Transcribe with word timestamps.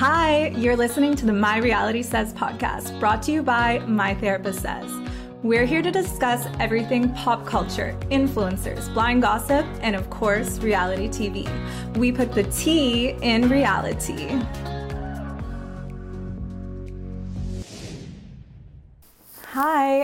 Hi, 0.00 0.46
you're 0.56 0.78
listening 0.78 1.14
to 1.16 1.26
the 1.26 1.32
My 1.34 1.58
Reality 1.58 2.02
Says 2.02 2.32
podcast, 2.32 2.98
brought 2.98 3.22
to 3.24 3.32
you 3.32 3.42
by 3.42 3.80
My 3.80 4.14
Therapist 4.14 4.62
Says. 4.62 4.90
We're 5.42 5.66
here 5.66 5.82
to 5.82 5.90
discuss 5.90 6.46
everything 6.58 7.12
pop 7.12 7.44
culture, 7.44 7.94
influencers, 8.10 8.90
blind 8.94 9.20
gossip, 9.20 9.66
and 9.82 9.94
of 9.94 10.08
course, 10.08 10.58
reality 10.60 11.08
TV. 11.08 11.46
We 11.98 12.12
put 12.12 12.32
the 12.32 12.44
T 12.44 13.10
in 13.20 13.50
reality. 13.50 14.40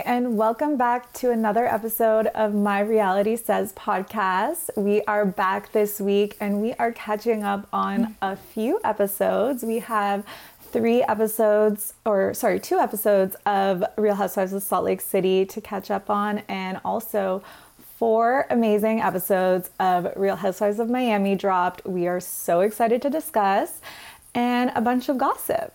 And 0.07 0.37
welcome 0.37 0.77
back 0.77 1.11
to 1.11 1.31
another 1.31 1.65
episode 1.65 2.27
of 2.27 2.53
My 2.53 2.79
Reality 2.79 3.35
Says 3.35 3.73
podcast. 3.73 4.69
We 4.77 5.01
are 5.01 5.25
back 5.25 5.73
this 5.73 5.99
week 5.99 6.37
and 6.39 6.61
we 6.61 6.71
are 6.75 6.93
catching 6.93 7.43
up 7.43 7.67
on 7.73 8.15
a 8.21 8.37
few 8.37 8.79
episodes. 8.85 9.63
We 9.63 9.79
have 9.79 10.25
three 10.61 11.03
episodes, 11.03 11.93
or 12.05 12.33
sorry, 12.33 12.57
two 12.57 12.77
episodes 12.77 13.35
of 13.45 13.83
Real 13.97 14.15
Housewives 14.15 14.53
of 14.53 14.63
Salt 14.63 14.85
Lake 14.85 15.01
City 15.01 15.45
to 15.45 15.59
catch 15.59 15.91
up 15.91 16.09
on, 16.09 16.37
and 16.47 16.79
also 16.85 17.43
four 17.97 18.47
amazing 18.49 19.01
episodes 19.01 19.71
of 19.77 20.07
Real 20.15 20.37
Housewives 20.37 20.79
of 20.79 20.89
Miami 20.89 21.35
dropped. 21.35 21.85
We 21.85 22.07
are 22.07 22.21
so 22.21 22.61
excited 22.61 23.01
to 23.01 23.09
discuss, 23.09 23.81
and 24.33 24.71
a 24.73 24.79
bunch 24.79 25.09
of 25.09 25.17
gossip 25.17 25.73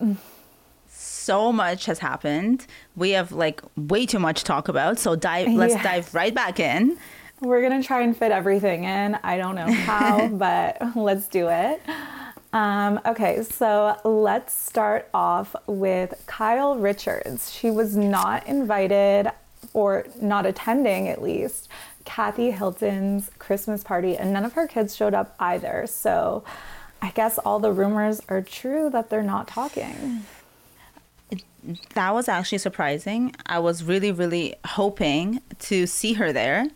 so 1.23 1.53
much 1.53 1.87
has 1.87 1.99
happened. 1.99 2.67
We 2.97 3.11
have 3.11 3.33
like 3.33 3.63
way 3.77 4.07
too 4.07 4.19
much 4.19 4.41
to 4.41 4.45
talk 4.45 4.69
about. 4.69 4.99
So 4.99 5.15
dive 5.15 5.49
let's 5.53 5.81
dive 5.83 6.13
right 6.15 6.35
back 6.35 6.61
in. 6.61 6.99
We're 7.41 7.63
gonna 7.63 7.83
try 7.83 8.03
and 8.03 8.17
fit 8.17 8.33
everything 8.33 8.85
in. 8.85 9.19
I 9.23 9.37
don't 9.37 9.55
know 9.55 9.71
how, 9.71 10.29
but 10.33 10.97
let's 10.97 11.27
do 11.29 11.49
it. 11.49 11.81
Um, 12.53 13.01
okay, 13.07 13.43
so 13.43 13.97
let's 14.05 14.55
start 14.55 15.09
off 15.15 15.57
with 15.67 16.23
Kyle 16.27 16.77
Richards. 16.77 17.51
She 17.51 17.71
was 17.71 17.97
not 17.97 18.47
invited 18.47 19.31
or 19.73 20.07
not 20.21 20.45
attending 20.45 21.09
at 21.09 21.23
least 21.23 21.69
Kathy 22.05 22.51
Hilton's 22.51 23.31
Christmas 23.39 23.83
party, 23.83 24.17
and 24.17 24.33
none 24.33 24.45
of 24.45 24.53
her 24.53 24.67
kids 24.67 24.95
showed 24.95 25.15
up 25.15 25.35
either. 25.41 25.87
So 25.89 26.45
I 27.01 27.11
guess 27.11 27.39
all 27.39 27.59
the 27.59 27.73
rumors 27.73 28.21
are 28.29 28.43
true 28.43 28.91
that 28.91 29.09
they're 29.09 29.23
not 29.23 29.49
talking 29.49 30.25
that 31.95 32.15
was 32.15 32.29
actually 32.29 32.59
surprising. 32.59 33.35
I 33.47 33.59
was 33.59 33.85
really, 33.85 34.13
really 34.13 34.55
hoping 34.65 35.41
to 35.61 35.87
see 35.87 36.15
her 36.15 36.33
there 36.33 36.67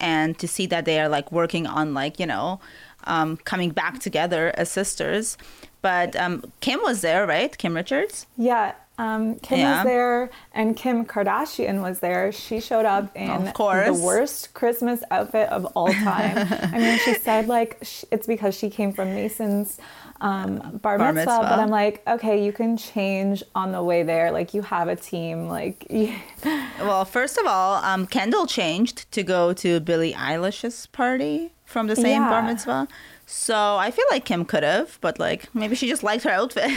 and 0.00 0.38
to 0.38 0.48
see 0.48 0.66
that 0.66 0.84
they 0.84 1.00
are 1.00 1.08
like 1.08 1.30
working 1.30 1.66
on 1.66 1.94
like, 1.94 2.18
you 2.18 2.26
know, 2.26 2.60
um, 3.04 3.36
coming 3.38 3.70
back 3.70 4.00
together 4.00 4.52
as 4.56 4.70
sisters. 4.70 5.38
But 5.80 6.14
um, 6.16 6.44
Kim 6.60 6.80
was 6.82 7.00
there, 7.00 7.26
right? 7.26 7.56
Kim 7.56 7.74
Richards? 7.74 8.26
Yeah. 8.36 8.74
Um, 9.02 9.34
Kim 9.40 9.58
yeah. 9.58 9.78
was 9.78 9.84
there 9.84 10.30
and 10.52 10.76
Kim 10.76 11.04
Kardashian 11.04 11.82
was 11.82 11.98
there. 11.98 12.30
She 12.30 12.60
showed 12.60 12.84
up 12.84 13.16
in 13.16 13.46
the 13.46 14.00
worst 14.00 14.54
Christmas 14.54 15.02
outfit 15.10 15.48
of 15.48 15.64
all 15.74 15.92
time. 15.92 16.46
I 16.72 16.78
mean, 16.78 16.98
she 17.00 17.14
said 17.14 17.48
like 17.48 17.82
it's 18.12 18.28
because 18.28 18.56
she 18.56 18.70
came 18.70 18.92
from 18.92 19.12
Mason's 19.12 19.78
um, 20.20 20.78
bar, 20.80 20.98
bar 20.98 21.12
mitzvah, 21.12 21.38
but 21.40 21.58
I'm 21.58 21.68
like, 21.68 22.00
okay, 22.06 22.44
you 22.44 22.52
can 22.52 22.76
change 22.76 23.42
on 23.56 23.72
the 23.72 23.82
way 23.82 24.04
there. 24.04 24.30
Like 24.30 24.54
you 24.54 24.62
have 24.62 24.86
a 24.86 24.94
team. 24.94 25.48
Like, 25.48 25.84
well, 26.78 27.04
first 27.04 27.38
of 27.38 27.46
all, 27.46 27.82
um, 27.82 28.06
Kendall 28.06 28.46
changed 28.46 29.10
to 29.10 29.24
go 29.24 29.52
to 29.54 29.80
Billie 29.80 30.12
Eilish's 30.12 30.86
party 30.86 31.50
from 31.64 31.88
the 31.88 31.96
same 31.96 32.22
yeah. 32.22 32.30
bar 32.30 32.42
mitzvah. 32.42 32.86
So 33.26 33.76
I 33.76 33.90
feel 33.90 34.04
like 34.12 34.24
Kim 34.24 34.44
could 34.44 34.62
have, 34.62 34.98
but 35.00 35.18
like 35.18 35.52
maybe 35.56 35.74
she 35.74 35.88
just 35.88 36.04
liked 36.04 36.22
her 36.22 36.30
outfit. 36.30 36.70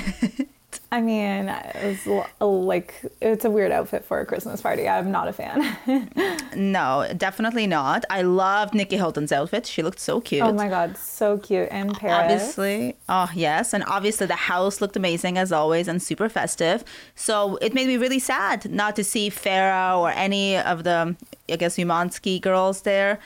I 0.95 1.01
mean, 1.01 1.50
it's 1.50 2.07
like 2.39 3.01
it's 3.19 3.44
a 3.44 3.50
weird 3.50 3.73
outfit 3.73 4.06
for 4.06 4.22
a 4.22 4.25
Christmas 4.25 4.61
party. 4.61 4.88
I'm 4.88 5.11
not 5.11 5.28
a 5.28 5.33
fan. 5.33 5.78
no, 6.56 7.11
definitely 7.17 7.67
not. 7.67 8.06
I 8.09 8.22
loved 8.22 8.73
Nicky 8.73 8.95
Hilton's 8.95 9.34
outfit. 9.34 9.66
She 9.66 9.84
looked 9.84 10.00
so 10.00 10.22
cute. 10.22 10.41
Oh 10.41 10.53
my 10.53 10.69
god, 10.69 10.95
so 10.95 11.38
cute 11.38 11.67
in 11.67 11.94
Paris. 11.94 12.31
Obviously, 12.31 12.95
oh 13.09 13.29
yes, 13.35 13.73
and 13.73 13.84
obviously 13.88 14.25
the 14.25 14.35
house 14.38 14.79
looked 14.79 14.95
amazing 14.95 15.38
as 15.38 15.51
always 15.51 15.89
and 15.89 16.01
super 16.01 16.29
festive. 16.29 16.85
So 17.13 17.57
it 17.57 17.73
made 17.73 17.88
me 17.88 17.97
really 17.97 18.19
sad 18.19 18.72
not 18.72 18.95
to 18.95 19.03
see 19.03 19.29
Farrah 19.29 20.00
or 20.00 20.11
any 20.11 20.55
of 20.55 20.85
the, 20.85 21.13
I 21.50 21.57
guess, 21.57 21.75
Umansky 21.75 22.39
girls 22.39 22.84
there. 22.84 23.19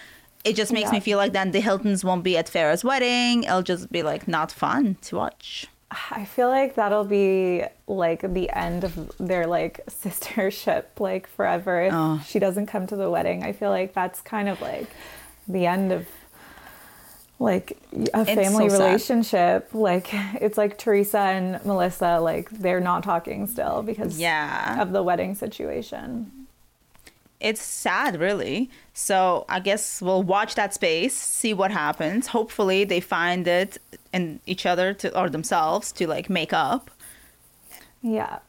It 0.43 0.55
just 0.55 0.73
makes 0.73 0.87
yeah. 0.87 0.93
me 0.93 0.99
feel 1.01 1.19
like 1.19 1.33
then 1.33 1.51
the 1.51 1.61
Hiltons 1.61 2.03
won't 2.03 2.23
be 2.23 2.35
at 2.35 2.47
Farrah's 2.47 2.83
wedding. 2.83 3.43
It'll 3.43 3.61
just 3.61 3.91
be 3.91 4.01
like 4.01 4.27
not 4.27 4.51
fun 4.51 4.97
to 5.03 5.17
watch. 5.17 5.67
I 5.91 6.25
feel 6.25 6.49
like 6.49 6.75
that'll 6.75 7.03
be 7.03 7.63
like 7.87 8.21
the 8.33 8.49
end 8.51 8.83
of 8.83 9.11
their 9.17 9.47
like 9.47 9.85
sistership 9.89 10.85
like 10.99 11.27
forever 11.27 11.81
if 11.81 11.93
oh. 11.93 12.23
she 12.27 12.39
doesn't 12.39 12.67
come 12.67 12.85
to 12.87 12.95
the 12.95 13.09
wedding. 13.09 13.43
I 13.43 13.53
feel 13.53 13.69
like 13.69 13.93
that's 13.93 14.21
kind 14.21 14.49
of 14.49 14.61
like 14.61 14.89
the 15.47 15.65
end 15.65 15.91
of 15.91 16.07
like 17.39 17.77
a 18.13 18.25
family 18.25 18.69
so 18.69 18.77
relationship. 18.77 19.71
Sad. 19.71 19.79
Like 19.79 20.09
it's 20.41 20.57
like 20.57 20.77
Teresa 20.77 21.19
and 21.19 21.63
Melissa 21.65 22.19
like 22.19 22.49
they're 22.51 22.81
not 22.81 23.03
talking 23.03 23.47
still 23.47 23.81
because 23.81 24.19
yeah. 24.19 24.81
of 24.81 24.91
the 24.91 25.01
wedding 25.01 25.33
situation 25.33 26.31
it's 27.39 27.61
sad 27.61 28.19
really 28.19 28.69
so 28.93 29.45
i 29.47 29.59
guess 29.59 30.01
we'll 30.01 30.23
watch 30.23 30.55
that 30.55 30.73
space 30.73 31.15
see 31.15 31.53
what 31.53 31.71
happens 31.71 32.27
hopefully 32.27 32.83
they 32.83 32.99
find 32.99 33.47
it 33.47 33.77
in 34.13 34.39
each 34.45 34.65
other 34.65 34.93
to 34.93 35.17
or 35.19 35.29
themselves 35.29 35.91
to 35.91 36.07
like 36.07 36.29
make 36.29 36.53
up 36.53 36.89
yeah 38.01 38.39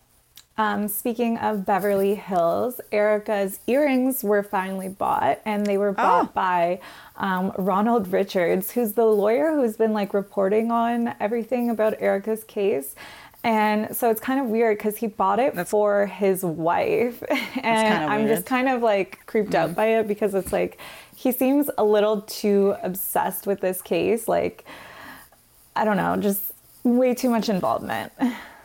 um, 0.60 0.88
speaking 0.88 1.38
of 1.38 1.64
Beverly 1.64 2.16
Hills, 2.16 2.82
Erika's 2.92 3.60
earrings 3.66 4.22
were 4.22 4.42
finally 4.42 4.90
bought, 4.90 5.40
and 5.46 5.64
they 5.64 5.78
were 5.78 5.92
bought 5.92 6.26
oh. 6.26 6.32
by 6.34 6.80
um, 7.16 7.52
Ronald 7.56 8.12
Richards, 8.12 8.72
who's 8.72 8.92
the 8.92 9.06
lawyer 9.06 9.54
who's 9.54 9.78
been 9.78 9.94
like 9.94 10.12
reporting 10.12 10.70
on 10.70 11.14
everything 11.18 11.70
about 11.70 11.94
Erika's 11.98 12.44
case. 12.44 12.94
And 13.42 13.96
so 13.96 14.10
it's 14.10 14.20
kind 14.20 14.38
of 14.38 14.48
weird 14.48 14.76
because 14.76 14.98
he 14.98 15.06
bought 15.06 15.38
it 15.38 15.54
that's, 15.54 15.70
for 15.70 16.04
his 16.04 16.44
wife. 16.44 17.22
And 17.62 18.04
I'm 18.04 18.26
just 18.26 18.44
kind 18.44 18.68
of 18.68 18.82
like 18.82 19.24
creeped 19.24 19.52
mm-hmm. 19.52 19.70
out 19.70 19.74
by 19.74 19.98
it 19.98 20.08
because 20.08 20.34
it's 20.34 20.52
like 20.52 20.78
he 21.16 21.32
seems 21.32 21.70
a 21.78 21.84
little 21.84 22.20
too 22.22 22.74
obsessed 22.82 23.46
with 23.46 23.60
this 23.60 23.80
case. 23.80 24.28
Like, 24.28 24.66
I 25.80 25.84
don't 25.84 25.96
know, 25.96 26.14
just 26.18 26.52
way 26.84 27.14
too 27.14 27.30
much 27.30 27.48
involvement. 27.48 28.12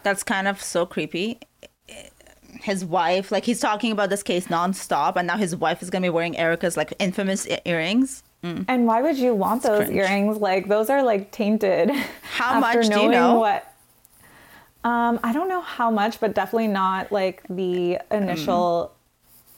That's 0.04 0.22
kind 0.22 0.50
of 0.50 0.62
so 0.62 0.86
creepy. 0.86 1.40
His 2.62 2.84
wife, 2.84 3.32
like 3.32 3.46
he's 3.46 3.62
talking 3.62 3.94
about 3.94 4.10
this 4.10 4.22
case 4.22 4.48
nonstop, 4.48 5.16
and 5.16 5.26
now 5.26 5.38
his 5.38 5.56
wife 5.56 5.82
is 5.82 5.90
gonna 5.90 6.08
be 6.08 6.10
wearing 6.10 6.38
Erika's 6.38 6.76
like 6.76 6.94
infamous 7.00 7.48
earrings. 7.66 8.22
Mm. 8.44 8.66
And 8.68 8.86
why 8.86 9.02
would 9.02 9.18
you 9.18 9.34
want 9.34 9.64
those 9.64 9.86
Strange. 9.86 9.98
earrings? 9.98 10.38
Like 10.40 10.68
those 10.68 10.90
are 10.90 11.04
like 11.04 11.32
tainted. 11.32 11.90
How 12.22 12.60
much 12.68 12.90
do 12.90 13.00
you 13.00 13.10
know? 13.10 13.40
What 13.40 13.72
um, 14.84 15.22
I 15.24 15.32
don't 15.32 15.48
know 15.48 15.62
how 15.62 15.90
much, 15.90 16.20
but 16.20 16.36
definitely 16.36 16.68
not 16.68 17.14
like 17.14 17.44
the 17.50 18.00
initial 18.12 18.92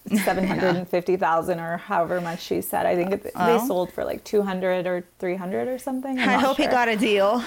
mm. 0.09 0.23
750,000 0.23 1.59
or 1.59 1.77
however 1.77 2.21
much 2.21 2.41
she 2.41 2.61
said. 2.61 2.85
I 2.85 2.95
think 2.95 3.11
it, 3.11 3.31
oh. 3.35 3.59
they 3.59 3.65
sold 3.65 3.91
for 3.91 4.03
like 4.03 4.23
200 4.23 4.87
or 4.87 5.03
300 5.19 5.67
or 5.67 5.77
something. 5.77 6.17
I'm 6.19 6.29
i 6.29 6.33
hope 6.33 6.57
sure. 6.57 6.65
he 6.65 6.71
got 6.71 6.87
a 6.87 6.95
deal. 6.95 7.43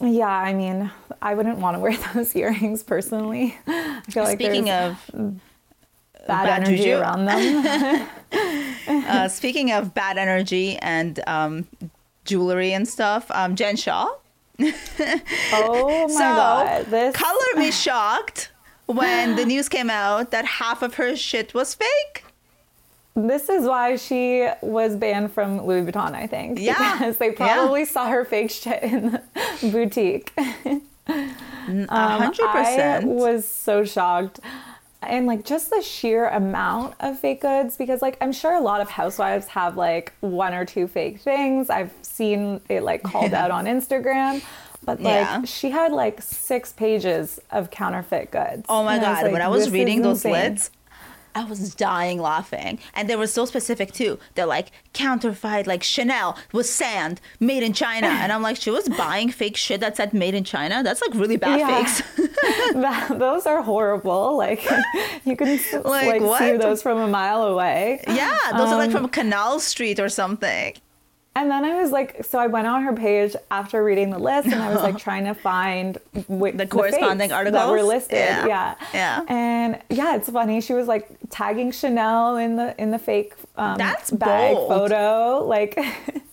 Yeah, 0.00 0.28
I 0.28 0.54
mean, 0.54 0.90
I 1.20 1.34
wouldn't 1.34 1.58
want 1.58 1.76
to 1.76 1.80
wear 1.80 1.96
those 2.14 2.34
earrings 2.34 2.82
personally. 2.82 3.56
I 3.66 4.02
feel 4.08 4.24
like 4.24 4.38
speaking 4.38 4.70
of 4.70 4.98
bad, 6.26 6.46
bad 6.46 6.62
energy 6.62 6.76
juju. 6.78 6.98
around 6.98 7.24
them. 7.26 8.08
uh, 8.88 9.28
speaking 9.28 9.72
of 9.72 9.94
bad 9.94 10.16
energy 10.16 10.76
and 10.78 11.20
um, 11.26 11.66
jewelry 12.24 12.72
and 12.72 12.88
stuff, 12.88 13.30
um, 13.30 13.56
Jen 13.56 13.76
Shah. 13.76 14.08
oh 14.60 16.06
my 16.08 16.12
so, 16.12 16.18
god! 16.18 16.86
This 16.86 17.16
color 17.16 17.56
me 17.56 17.70
shocked 17.70 18.50
when 18.90 19.36
the 19.36 19.44
news 19.52 19.68
came 19.68 19.90
out 19.90 20.30
that 20.30 20.44
half 20.44 20.82
of 20.82 20.94
her 20.94 21.16
shit 21.16 21.54
was 21.54 21.74
fake. 21.74 22.24
This 23.16 23.48
is 23.48 23.66
why 23.66 23.96
she 23.96 24.48
was 24.62 24.96
banned 24.96 25.32
from 25.32 25.66
Louis 25.66 25.82
Vuitton, 25.82 26.14
I 26.14 26.26
think. 26.26 26.58
Yeah. 26.60 26.98
Because 26.98 27.18
they 27.18 27.32
probably 27.32 27.80
yeah. 27.80 27.86
saw 27.86 28.08
her 28.08 28.24
fake 28.24 28.50
shit 28.50 28.82
in 28.82 29.12
the 29.12 29.22
boutique. 29.70 30.32
Um, 31.06 31.86
100%. 31.88 32.38
I 32.38 33.04
was 33.04 33.46
so 33.46 33.84
shocked 33.84 34.40
and 35.02 35.26
like 35.26 35.44
just 35.44 35.70
the 35.70 35.80
sheer 35.82 36.28
amount 36.28 36.94
of 37.00 37.18
fake 37.18 37.40
goods 37.40 37.76
because 37.76 38.02
like 38.02 38.16
i'm 38.20 38.32
sure 38.32 38.54
a 38.54 38.60
lot 38.60 38.80
of 38.80 38.88
housewives 38.88 39.46
have 39.46 39.76
like 39.76 40.12
one 40.20 40.52
or 40.52 40.64
two 40.64 40.86
fake 40.86 41.20
things 41.20 41.70
i've 41.70 41.92
seen 42.02 42.60
it 42.68 42.82
like 42.82 43.02
called 43.02 43.30
yeah. 43.30 43.44
out 43.44 43.50
on 43.50 43.64
instagram 43.64 44.42
but 44.84 45.00
like 45.00 45.12
yeah. 45.12 45.44
she 45.44 45.70
had 45.70 45.92
like 45.92 46.20
six 46.22 46.72
pages 46.72 47.38
of 47.50 47.70
counterfeit 47.70 48.30
goods 48.30 48.64
oh 48.68 48.82
my 48.84 48.98
god 48.98 49.18
I 49.18 49.22
like, 49.22 49.32
when 49.32 49.42
i 49.42 49.48
was 49.48 49.70
reading 49.70 50.02
those 50.02 50.24
insane. 50.24 50.32
lids 50.32 50.70
I 51.34 51.44
was 51.44 51.74
dying 51.74 52.20
laughing. 52.20 52.78
And 52.94 53.08
they 53.08 53.14
were 53.16 53.26
so 53.26 53.44
specific 53.44 53.92
too. 53.92 54.18
They're 54.34 54.46
like 54.46 54.72
counterfeit, 54.92 55.66
like 55.66 55.82
Chanel 55.82 56.36
was 56.52 56.68
sand 56.68 57.20
made 57.38 57.62
in 57.62 57.72
China. 57.72 58.08
And 58.20 58.32
I'm 58.32 58.42
like, 58.42 58.56
she 58.56 58.70
was 58.70 58.88
buying 58.88 59.30
fake 59.30 59.56
shit 59.56 59.80
that 59.80 59.96
said 59.96 60.12
made 60.12 60.34
in 60.34 60.44
China? 60.44 60.82
That's 60.82 61.00
like 61.00 61.14
really 61.14 61.36
bad 61.36 61.60
Yeah. 61.60 61.84
fakes. 61.84 62.02
That- 62.74 63.18
those 63.18 63.46
are 63.46 63.62
horrible. 63.62 64.36
Like 64.36 64.64
you 65.24 65.36
can 65.36 65.58
Like, 65.84 66.20
like, 66.20 66.38
see 66.42 66.56
those 66.56 66.82
from 66.82 66.98
a 66.98 67.06
mile 67.08 67.44
away. 67.44 68.02
yeah, 68.08 68.36
those 68.56 68.68
are 68.68 68.76
like 68.76 68.88
Um, 68.90 69.02
from 69.02 69.08
Canal 69.08 69.60
Street 69.60 70.00
or 70.00 70.08
something. 70.08 70.74
And 71.36 71.48
then 71.48 71.64
I 71.64 71.80
was 71.80 71.92
like, 71.92 72.24
so 72.24 72.40
I 72.40 72.48
went 72.48 72.66
on 72.66 72.82
her 72.82 72.92
page 72.92 73.36
after 73.52 73.84
reading 73.84 74.10
the 74.10 74.18
list, 74.18 74.46
and 74.48 74.60
I 74.60 74.72
was 74.74 74.82
like 74.82 74.98
trying 75.08 75.24
to 75.26 75.34
find 75.34 75.96
wh- 76.26 76.50
The 76.54 76.66
corresponding 76.68 77.30
fakes 77.30 77.50
that 77.52 77.68
were 77.68 77.82
listed. 77.82 78.18
Yeah. 78.18 78.46
Yeah. 78.46 78.74
Yeah. 78.92 79.24
And 79.28 79.78
yeah, 79.90 80.16
it's 80.16 80.28
funny. 80.28 80.60
She 80.60 80.72
was 80.74 80.88
like 80.88 81.08
tagging 81.30 81.70
Chanel 81.70 82.36
in 82.36 82.56
the 82.56 82.74
in 82.82 82.90
the 82.90 82.98
fake 82.98 83.34
um, 83.56 83.78
That's 83.78 84.10
bag 84.10 84.56
bold. 84.56 84.68
photo. 84.68 85.44
Like, 85.46 85.78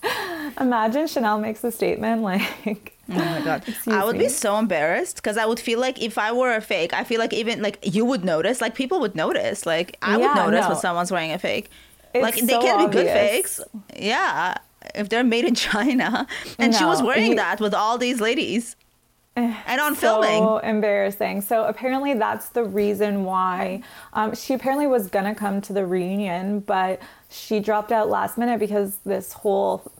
imagine 0.60 1.06
Chanel 1.06 1.38
makes 1.38 1.62
a 1.64 1.70
statement 1.70 2.22
like. 2.30 2.94
Oh 3.10 3.14
my 3.14 3.40
god, 3.42 3.66
Excuse 3.66 3.96
I 3.96 4.04
would 4.04 4.16
me. 4.16 4.24
be 4.24 4.28
so 4.28 4.58
embarrassed 4.58 5.16
because 5.16 5.38
I 5.38 5.46
would 5.46 5.58
feel 5.58 5.80
like 5.80 6.02
if 6.02 6.18
I 6.18 6.30
were 6.32 6.54
a 6.54 6.60
fake, 6.60 6.92
I 6.92 7.04
feel 7.04 7.18
like 7.18 7.32
even 7.32 7.62
like 7.62 7.78
you 7.82 8.04
would 8.04 8.22
notice, 8.22 8.60
like 8.60 8.74
people 8.74 9.00
would 9.00 9.14
notice, 9.14 9.64
like 9.64 9.96
I 10.02 10.18
would 10.18 10.34
notice 10.34 10.62
no. 10.64 10.68
when 10.70 10.76
someone's 10.78 11.10
wearing 11.10 11.32
a 11.32 11.38
fake. 11.38 11.70
It's 12.12 12.22
like 12.22 12.34
they 12.34 12.46
so 12.46 12.60
can 12.60 12.86
be 12.86 12.92
good 12.92 13.06
obvious. 13.06 13.56
fakes, 13.56 13.60
yeah, 13.96 14.56
if 14.94 15.08
they're 15.08 15.24
made 15.24 15.44
in 15.44 15.54
China. 15.68 16.26
And 16.58 16.74
she 16.74 16.84
was 16.84 17.02
wearing 17.02 17.30
you- 17.30 17.36
that 17.36 17.60
with 17.60 17.74
all 17.74 17.98
these 17.98 18.20
ladies, 18.20 18.76
and 19.36 19.80
on 19.80 19.94
so 19.94 20.00
filming. 20.22 20.42
So 20.42 20.58
embarrassing. 20.58 21.42
So 21.42 21.64
apparently 21.64 22.14
that's 22.14 22.48
the 22.50 22.64
reason 22.64 23.24
why 23.24 23.82
um, 24.12 24.34
she 24.34 24.54
apparently 24.54 24.86
was 24.86 25.08
gonna 25.08 25.34
come 25.34 25.60
to 25.62 25.72
the 25.72 25.86
reunion, 25.86 26.60
but 26.60 27.00
she 27.30 27.60
dropped 27.60 27.92
out 27.92 28.08
last 28.08 28.36
minute 28.38 28.58
because 28.58 28.96
this 29.04 29.32
whole 29.34 29.90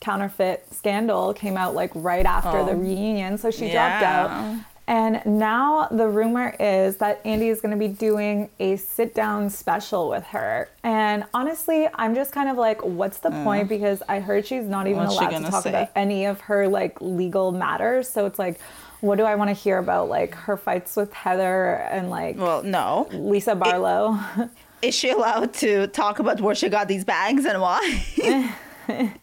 counterfeit 0.00 0.66
scandal 0.72 1.32
came 1.32 1.56
out 1.56 1.74
like 1.74 1.90
right 1.94 2.26
after 2.26 2.64
the 2.64 2.72
Oh. 2.72 2.76
reunion. 2.76 3.38
So 3.38 3.50
she 3.50 3.70
dropped 3.70 4.02
out. 4.02 4.56
And 4.88 5.24
now 5.24 5.86
the 5.90 6.08
rumor 6.08 6.56
is 6.58 6.96
that 6.96 7.20
Andy 7.24 7.48
is 7.48 7.60
going 7.60 7.70
to 7.70 7.78
be 7.78 7.88
doing 7.88 8.50
a 8.58 8.76
sit 8.76 9.14
down 9.14 9.48
special 9.48 10.08
with 10.08 10.24
her. 10.24 10.68
And 10.82 11.24
honestly, 11.32 11.88
I'm 11.94 12.14
just 12.14 12.32
kind 12.32 12.48
of 12.48 12.56
like, 12.56 12.84
what's 12.84 13.18
the 13.18 13.30
point? 13.30 13.68
Because 13.68 14.02
I 14.08 14.20
heard 14.20 14.46
she's 14.46 14.64
not 14.64 14.86
even 14.88 15.02
Mm. 15.02 15.06
What's 15.06 15.16
allowed 15.18 15.44
to 15.44 15.50
talk 15.50 15.62
say? 15.62 15.70
about 15.70 15.90
any 15.94 16.26
of 16.26 16.40
her 16.42 16.66
like 16.68 17.00
legal 17.00 17.52
matters. 17.52 18.08
So 18.08 18.26
it's 18.26 18.38
like, 18.38 18.60
what 19.00 19.16
do 19.18 19.24
I 19.24 19.34
want 19.36 19.48
to 19.50 19.54
hear 19.54 19.78
about 19.78 20.08
like 20.08 20.34
her 20.34 20.56
fights 20.56 20.96
with 20.96 21.12
Heather 21.12 21.74
and 21.74 22.10
like 22.10 22.36
Well, 22.36 22.62
no. 22.62 23.08
Lisa 23.12 23.54
Barlow? 23.54 24.18
Is 24.82 24.94
she 24.96 25.10
allowed 25.10 25.54
to 25.54 25.86
talk 25.88 26.18
about 26.18 26.40
where 26.40 26.56
she 26.56 26.68
got 26.68 26.88
these 26.88 27.04
bags 27.04 27.44
and 27.44 27.60
why? 27.60 28.04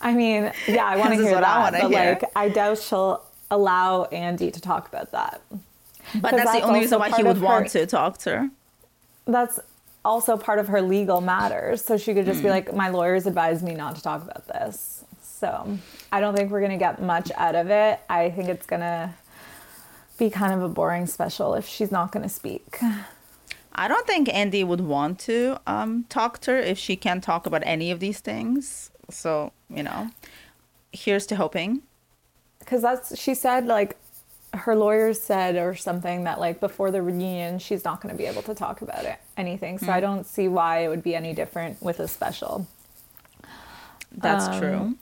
I 0.00 0.14
mean, 0.14 0.50
yeah, 0.66 0.84
I 0.86 0.96
want 0.96 1.10
to 1.10 1.16
hear 1.16 1.34
what 1.34 1.42
that, 1.42 1.72
but 1.72 1.90
hear. 1.90 2.18
like, 2.20 2.24
I 2.34 2.48
doubt 2.48 2.78
she'll 2.78 3.22
allow 3.52 4.04
Andy 4.04 4.50
to 4.50 4.60
talk 4.60 4.88
about 4.88 5.12
that. 5.12 5.40
But 6.20 6.32
that's, 6.32 6.52
the 6.52 6.62
only 6.62 6.80
reason 6.80 6.98
why 6.98 7.10
he 7.10 7.22
would 7.22 7.36
of 7.36 7.42
want 7.42 7.68
to 7.68 7.86
talk 7.86 8.18
to 8.18 8.30
her. 8.30 8.50
That's 9.26 9.60
also 10.04 10.36
part 10.36 10.58
of 10.58 10.66
her 10.68 10.82
legal 10.82 11.20
matters. 11.20 11.84
So 11.84 11.96
she 11.96 12.12
could 12.14 12.26
just 12.26 12.40
be 12.42 12.48
Hmm. 12.48 12.54
like, 12.54 12.74
my 12.74 12.88
lawyers 12.88 13.26
advised 13.26 13.62
me 13.62 13.74
not 13.74 13.94
to 13.96 14.02
talk 14.02 14.22
about 14.22 14.48
this. 14.48 15.04
So 15.20 15.78
I 16.10 16.20
don't 16.20 16.34
think 16.36 16.50
we're 16.50 16.60
going 16.60 16.72
to 16.72 16.76
get 16.78 17.00
much 17.02 17.30
out 17.36 17.54
of 17.54 17.70
it. 17.70 18.00
I 18.08 18.30
think 18.30 18.48
it's 18.48 18.66
going 18.66 18.80
to 18.80 19.10
be 20.18 20.30
kind 20.30 20.52
of 20.52 20.62
a 20.62 20.68
boring 20.68 21.06
special 21.06 21.54
if 21.54 21.68
she's 21.68 21.90
not 21.92 22.10
going 22.10 22.22
to 22.22 22.28
speak. 22.28 22.78
I 23.74 23.88
don't 23.88 24.06
think 24.06 24.32
Andy 24.32 24.64
would 24.64 24.80
want 24.80 25.18
to 25.20 25.58
um, 25.66 26.04
talk 26.08 26.38
to 26.40 26.52
her 26.52 26.58
if 26.58 26.78
she 26.78 26.96
can't 26.96 27.22
talk 27.24 27.46
about 27.46 27.62
any 27.64 27.90
of 27.90 28.00
these 28.00 28.20
things. 28.20 28.90
So, 29.10 29.52
you 29.70 29.82
know, 29.82 30.10
here's 30.92 31.26
to 31.26 31.36
hoping. 31.36 31.82
Because 32.64 32.82
that's, 32.82 33.18
she 33.18 33.34
said, 33.34 33.66
like, 33.66 33.96
her 34.54 34.74
lawyers 34.76 35.20
said 35.20 35.56
or 35.56 35.74
something 35.74 36.24
that, 36.24 36.38
like, 36.38 36.60
before 36.60 36.90
the 36.90 37.02
reunion, 37.02 37.58
she's 37.58 37.84
not 37.84 38.00
going 38.00 38.14
to 38.14 38.18
be 38.18 38.26
able 38.26 38.42
to 38.42 38.54
talk 38.54 38.82
about 38.82 39.04
it, 39.04 39.18
anything. 39.36 39.78
So 39.78 39.90
I 39.90 39.96
Hmm. 39.96 40.06
don't 40.06 40.26
see 40.26 40.48
why 40.48 40.80
it 40.80 40.88
would 40.88 41.02
be 41.02 41.14
any 41.14 41.32
different 41.34 41.82
with 41.82 42.00
a 42.00 42.08
special. 42.08 42.66
That's 44.16 44.46
Um, 44.46 44.58
true. 44.58 44.94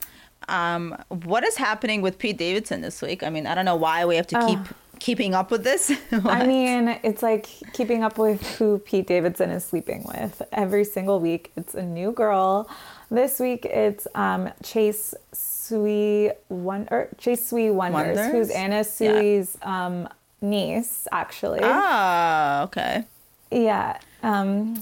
Um, 0.49 0.97
what 1.09 1.45
is 1.45 1.57
happening 1.57 2.01
with 2.01 2.19
Pete 2.19 2.39
Davidson 2.39 2.81
this 2.81 3.03
week? 3.03 3.23
I 3.23 3.31
mean, 3.31 3.47
I 3.47 3.55
don't 3.55 3.65
know 3.65 3.77
why 3.77 4.05
we 4.05 4.17
have 4.17 4.27
to 4.29 4.37
keep 4.39 4.61
keeping 4.99 5.35
up 5.35 5.51
with 5.51 5.65
this. 5.65 5.93
I 6.13 6.47
mean, 6.47 6.99
it's 7.03 7.23
like 7.23 7.47
keeping 7.73 8.03
up 8.03 8.19
with 8.19 8.41
who 8.59 8.79
Pete 8.79 9.07
Davidson 9.07 9.51
is 9.51 9.65
sleeping 9.65 10.05
with. 10.05 10.43
Every 10.53 10.85
single 10.85 11.21
week, 11.21 11.53
it's 11.57 11.75
a 11.75 11.83
new 11.83 12.13
girl. 12.13 12.69
This 13.11 13.41
week, 13.41 13.65
it's 13.67 14.07
um, 14.15 14.51
Chase 14.63 15.15
Sui 15.33 16.31
One 16.49 16.87
or 16.93 17.09
Chase 17.19 17.45
Sui 17.45 17.71
Wonders, 17.71 18.17
Wonders? 18.17 18.31
who's 18.33 18.51
Anna 18.51 18.85
Sui's 18.85 19.59
um, 19.63 20.09
niece, 20.41 21.09
actually. 21.11 21.59
ah, 21.63 22.63
okay. 22.65 23.05
Yeah, 23.51 23.99
um, 24.23 24.81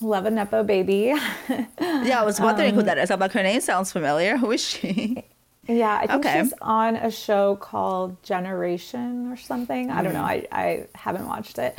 love 0.00 0.24
a 0.26 0.30
nepo 0.30 0.62
baby. 0.62 1.14
Yeah, 1.80 2.20
I 2.20 2.24
was 2.24 2.38
wondering 2.40 2.70
Um, 2.70 2.74
who 2.76 2.82
that 2.84 2.98
is. 2.98 3.10
I'm 3.10 3.18
like, 3.18 3.32
her 3.32 3.42
name 3.42 3.60
sounds 3.60 3.90
familiar. 3.90 4.36
Who 4.42 4.50
is 4.52 4.62
she? 4.62 5.24
Yeah, 5.66 5.98
I 6.02 6.06
think 6.06 6.26
Okay. 6.26 6.42
she's 6.42 6.52
on 6.60 6.96
a 6.96 7.10
show 7.10 7.56
called 7.56 8.22
Generation 8.22 9.32
or 9.32 9.36
something. 9.38 9.90
I 9.90 10.02
don't 10.02 10.12
know. 10.12 10.20
Mm. 10.20 10.46
I, 10.52 10.62
I 10.62 10.86
haven't 10.94 11.26
watched 11.26 11.58
it. 11.58 11.78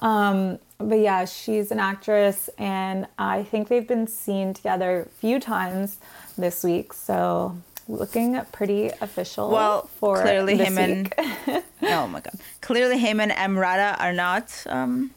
Um, 0.00 0.58
but 0.78 0.98
yeah, 0.98 1.24
she's 1.24 1.70
an 1.70 1.78
actress, 1.78 2.50
and 2.58 3.06
I 3.18 3.44
think 3.44 3.68
they've 3.68 3.86
been 3.86 4.06
seen 4.06 4.52
together 4.52 5.06
a 5.06 5.08
few 5.20 5.40
times 5.40 5.98
this 6.36 6.62
week. 6.62 6.92
So 6.92 7.56
looking 7.88 8.38
pretty 8.52 8.90
official. 9.00 9.50
Well, 9.50 9.88
for 9.98 10.20
clearly 10.20 10.56
him 10.56 10.78
and 10.78 11.14
oh 11.82 12.06
my 12.06 12.20
god, 12.20 12.34
clearly 12.60 12.98
him 12.98 13.20
and 13.20 13.32
Emrata 13.32 13.98
are 14.00 14.12
not 14.12 14.64
um, 14.68 15.12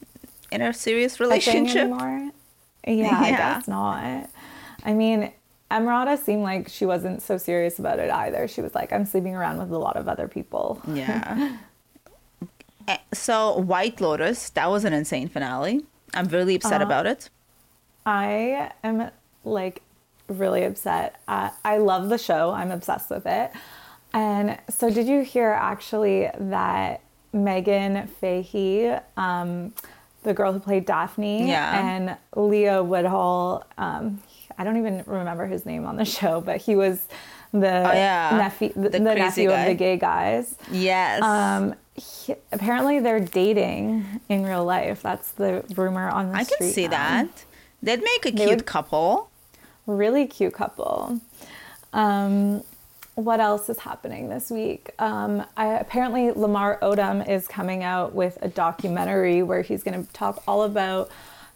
in 0.50 0.62
a 0.62 0.72
serious 0.72 1.20
a 1.20 1.24
relationship. 1.24 1.82
anymore. 1.82 2.30
Yeah, 2.86 3.20
I 3.20 3.30
guess 3.30 3.68
not. 3.68 4.30
I 4.84 4.94
mean, 4.94 5.30
Emrata 5.70 6.18
seemed 6.18 6.42
like 6.42 6.68
she 6.68 6.86
wasn't 6.86 7.22
so 7.22 7.36
serious 7.36 7.78
about 7.78 7.98
it 7.98 8.10
either. 8.10 8.48
She 8.48 8.60
was 8.60 8.74
like, 8.74 8.92
I'm 8.92 9.04
sleeping 9.04 9.36
around 9.36 9.58
with 9.58 9.70
a 9.70 9.78
lot 9.78 9.96
of 9.96 10.08
other 10.08 10.26
people. 10.26 10.80
Yeah. 10.88 11.56
Eh, 12.88 12.98
so 13.12 13.58
White 13.58 14.00
Lotus, 14.00 14.50
that 14.50 14.70
was 14.70 14.84
an 14.84 14.92
insane 14.92 15.28
finale. 15.28 15.84
I'm 16.14 16.26
really 16.28 16.54
upset 16.54 16.74
Uh-huh. 16.80 16.84
about 16.84 17.06
it. 17.06 17.30
I 18.06 18.72
am 18.82 19.10
like 19.44 19.82
really 20.28 20.64
upset. 20.64 21.16
Uh, 21.28 21.50
I 21.64 21.78
love 21.78 22.08
the 22.08 22.18
show. 22.18 22.50
I'm 22.52 22.70
obsessed 22.70 23.10
with 23.10 23.26
it. 23.26 23.50
And 24.12 24.58
so, 24.68 24.90
did 24.90 25.06
you 25.06 25.22
hear 25.22 25.50
actually 25.50 26.28
that 26.38 27.00
Meghann 27.32 28.08
Fahy, 28.20 29.00
um, 29.16 29.72
the 30.24 30.34
girl 30.34 30.52
who 30.52 30.58
played 30.58 30.84
Daphne, 30.84 31.48
Yeah. 31.48 31.78
and 31.80 32.16
Leo 32.34 32.82
Woodall, 32.82 33.64
um, 33.78 34.20
I 34.58 34.64
don't 34.64 34.76
even 34.78 35.04
remember 35.06 35.46
his 35.46 35.64
name 35.64 35.86
on 35.86 35.96
the 35.96 36.04
show, 36.18 36.40
but 36.40 36.56
he 36.56 36.74
was 36.74 37.06
the 37.52 37.58
Oh, 37.88 37.92
yeah. 37.92 38.30
nephew, 38.36 38.72
the, 38.74 38.80
The 38.90 38.90
the 38.90 39.14
nephew 39.14 39.48
guy. 39.48 39.60
of 39.62 39.68
the 39.68 39.74
gay 39.74 39.96
guys. 39.96 40.54
Yes. 40.70 41.22
Um, 41.22 41.74
he- 41.94 42.36
apparently, 42.52 43.00
they're 43.00 43.20
dating 43.20 44.04
in 44.28 44.44
real 44.44 44.64
life. 44.64 45.02
That's 45.02 45.32
the 45.32 45.64
rumor 45.76 46.08
on 46.08 46.30
the 46.32 46.38
I 46.38 46.42
street. 46.44 46.56
can 46.58 46.68
see 46.70 46.84
now 46.84 46.90
that. 46.90 47.44
They'd 47.82 48.02
make 48.02 48.26
a 48.26 48.30
They 48.30 48.46
cute 48.46 48.66
couple. 48.66 49.30
really 49.86 50.26
cute 50.26 50.54
couple. 50.54 51.18
Um, 51.92 52.62
what 53.16 53.40
else 53.40 53.68
is 53.68 53.80
happening 53.80 54.28
this 54.28 54.50
week? 54.50 54.90
Um, 54.98 55.44
I, 55.56 55.66
apparently, 55.74 56.30
Lamar 56.30 56.78
Odom 56.80 57.28
is 57.28 57.48
coming 57.48 57.82
out 57.82 58.14
with 58.14 58.38
a 58.40 58.48
documentary 58.48 59.42
where 59.42 59.62
he's 59.62 59.82
going 59.82 60.06
to 60.06 60.12
talk 60.12 60.42
all 60.46 60.62
about 60.62 61.10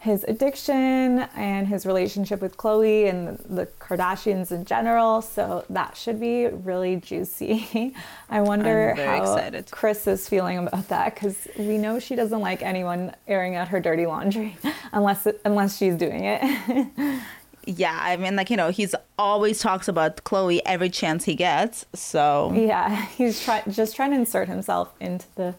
his 0.05 0.23
addiction 0.25 1.21
and 1.35 1.67
his 1.67 1.87
relationship 1.87 2.43
with 2.43 2.59
Khloé 2.59 3.09
and 3.09 3.39
the 3.39 3.67
Kardashians 3.81 4.53
in 4.53 4.67
general. 4.67 5.23
So 5.23 5.65
that 5.71 5.97
should 5.97 6.21
be 6.21 6.47
really 6.49 6.97
juicy. 6.97 7.95
I 8.29 8.43
wonder 8.43 8.95
how 8.95 9.17
excited. 9.23 9.71
Kris 9.71 10.07
is 10.07 10.29
feeling 10.29 10.59
about 10.59 10.89
that 10.89 11.15
because 11.15 11.49
we 11.59 11.79
know 11.79 11.99
she 11.99 12.17
doesn't 12.17 12.41
like 12.41 12.63
anyone 12.63 13.15
airing 13.27 13.57
out 13.57 13.69
her 13.69 13.81
dirty 13.81 14.05
laundry 14.05 14.57
unless 14.93 15.27
unless 15.45 15.79
she's 15.79 15.97
doing 15.97 16.25
it. 16.25 17.21
Yeah, 17.67 17.99
I 17.99 18.19
mean, 18.19 18.37
like 18.37 18.51
you 18.51 18.59
know, 18.59 18.69
he's 18.71 18.95
always 19.19 19.59
talks 19.59 19.89
about 19.89 20.23
Khloé 20.25 20.61
every 20.67 20.91
chance 20.91 21.25
he 21.25 21.35
gets. 21.35 21.87
So 21.95 22.53
Yeah, 22.55 23.07
he's 23.07 23.43
try- 23.43 23.63
just 23.71 23.97
trying 23.97 24.11
to 24.11 24.17
insert 24.19 24.49
himself 24.49 24.93
into 25.01 25.25
the 25.37 25.55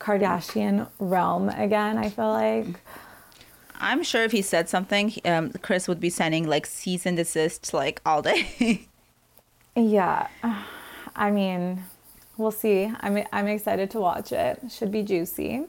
Kardashian 0.00 0.88
realm 0.98 1.48
again. 1.50 1.96
I 1.96 2.08
feel 2.10 2.30
like. 2.30 2.66
I'm 3.80 4.02
sure 4.02 4.24
if 4.24 4.32
he 4.32 4.42
said 4.42 4.68
something, 4.68 5.12
um, 5.24 5.50
Kris 5.62 5.88
would 5.88 6.00
be 6.00 6.10
sending 6.10 6.46
like 6.46 6.66
cease 6.66 7.06
and 7.06 7.16
desist 7.16 7.74
like 7.74 8.00
all 8.04 8.22
day. 8.22 8.86
Yeah, 9.76 10.28
I 11.16 11.30
mean, 11.30 11.82
we'll 12.36 12.52
see. 12.52 12.92
I'm 13.00 13.24
I'm 13.32 13.48
excited 13.48 13.90
to 13.90 13.98
watch 13.98 14.30
it. 14.30 14.60
Should 14.70 14.92
be 14.92 15.02
juicy. 15.02 15.64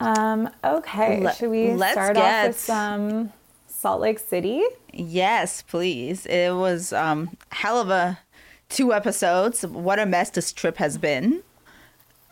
Um, 0.00 0.50
okay, 0.62 1.26
should 1.36 1.50
we 1.50 1.76
start 1.76 2.16
off 2.16 2.46
with 2.48 2.60
some 2.60 3.32
Salt 3.68 4.02
Lake 4.02 4.18
City? 4.18 4.62
Yes, 4.92 5.62
please. 5.62 6.26
It 6.26 6.54
was 6.54 6.92
um 6.92 7.36
hell 7.50 7.80
of 7.80 7.88
a 7.88 8.18
two 8.68 8.92
episodes. 8.92 9.64
What 9.64 9.98
a 9.98 10.04
mess 10.04 10.30
this 10.30 10.52
trip 10.52 10.76
has 10.76 10.98
been. 10.98 11.42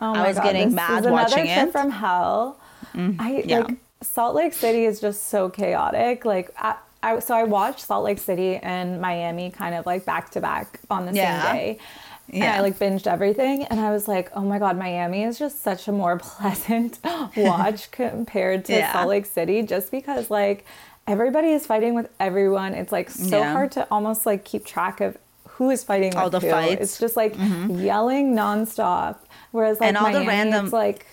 Oh 0.01 0.13
I 0.13 0.27
was 0.27 0.37
getting 0.37 0.67
this 0.67 0.75
mad 0.75 1.03
is 1.03 1.11
watching 1.11 1.49
another 1.49 1.61
trip 1.61 1.69
it. 1.69 1.71
from 1.71 1.89
hell. 1.89 2.59
I 2.93 3.43
yeah. 3.45 3.59
like 3.59 3.77
Salt 4.03 4.35
Lake 4.35 4.53
City 4.53 4.85
is 4.85 4.99
just 4.99 5.27
so 5.29 5.49
chaotic. 5.49 6.25
Like 6.25 6.51
I, 6.57 6.75
I 7.01 7.19
so 7.19 7.35
I 7.35 7.43
watched 7.43 7.79
Salt 7.81 8.03
Lake 8.05 8.19
City 8.19 8.57
and 8.57 9.01
Miami 9.01 9.49
kind 9.51 9.75
of 9.75 9.85
like 9.85 10.05
back 10.05 10.29
to 10.31 10.41
back 10.41 10.79
on 10.89 11.05
the 11.05 11.13
Yeah. 11.13 11.43
same 11.43 11.55
day. 11.55 11.79
And 12.29 12.37
Yeah. 12.43 12.55
I 12.57 12.61
like 12.61 12.79
binged 12.79 13.05
everything 13.07 13.63
and 13.65 13.79
I 13.79 13.91
was 13.91 14.07
like, 14.07 14.31
oh 14.35 14.41
my 14.41 14.57
god, 14.59 14.77
Miami 14.77 15.23
is 15.23 15.37
just 15.37 15.61
such 15.61 15.87
a 15.87 15.91
more 15.91 16.17
pleasant 16.31 16.99
watch 17.35 17.91
compared 17.91 18.65
to 18.65 18.73
Yeah. 18.73 18.93
Salt 18.93 19.07
Lake 19.09 19.25
City 19.25 19.61
just 19.63 19.91
because 19.91 20.29
like 20.31 20.65
everybody 21.07 21.49
is 21.49 21.65
fighting 21.65 21.93
with 21.95 22.09
everyone. 22.19 22.73
It's 22.73 22.91
like 22.91 23.09
so 23.09 23.39
Yeah. 23.39 23.51
hard 23.53 23.71
to 23.73 23.87
almost 23.91 24.25
like 24.25 24.45
keep 24.45 24.65
track 24.65 25.01
of 25.01 25.17
who 25.49 25.69
is 25.69 25.83
fighting 25.83 26.09
with 26.09 26.17
All 26.17 26.29
the 26.29 26.39
who. 26.39 26.49
fights. 26.49 26.81
It's 26.81 26.99
just 26.99 27.15
like 27.17 27.35
mm-hmm. 27.35 27.79
yelling 27.79 28.33
nonstop. 28.33 29.17
Whereas 29.51 29.79
like 29.79 29.89
And 29.89 29.97
all 29.97 30.05
the 30.05 30.13
Miami, 30.23 30.27
random- 30.27 30.65
it's 30.65 30.73
like 30.73 31.05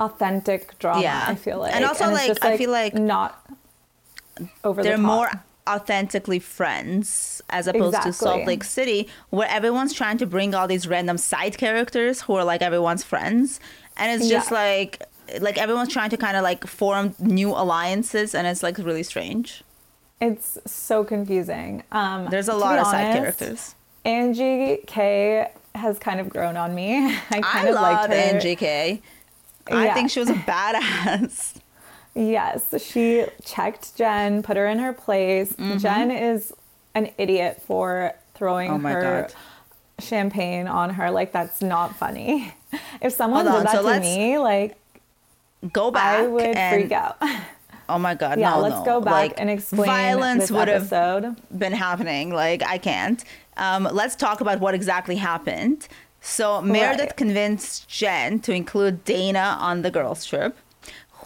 authentic 0.00 0.78
drama. 0.78 1.02
Yeah. 1.02 1.24
I 1.26 1.34
feel 1.34 1.58
like, 1.58 1.74
And 1.74 1.84
also, 1.84 2.04
it's 2.04 2.14
like, 2.14 2.26
just, 2.28 2.44
I 2.44 2.56
feel 2.56 2.70
like 2.70 2.94
not 2.94 3.44
over 4.64 4.82
They're 4.82 4.96
the 4.96 5.02
top. 5.02 5.06
more 5.06 5.30
authentically 5.68 6.38
friends 6.38 7.42
as 7.50 7.66
opposed 7.66 8.00
to 8.02 8.12
Salt 8.12 8.46
Lake 8.46 8.64
City, 8.64 9.08
where 9.30 9.48
everyone's 9.48 9.92
trying 9.92 10.16
to 10.18 10.26
bring 10.26 10.54
all 10.54 10.66
these 10.68 10.86
random 10.88 11.18
side 11.18 11.58
characters 11.58 12.22
who 12.22 12.34
are 12.36 12.44
like 12.44 12.62
everyone's 12.62 13.04
friends. 13.04 13.60
And 13.96 14.12
it's 14.20 14.28
just 14.30 14.50
Yeah. 14.50 14.56
like 14.58 15.02
like 15.40 15.58
everyone's 15.58 15.92
trying 15.92 16.08
to 16.10 16.16
kind 16.16 16.38
of 16.38 16.42
like 16.42 16.66
form 16.66 17.14
new 17.18 17.50
alliances 17.50 18.34
and 18.34 18.46
it's 18.46 18.62
like 18.62 18.78
really 18.78 19.02
strange. 19.02 19.62
It's 20.22 20.56
so 20.64 21.04
confusing. 21.04 21.82
Um, 21.92 22.28
There's 22.30 22.48
a 22.48 22.54
lot 22.54 22.78
of 22.78 22.86
side 22.86 23.12
characters. 23.12 23.74
Angie 24.06 24.78
K 24.86 25.50
has 25.74 25.98
kind 25.98 26.18
of 26.18 26.28
grown 26.30 26.56
on 26.56 26.74
me. 26.74 26.96
I 27.30 27.40
kind 27.40 27.46
I 27.46 27.68
of 27.68 27.74
liked 27.74 28.00
love 28.02 28.10
her. 28.10 28.14
Angie 28.16 28.56
K. 28.56 29.02
I 29.70 29.86
Yeah. 29.86 29.94
think 29.94 30.10
she 30.10 30.20
was 30.20 30.30
a 30.30 30.34
badass. 30.34 31.54
Yes, 32.14 32.74
she 32.82 33.26
checked 33.44 33.94
Jen, 33.94 34.42
put 34.42 34.56
her 34.56 34.66
in 34.66 34.80
her 34.80 34.92
place. 34.92 35.54
Jen 35.76 36.10
is 36.10 36.52
an 36.94 37.10
idiot 37.16 37.62
for 37.64 38.12
throwing 38.34 38.72
Mm-hmm. 38.72 38.86
Oh 38.86 38.88
her 38.88 39.22
God. 39.28 39.34
champagne 40.02 40.66
on 40.66 40.90
her. 40.94 41.12
Like 41.12 41.30
that's 41.32 41.62
not 41.62 41.94
funny. 41.94 42.52
If 43.00 43.12
someone 43.12 43.46
Hold 43.46 43.62
did 43.62 43.68
on, 43.68 43.82
that 43.82 43.82
so 43.84 43.92
to 43.94 44.00
me, 44.00 44.36
like 44.38 44.76
Go 45.72 45.90
back 45.92 46.20
I 46.20 46.26
would 46.26 46.44
and 46.56 46.80
freak 46.82 46.92
out. 46.92 47.16
oh 47.88 47.98
my 47.98 48.14
god, 48.14 48.40
yeah, 48.40 48.50
no, 48.50 48.60
let's 48.60 48.76
no. 48.76 48.84
go 48.84 49.00
back 49.00 49.12
Like, 49.12 49.34
and 49.40 49.48
explain 49.48 49.86
violence 49.86 50.40
this 50.42 50.50
would 50.50 50.66
have 50.68 50.92
episode. 50.92 51.36
been 51.56 51.72
happening. 51.72 52.30
Like 52.32 52.62
I 52.64 52.78
can't. 52.78 53.22
Um, 53.56 53.88
let's 53.92 54.16
talk 54.16 54.40
about 54.40 54.58
what 54.60 54.74
exactly 54.74 55.16
happened. 55.16 55.86
So 56.20 56.60
Meredith 56.60 57.00
Right. 57.00 57.16
convinced 57.16 57.88
Jen 57.88 58.40
to 58.40 58.52
include 58.52 59.04
Dana 59.04 59.56
on 59.60 59.82
the 59.82 59.90
girls' 59.90 60.24
trip. 60.26 60.56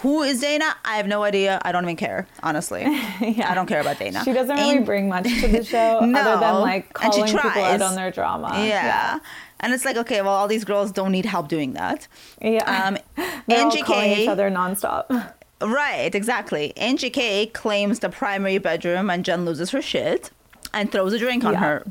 Who 0.03 0.23
is 0.23 0.41
Dana? 0.41 0.75
I 0.85 0.97
have 0.97 1.07
no 1.07 1.23
idea. 1.23 1.61
I 1.65 1.71
don't 1.71 1.85
even 1.85 1.97
care, 1.97 2.27
honestly. 2.43 2.83
yeah. 3.21 3.51
I 3.51 3.55
don't 3.55 3.67
care 3.67 3.81
about 3.81 3.99
Dana. 3.99 4.23
She 4.25 4.33
doesn't 4.33 4.57
really 4.57 4.77
And- 4.79 4.87
bring 4.87 5.09
much 5.09 5.25
to 5.41 5.49
the 5.49 5.63
show 5.65 5.99
other 6.03 6.41
than 6.41 6.61
like 6.61 6.87
and 7.01 7.13
she 7.15 7.21
calling 7.21 7.37
people 7.37 7.63
out 7.63 7.83
on 7.83 7.95
their 7.95 8.11
drama. 8.11 8.53
yeah. 8.65 9.19
And 9.61 9.73
it's 9.73 9.85
like, 9.85 9.97
okay, 9.97 10.21
well, 10.23 10.33
all 10.33 10.49
these 10.49 10.65
girls 10.65 10.91
don't 10.91 11.13
need 11.13 11.25
help 11.25 11.47
doing 11.49 11.75
that. 11.75 12.09
Yeah. 12.41 12.65
Um, 12.65 12.99
They're 13.47 13.65
all 13.65 13.71
calling 13.85 14.11
each 14.11 14.29
other 14.29 14.51
nonstop. 14.51 15.33
Right, 15.61 16.13
exactly. 16.13 16.77
Angie 16.77 17.11
K 17.11 17.47
claims 17.47 18.01
the 18.01 18.09
primary 18.09 18.59
bedroom 18.59 19.09
and 19.09 19.25
Jen 19.25 19.45
loses 19.45 19.71
her 19.71 19.81
shit 19.81 20.33
and 20.75 20.91
throws 20.91 21.13
a 21.13 21.19
drink 21.21 21.45
on 21.45 21.53
Yeah. 21.53 21.61
her. 21.61 21.85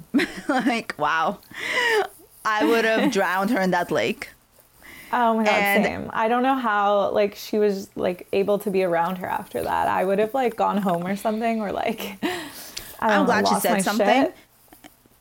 like, 0.50 0.93
wow. 0.98 1.39
I 2.46 2.66
would 2.66 2.86
have 2.86 3.12
drowned 3.18 3.50
her 3.52 3.60
in 3.62 3.72
that 3.72 3.92
lake. 3.92 4.30
Oh 5.14 5.36
my 5.38 5.44
god, 5.44 5.54
And- 5.54 5.86
same. 5.86 6.10
I 6.14 6.28
don't 6.28 6.44
know 6.44 6.56
how 6.56 7.10
like 7.12 7.36
she 7.36 7.58
was 7.60 7.90
like 7.96 8.28
able 8.32 8.60
to 8.60 8.72
be 8.72 8.84
around 8.84 9.18
her 9.18 9.28
after 9.28 9.62
that. 9.64 9.88
I 9.88 10.06
would 10.06 10.20
have 10.20 10.34
like 10.34 10.56
gone 10.56 10.78
home 10.78 11.06
or 11.06 11.16
something 11.16 11.62
or 11.62 11.72
like 11.72 12.18
I 13.00 13.18
know, 13.18 13.26
glad 13.26 13.48
she 13.48 13.56
said 13.60 13.82
something. 13.84 14.08
shit. 14.08 14.36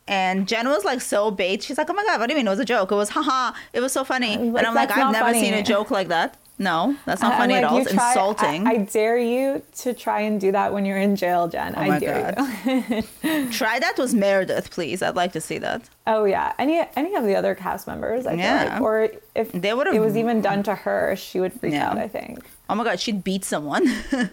And 0.06 0.46
Jen 0.48 0.68
was 0.68 0.84
like 0.84 1.00
so 1.00 1.30
bait. 1.30 1.62
She's 1.62 1.78
like, 1.78 1.88
oh 1.88 1.92
my 1.92 2.04
God, 2.04 2.18
what 2.20 2.26
do 2.26 2.32
you 2.32 2.36
mean 2.38 2.46
it 2.46 2.50
was 2.50 2.58
a 2.58 2.64
joke? 2.64 2.90
It 2.90 2.96
was, 2.96 3.10
haha, 3.10 3.56
it 3.72 3.80
was 3.80 3.92
so 3.92 4.02
funny. 4.02 4.34
and 4.34 4.58
I'm 4.58 4.74
like, 4.74 4.90
I've 4.90 5.12
never 5.12 5.32
seen 5.32 5.54
a 5.54 5.62
joke 5.62 5.90
like 5.92 6.08
that. 6.08 6.36
No, 6.60 6.94
that's 7.06 7.22
not 7.22 7.38
funny 7.38 7.54
at 7.54 7.64
all. 7.64 7.78
It's 7.78 7.90
try- 7.90 8.04
I- 8.04 8.08
insulting. 8.10 8.66
I, 8.66 8.76
dare 8.76 9.16
you 9.18 9.62
to 9.78 9.94
try 9.94 10.20
and 10.20 10.38
do 10.38 10.52
that 10.52 10.74
when 10.74 10.84
you're 10.84 10.98
in 10.98 11.16
jail, 11.16 11.48
Jen. 11.48 11.72
Oh 11.74 11.80
I 11.80 11.88
my 11.88 11.98
dare 11.98 12.34
God. 12.36 13.04
you. 13.24 13.48
Try 13.50 13.78
that 13.78 13.94
with 13.96 14.12
Meredith, 14.12 14.70
please. 14.70 15.00
I'd 15.02 15.16
like 15.16 15.32
to 15.32 15.40
see 15.40 15.56
that. 15.58 15.88
Oh 16.06 16.24
yeah, 16.24 16.52
any 16.58 16.82
any 16.96 17.14
of 17.14 17.24
the 17.24 17.34
other 17.34 17.54
cast 17.54 17.86
members, 17.86 18.26
I 18.26 18.34
Yeah. 18.34 18.72
like, 18.74 18.82
or 18.82 19.08
if 19.34 19.50
They 19.52 19.72
would've- 19.72 19.94
it 19.94 20.00
was 20.00 20.18
even 20.18 20.42
done 20.42 20.62
to 20.64 20.74
her, 20.74 21.16
she 21.16 21.40
would 21.40 21.54
freak 21.54 21.72
Yeah. 21.72 21.88
out. 21.90 21.96
I 21.98 22.08
think, 22.08 22.40
Oh 22.68 22.74
my 22.74 22.84
God, 22.84 23.00
she'd 23.00 23.24
beat 23.24 23.42
someone. 23.44 23.86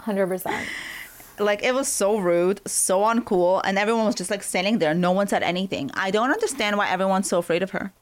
hundred 0.00 0.28
percent. 0.28 0.68
like 1.40 1.64
it 1.64 1.74
was 1.74 1.88
so 1.88 2.16
rude, 2.18 2.60
so 2.66 3.00
uncool, 3.00 3.60
and 3.64 3.76
everyone 3.78 4.04
was 4.06 4.14
just 4.14 4.30
like 4.30 4.44
standing 4.44 4.78
there. 4.78 4.94
No 4.94 5.10
one 5.10 5.26
said 5.26 5.42
anything. 5.42 5.90
I 5.94 6.12
don't 6.12 6.30
understand 6.30 6.76
why 6.78 6.88
everyone's 6.88 7.28
so 7.28 7.38
afraid 7.38 7.62
of 7.64 7.70
her. 7.70 7.92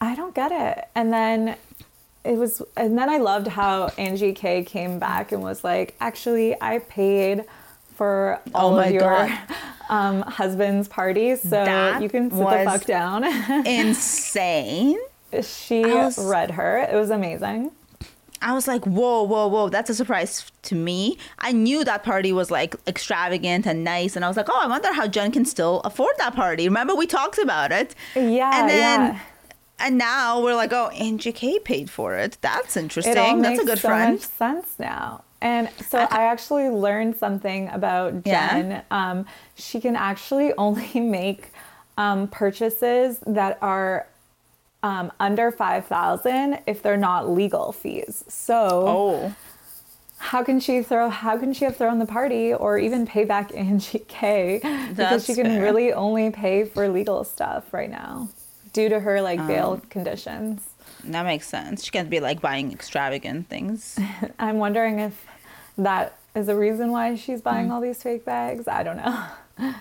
I 0.00 0.14
don't 0.16 0.34
get 0.34 0.50
it. 0.50 0.88
And 0.96 1.12
then 1.12 1.54
it 2.24 2.36
was, 2.36 2.62
and 2.76 2.96
then 2.96 3.08
I 3.10 3.18
loved 3.18 3.48
how 3.48 3.86
Angie 3.98 4.32
K 4.32 4.62
came 4.64 4.98
back 4.98 5.32
and 5.32 5.42
was 5.42 5.64
like, 5.64 5.94
actually, 6.00 6.54
I 6.60 6.78
paid 6.80 7.44
for 7.96 8.40
all 8.54 8.72
Oh 8.72 8.76
my 8.76 8.86
of 8.86 8.92
your 8.92 9.28
um, 9.88 10.22
husband's 10.22 10.88
parties, 10.88 11.42
so 11.42 11.50
That 11.50 12.00
you 12.02 12.08
can 12.08 12.30
sit 12.30 12.38
the 12.38 12.64
fuck 12.64 12.84
down. 12.84 13.24
Insane. 13.66 14.98
she 15.42 15.84
was- 15.84 16.18
read 16.18 16.52
her. 16.52 16.78
It 16.78 16.94
was 16.94 17.10
amazing. 17.10 17.70
I 18.44 18.54
was 18.54 18.66
like, 18.66 18.84
whoa, 18.84 19.22
whoa, 19.22 19.46
whoa, 19.46 19.68
that's 19.68 19.88
a 19.88 19.94
surprise 19.94 20.50
to 20.62 20.74
me. 20.74 21.16
I 21.38 21.52
knew 21.52 21.84
that 21.84 22.02
party 22.02 22.32
was 22.32 22.50
like 22.50 22.74
extravagant 22.88 23.66
and 23.68 23.84
nice, 23.84 24.16
and 24.16 24.24
I 24.24 24.28
was 24.28 24.36
like, 24.36 24.48
oh, 24.50 24.60
I 24.60 24.66
wonder 24.66 24.92
how 24.92 25.06
Jen 25.06 25.30
can 25.30 25.44
still 25.44 25.80
afford 25.84 26.14
that 26.18 26.34
party. 26.34 26.64
Remember, 26.68 26.92
we 26.96 27.06
talked 27.06 27.38
about 27.38 27.70
it. 27.70 27.94
Yeah, 28.16 28.50
and 28.60 28.68
then, 28.68 29.00
yeah. 29.14 29.20
And 29.82 29.98
now 29.98 30.42
we're 30.42 30.54
like, 30.54 30.72
oh, 30.72 30.88
Angie 30.88 31.32
K 31.32 31.58
paid 31.58 31.90
for 31.90 32.14
it. 32.16 32.38
That's 32.40 32.76
interesting. 32.76 33.12
It 33.12 33.18
all 33.18 33.36
That's 33.38 33.48
makes 33.58 33.62
a 33.62 33.66
good 33.66 33.78
so 33.78 33.88
friend. 33.88 34.12
much 34.14 34.22
sense 34.22 34.78
now. 34.78 35.24
And 35.40 35.68
so 35.88 35.98
I 35.98 36.24
actually 36.24 36.68
learned 36.68 37.16
something 37.16 37.68
about 37.68 38.24
Yeah? 38.24 38.52
Jen. 38.52 38.82
Um, 38.90 39.26
she 39.56 39.80
can 39.80 39.96
actually 39.96 40.52
only 40.58 41.00
make 41.00 41.52
um, 41.98 42.28
purchases 42.28 43.18
that 43.26 43.58
are 43.60 44.06
um, 44.84 45.12
under 45.20 45.50
five 45.52 45.86
thousand 45.86 46.60
if 46.66 46.82
they're 46.82 46.96
not 46.96 47.28
legal 47.28 47.72
fees. 47.72 48.24
So 48.28 48.84
Oh, 48.86 49.34
how 50.18 50.42
can 50.44 50.60
she 50.60 50.82
throw? 50.82 51.08
How 51.08 51.36
can 51.36 51.52
she 51.52 51.64
have 51.64 51.76
thrown 51.76 51.98
the 51.98 52.06
party 52.06 52.54
or 52.54 52.78
even 52.78 53.06
pay 53.06 53.24
back 53.24 53.52
Angie 53.56 54.04
K? 54.08 54.60
Because 54.90 55.24
she 55.26 55.34
can 55.34 55.46
fair. 55.46 55.62
really 55.62 55.92
only 55.92 56.30
pay 56.30 56.64
for 56.64 56.88
legal 56.88 57.24
stuff 57.24 57.72
right 57.74 57.90
now 57.90 58.28
due 58.72 58.88
to 58.88 59.00
her 59.00 59.20
like 59.22 59.44
bail 59.46 59.72
Um, 59.72 59.80
conditions. 59.90 60.62
that 61.04 61.24
makes 61.24 61.48
sense. 61.48 61.84
She 61.84 61.90
can't 61.90 62.10
be 62.10 62.20
like 62.20 62.40
buying 62.40 62.72
extravagant 62.72 63.48
things. 63.48 63.98
I'm 64.38 64.58
wondering 64.58 64.98
if 64.98 65.26
that 65.78 66.16
is 66.34 66.48
a 66.48 66.56
reason 66.56 66.90
why 66.90 67.14
she's 67.16 67.40
buying 67.42 67.66
Hmm. 67.66 67.72
all 67.72 67.80
these 67.80 68.02
fake 68.02 68.24
bags. 68.24 68.66
I 68.68 68.82
don't 68.82 68.96
know. 68.96 69.24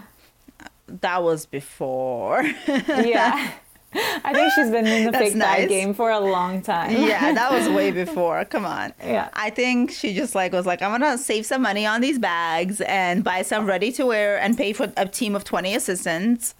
that 0.88 1.24
was 1.24 1.46
before. 1.46 2.44
yeah. 2.68 3.52
I 3.94 4.34
think 4.34 4.54
she's 4.54 4.70
been 4.72 4.88
in 4.88 5.06
the 5.06 5.12
That's 5.12 5.32
fake 5.32 5.40
bag 5.40 5.68
game 5.68 5.94
for 5.94 6.12
a 6.12 6.20
long 6.20 6.62
time. 6.62 6.92
yeah, 6.92 7.34
that 7.34 7.52
was 7.52 7.68
way 7.68 7.92
before. 7.92 8.46
Come 8.46 8.66
on. 8.66 8.94
Yeah. 9.04 9.28
I 9.34 9.50
think 9.50 9.92
she 9.92 10.14
just 10.14 10.34
like 10.34 10.54
was 10.54 10.66
like, 10.66 10.82
I'm 10.82 10.92
gonna 10.92 11.18
save 11.18 11.46
some 11.46 11.62
money 11.62 11.86
on 11.86 12.00
these 12.00 12.18
bags 12.18 12.80
and 12.82 13.22
buy 13.22 13.42
some 13.42 13.66
ready 13.66 13.92
to 13.94 14.06
wear 14.06 14.40
and 14.40 14.58
pay 14.58 14.72
for 14.72 14.92
a 14.96 15.06
team 15.08 15.36
of 15.36 15.44
20 15.44 15.76
assistants. 15.76 16.56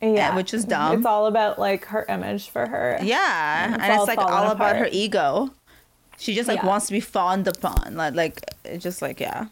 Yeah. 0.00 0.34
which 0.34 0.54
is 0.54 0.64
dumb. 0.64 0.98
It's 0.98 1.06
all 1.06 1.26
about 1.26 1.58
like 1.58 1.84
her 1.86 2.04
image 2.08 2.48
for 2.48 2.66
her. 2.66 2.98
Yeah, 3.02 3.74
It's 3.74 3.82
and 3.82 3.92
it's 3.92 4.06
like 4.06 4.18
all 4.18 4.50
about 4.50 4.76
her 4.76 4.88
ego. 4.90 5.50
She 6.18 6.34
just 6.34 6.48
like 6.48 6.60
Yeah. 6.60 6.66
wants 6.66 6.86
to 6.88 6.92
be 6.92 7.00
fawned 7.00 7.48
upon, 7.48 7.96
like 7.96 8.14
like 8.14 8.42
it's 8.64 8.82
just 8.82 9.00
like 9.02 9.20
yeah. 9.20 9.46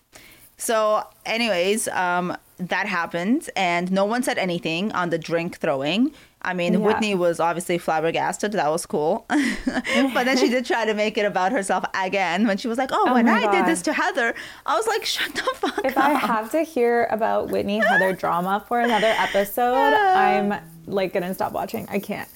So, 0.60 1.06
anyways, 1.24 1.86
um, 1.88 2.36
that 2.58 2.86
happened, 2.86 3.48
and 3.54 3.92
no 3.92 4.04
one 4.04 4.22
said 4.24 4.38
anything 4.38 4.90
on 4.92 5.10
the 5.10 5.18
drink 5.18 5.58
throwing. 5.58 6.12
I 6.42 6.54
mean, 6.54 6.74
Yeah. 6.74 6.78
Whitney 6.80 7.14
was 7.14 7.40
obviously 7.40 7.78
flabbergasted. 7.78 8.52
That 8.52 8.70
was 8.70 8.86
cool. 8.86 9.26
but 9.28 10.24
then 10.24 10.36
she 10.36 10.48
did 10.54 10.64
try 10.64 10.84
to 10.84 10.94
make 10.94 11.18
it 11.18 11.24
about 11.24 11.52
herself 11.52 11.84
again 11.94 12.46
when 12.46 12.56
she 12.56 12.68
was 12.68 12.78
like, 12.78 12.90
"Oh, 12.92 13.06
Oh 13.08 13.14
when 13.14 13.28
I 13.28 13.50
did 13.50 13.66
this 13.66 13.82
to 13.82 13.92
Heather," 13.92 14.34
I 14.64 14.76
was 14.76 14.86
like, 14.86 15.04
"Shut 15.04 15.34
the 15.34 15.42
fuck 15.54 15.84
If 15.84 15.96
up." 15.96 16.04
I 16.04 16.10
have 16.14 16.50
to 16.52 16.62
hear 16.62 17.06
about 17.10 17.48
Whitney 17.50 17.78
Heather 17.78 18.12
drama 18.22 18.64
for 18.68 18.80
another 18.80 19.12
episode, 19.18 19.74
I'm 19.74 20.60
like 20.86 21.12
gonna 21.12 21.34
stop 21.34 21.52
watching. 21.52 21.86
I 21.90 21.98
can't. 21.98 22.28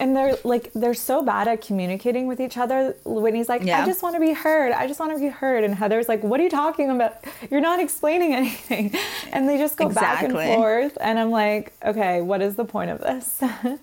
And 0.00 0.16
they're 0.16 0.36
like 0.44 0.72
they're 0.74 0.94
so 0.94 1.22
bad 1.22 1.46
at 1.46 1.60
communicating 1.60 2.26
with 2.26 2.40
each 2.40 2.56
other. 2.56 2.96
Whitney's 3.04 3.48
like, 3.48 3.62
Yeah. 3.62 3.82
I 3.82 3.86
just 3.86 4.02
want 4.02 4.14
to 4.16 4.20
be 4.20 4.32
heard. 4.32 4.72
I 4.72 4.86
just 4.88 4.98
want 4.98 5.12
to 5.12 5.18
be 5.20 5.28
heard. 5.28 5.62
And 5.62 5.74
Heather's 5.74 6.08
like, 6.08 6.22
What 6.24 6.40
are 6.40 6.42
you 6.42 6.50
talking 6.50 6.90
about? 6.90 7.22
You're 7.50 7.60
not 7.60 7.78
explaining 7.80 8.34
anything. 8.40 8.92
And 9.32 9.48
they 9.48 9.58
just 9.58 9.76
go 9.76 9.88
back 9.90 10.22
and 10.24 10.32
forth. 10.32 10.96
And 11.00 11.18
I'm 11.18 11.30
like, 11.30 11.74
Okay, 11.84 12.20
what 12.22 12.40
is 12.42 12.56
the 12.56 12.64
point 12.64 12.90
of 12.90 13.00
this? 13.00 13.40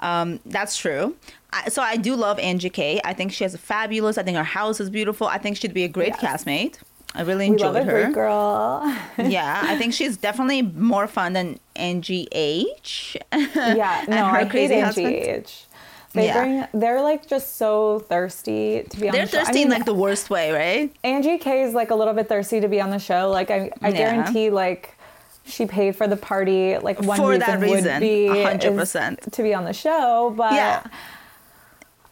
Um, 0.00 0.40
that's 0.44 0.76
true. 0.76 1.16
I, 1.52 1.68
so 1.70 1.80
I 1.80 1.96
do 1.96 2.14
love 2.14 2.38
Angie 2.38 2.68
K. 2.68 3.00
I 3.04 3.14
think 3.14 3.32
she 3.32 3.44
has 3.44 3.54
a 3.54 3.58
fabulous. 3.58 4.18
I 4.18 4.22
think 4.22 4.36
her 4.36 4.44
house 4.44 4.80
is 4.80 4.90
beautiful. 4.90 5.26
I 5.26 5.38
think 5.38 5.56
she'd 5.56 5.72
be 5.72 5.84
a 5.84 5.88
great 5.88 6.14
Yes. 6.20 6.44
castmate. 6.44 6.78
I 7.14 7.22
really 7.22 7.48
we 7.50 7.56
love 7.58 7.76
enjoyed 7.76 7.88
a 7.88 8.06
her. 8.06 8.12
Girl. 8.12 8.82
yeah, 9.18 9.62
I 9.66 9.76
think 9.78 9.94
she's 9.94 10.16
definitely 10.16 10.62
more 10.62 11.06
fun 11.06 11.32
than 11.32 11.60
Angie 11.76 12.26
H. 12.32 13.16
yeah, 13.32 14.04
no, 14.08 14.26
her 14.26 14.38
I 14.38 14.44
hate 14.44 14.70
Angie 14.72 14.80
husband. 14.80 15.14
H. 15.14 15.64
They 16.12 16.26
Yeah. 16.26 16.38
bring. 16.70 16.80
They're 16.80 17.02
like 17.02 17.26
just 17.28 17.56
so 17.56 18.00
thirsty 18.00 18.84
to 18.88 19.00
be 19.00 19.08
on. 19.08 19.12
They're 19.14 19.26
the 19.26 19.30
show. 19.30 19.38
I 19.38 19.44
thirsty 19.44 19.62
in 19.62 19.68
mean, 19.68 19.78
like 19.78 19.84
the 19.84 19.94
worst 19.94 20.30
way, 20.30 20.52
right? 20.52 20.92
Angie 21.04 21.38
K 21.38 21.62
is 21.62 21.74
like 21.74 21.90
a 21.90 21.94
little 21.94 22.14
bit 22.14 22.28
thirsty 22.28 22.60
to 22.60 22.68
be 22.68 22.80
on 22.80 22.90
the 22.90 22.98
show. 22.98 23.30
Like 23.30 23.50
I, 23.50 23.70
I 23.82 23.88
Yeah. 23.90 23.96
guarantee, 23.96 24.50
like 24.50 24.96
she 25.44 25.66
paid 25.66 25.94
for 25.96 26.06
the 26.08 26.16
party. 26.16 26.78
Like 26.78 27.00
one 27.02 27.18
For 27.18 27.30
reason, 27.30 27.40
that 27.60 27.68
would 27.68 28.00
be 28.00 28.26
a 28.28 28.44
100% 28.44 29.32
to 29.32 29.42
be 29.42 29.52
on 29.54 29.64
the 29.64 29.72
show. 29.72 30.32
But 30.36 30.52
Yeah. 30.54 30.82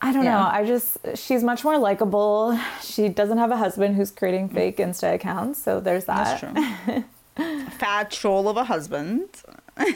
I 0.04 0.12
don't 0.12 0.24
Yeah. 0.24 0.38
know. 0.40 0.48
I 0.50 0.64
just 0.64 0.98
she's 1.14 1.42
much 1.44 1.62
more 1.64 1.78
likable. 1.78 2.58
She 2.82 3.08
doesn't 3.08 3.38
have 3.38 3.50
a 3.52 3.56
husband 3.56 3.94
who's 3.96 4.10
creating 4.10 4.48
fake 4.48 4.78
Insta 4.78 5.14
accounts, 5.14 5.62
so 5.62 5.78
there's 5.80 6.06
that. 6.06 6.40
That's 6.40 6.84
true. 6.84 7.04
Fat 7.78 8.10
troll 8.10 8.48
of 8.48 8.56
a 8.56 8.64
husband. 8.64 9.28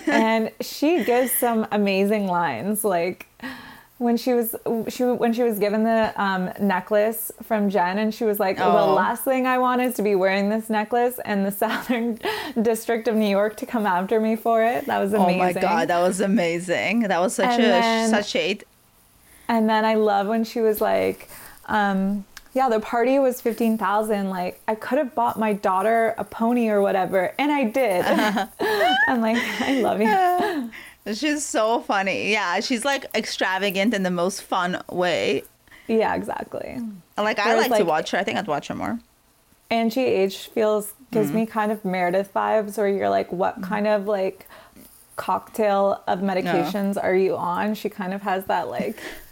and 0.07 0.51
she 0.61 1.05
gives 1.05 1.33
some 1.33 1.67
amazing 1.71 2.27
lines 2.29 2.83
like 2.85 3.27
when 3.99 4.17
she 4.17 4.33
was 4.33 4.55
she 4.89 5.03
when 5.05 5.33
she 5.33 5.43
was 5.43 5.59
given 5.59 5.83
the 5.85 6.13
um, 6.17 6.51
necklace 6.61 7.33
from 7.43 7.69
Jen 7.69 7.99
and 7.99 8.15
she 8.15 8.25
was 8.25 8.39
like 8.39 8.57
the 8.59 8.65
Oh. 8.65 8.95
last 8.95 9.25
thing 9.25 9.47
I 9.47 9.59
want 9.59 9.83
is 9.83 9.95
to 9.95 10.03
be 10.03 10.15
wearing 10.15 10.49
this 10.51 10.71
necklace 10.71 11.19
and 11.25 11.45
the 11.45 11.51
Southern 11.63 12.19
District 12.61 13.09
of 13.09 13.17
New 13.17 13.29
York 13.29 13.57
to 13.57 13.67
come 13.67 13.87
after 13.87 14.21
me 14.21 14.37
for 14.37 14.63
it 14.63 14.87
that 14.87 14.99
was 14.99 15.13
amazing 15.15 15.41
Oh 15.41 15.45
my 15.45 15.53
god, 15.53 15.89
that 15.89 16.01
was 16.01 16.21
amazing. 16.21 17.01
That 17.01 17.21
was 17.21 17.35
such 17.35 17.51
And 17.59 17.63
a 17.65 17.67
then- 17.67 18.11
such 18.11 18.33
hate. 18.33 18.65
And 19.49 19.69
then 19.69 19.85
I 19.85 19.95
love 19.95 20.27
when 20.27 20.45
she 20.45 20.61
was 20.61 20.81
like 20.81 21.29
um, 21.67 22.25
yeah 22.55 22.69
the 22.69 22.81
party 22.81 23.19
was 23.19 23.41
15,000 23.41 24.31
like 24.31 24.61
I 24.69 24.75
could 24.75 24.99
have 24.99 25.15
bought 25.15 25.39
my 25.39 25.53
daughter 25.53 26.15
a 26.19 26.25
pony 26.25 26.69
or 26.69 26.81
whatever 26.81 27.33
and 27.39 27.51
I 27.53 27.65
did 27.65 28.05
I'm 29.09 29.21
like 29.21 29.37
I 29.61 29.81
love 29.81 30.01
you 30.01 30.71
She's 31.15 31.45
so 31.45 31.83
funny. 31.83 32.33
Yeah, 32.33 32.59
she's 32.59 32.85
like 32.85 33.05
extravagant 33.15 33.95
in 33.95 34.03
the 34.03 34.11
most 34.11 34.43
fun 34.43 34.83
way. 34.91 35.45
yeah 35.87 36.17
exactly 36.17 36.67
And 36.71 37.01
Like 37.17 37.39
I 37.39 37.55
Whereas, 37.55 37.69
like, 37.69 37.79
to 37.79 37.85
watch 37.85 38.11
her. 38.11 38.19
I 38.19 38.25
think 38.25 38.37
I'd 38.39 38.49
watch 38.49 38.67
her 38.69 38.75
more. 38.75 38.99
Angie 39.71 40.01
H 40.05 40.49
feels 40.49 40.95
gives 41.13 41.29
Mm-hmm. 41.29 41.37
me 41.37 41.47
kind 41.47 41.71
of 41.71 41.85
Meredith 41.85 42.33
vibes 42.35 42.77
where 42.77 42.89
you're 42.89 43.09
like, 43.09 43.31
what 43.31 43.63
kind 43.63 43.87
of 43.87 44.07
like 44.09 44.49
cocktail 45.15 46.03
of 46.09 46.19
medications 46.21 47.03
are 47.03 47.15
you 47.15 47.37
on? 47.37 47.75
She 47.75 47.89
kind 47.89 48.13
of 48.13 48.23
has 48.23 48.45
that 48.47 48.69
like 48.69 48.99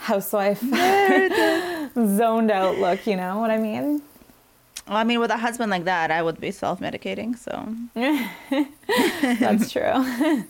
housewife 0.00 0.60
zoned 1.94 2.50
out 2.50 2.78
look, 2.78 3.06
you 3.06 3.16
know 3.16 3.38
what 3.38 3.50
I 3.50 3.58
mean? 3.58 4.02
Well, 4.88 4.96
I 4.96 5.04
mean, 5.04 5.20
with 5.20 5.30
a 5.30 5.36
husband 5.36 5.70
like 5.70 5.84
that, 5.84 6.10
I 6.10 6.20
would 6.20 6.40
be 6.40 6.50
self-medicating. 6.50 7.38
So, 7.38 7.54
That's 9.38 9.70
true. 9.70 10.44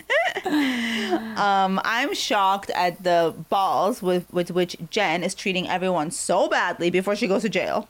um, 1.36 1.80
I'm 1.84 2.14
shocked 2.14 2.70
at 2.70 3.02
the 3.02 3.34
balls 3.48 4.00
with 4.02 4.32
with 4.32 4.50
which 4.50 4.76
Jen 4.90 5.22
is 5.22 5.34
treating 5.34 5.68
everyone 5.68 6.10
so 6.10 6.48
badly 6.48 6.90
before 6.90 7.16
she 7.16 7.26
goes 7.26 7.42
to 7.42 7.48
jail. 7.48 7.88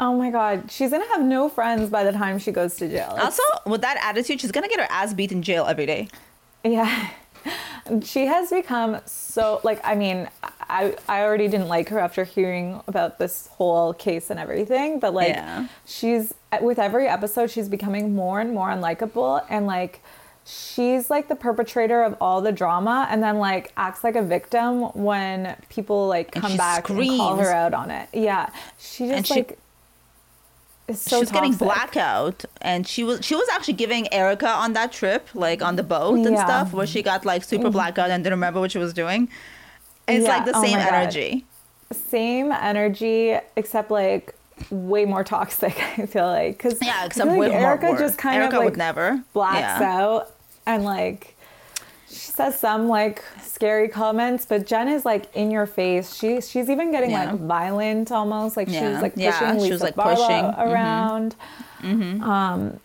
oh 0.00 0.16
my 0.18 0.30
god, 0.30 0.70
she's 0.70 0.90
gonna 0.90 1.06
have 1.08 1.22
no 1.22 1.48
friends 1.48 1.88
by 1.88 2.02
the 2.02 2.12
time 2.12 2.38
she 2.38 2.50
goes 2.50 2.74
to 2.76 2.88
jail. 2.88 3.10
It's- 3.12 3.24
Also, 3.38 3.42
with 3.70 3.82
that 3.82 3.96
attitude, 4.02 4.40
she's 4.40 4.50
gonna 4.52 4.68
get 4.68 4.80
her 4.80 4.88
ass 4.90 5.14
beat 5.14 5.30
in 5.30 5.42
jail 5.42 5.66
every 5.66 5.86
day. 5.86 6.08
Yeah. 6.64 7.10
She 8.04 8.26
has 8.26 8.50
become 8.50 8.98
so 9.06 9.60
like 9.64 9.80
I 9.84 9.94
mean 9.94 10.28
I 10.80 10.96
I 11.08 11.22
already 11.22 11.48
didn't 11.48 11.68
like 11.68 11.88
her 11.90 11.98
after 11.98 12.24
hearing 12.24 12.80
about 12.88 13.18
this 13.18 13.48
whole 13.58 13.92
case 13.94 14.30
and 14.30 14.38
everything 14.40 14.98
but 15.00 15.12
like 15.14 15.34
Yeah. 15.34 15.66
she's 15.86 16.32
with 16.60 16.78
every 16.78 17.06
episode 17.16 17.50
she's 17.50 17.68
becoming 17.68 18.14
more 18.14 18.40
and 18.40 18.52
more 18.54 18.68
unlikable 18.68 19.44
and 19.50 19.66
like 19.66 20.00
she's 20.44 21.08
like 21.10 21.28
the 21.28 21.36
perpetrator 21.36 22.02
of 22.02 22.16
all 22.20 22.40
the 22.40 22.50
drama 22.52 23.06
and 23.10 23.22
then 23.22 23.38
like 23.38 23.72
acts 23.76 24.02
like 24.02 24.16
a 24.16 24.22
victim 24.22 24.82
when 25.08 25.56
people 25.68 26.08
like 26.08 26.32
come 26.32 26.56
back 26.56 26.88
and 26.90 26.98
call 27.16 27.36
her 27.36 27.52
out 27.52 27.74
on 27.74 27.90
it. 27.90 28.08
Yeah. 28.12 28.50
She 28.78 29.06
just 29.08 29.28
she- 29.28 29.34
like 29.34 29.58
is 30.88 31.00
so 31.00 31.20
she's 31.20 31.30
getting 31.30 31.52
toxic. 31.52 31.68
blackout, 31.68 32.44
and 32.60 32.88
she 32.88 33.04
was 33.04 33.24
she 33.24 33.36
was 33.36 33.48
actually 33.54 33.74
giving 33.74 34.12
Erika 34.12 34.48
on 34.48 34.72
that 34.72 34.90
trip, 34.90 35.28
like 35.32 35.62
on 35.62 35.76
the 35.76 35.84
boat 35.84 36.14
and 36.16 36.24
Yeah. 36.24 36.30
Mm-hmm. 36.30 36.48
stuff, 36.48 36.72
where 36.72 36.88
she 36.88 37.02
got 37.04 37.24
like 37.24 37.44
super 37.44 37.70
blackout 37.70 38.10
and 38.10 38.24
didn't 38.24 38.34
remember 38.34 38.58
what 38.58 38.72
she 38.72 38.78
was 38.78 38.92
doing. 38.92 39.28
It's 40.08 40.24
Yeah, 40.26 40.36
like 40.36 40.44
the 40.46 40.56
oh 40.56 40.62
same 40.62 40.78
God. 40.78 40.92
energy. 40.92 41.44
same 41.92 42.52
energy 42.52 43.36
except 43.56 43.90
like 43.90 44.34
way 44.70 45.04
more 45.04 45.24
toxic 45.24 45.74
i 45.98 46.06
feel 46.06 46.26
like 46.26 46.56
because 46.56 46.78
Yeah, 46.80 47.04
except 47.06 47.30
way 47.30 47.36
more 47.36 47.58
erica 47.58 47.90
work. 47.90 47.98
just 47.98 48.16
kind 48.18 48.36
Erika 48.36 48.56
of 48.56 48.60
like 48.60 48.64
would 48.70 48.76
never. 48.78 49.22
blacks 49.32 49.80
Yeah. 49.80 50.00
out 50.02 50.30
and 50.66 50.84
like 50.84 51.36
she 52.08 52.14
says 52.30 52.58
some 52.58 52.88
like 52.88 53.22
scary 53.42 53.88
comments 53.88 54.46
but 54.46 54.66
jen 54.66 54.88
is 54.88 55.04
like 55.04 55.34
in 55.34 55.50
your 55.50 55.66
face 55.66 56.14
she 56.14 56.40
she's 56.40 56.70
even 56.70 56.92
getting 56.92 57.10
Yeah. 57.10 57.32
like 57.32 57.40
violent 57.40 58.12
almost 58.12 58.56
like 58.56 58.68
she 58.68 58.74
Yeah. 58.74 58.92
was 58.92 59.02
like 59.02 59.14
Yeah, 59.16 59.38
pushing 59.38 59.54
she 59.56 59.60
Lisa 59.62 59.72
was, 59.74 59.82
like, 59.82 59.94
Barlow 59.96 60.14
pushing. 60.14 60.44
Mhm. 60.44 60.58
around 60.70 61.36
um 62.22 62.80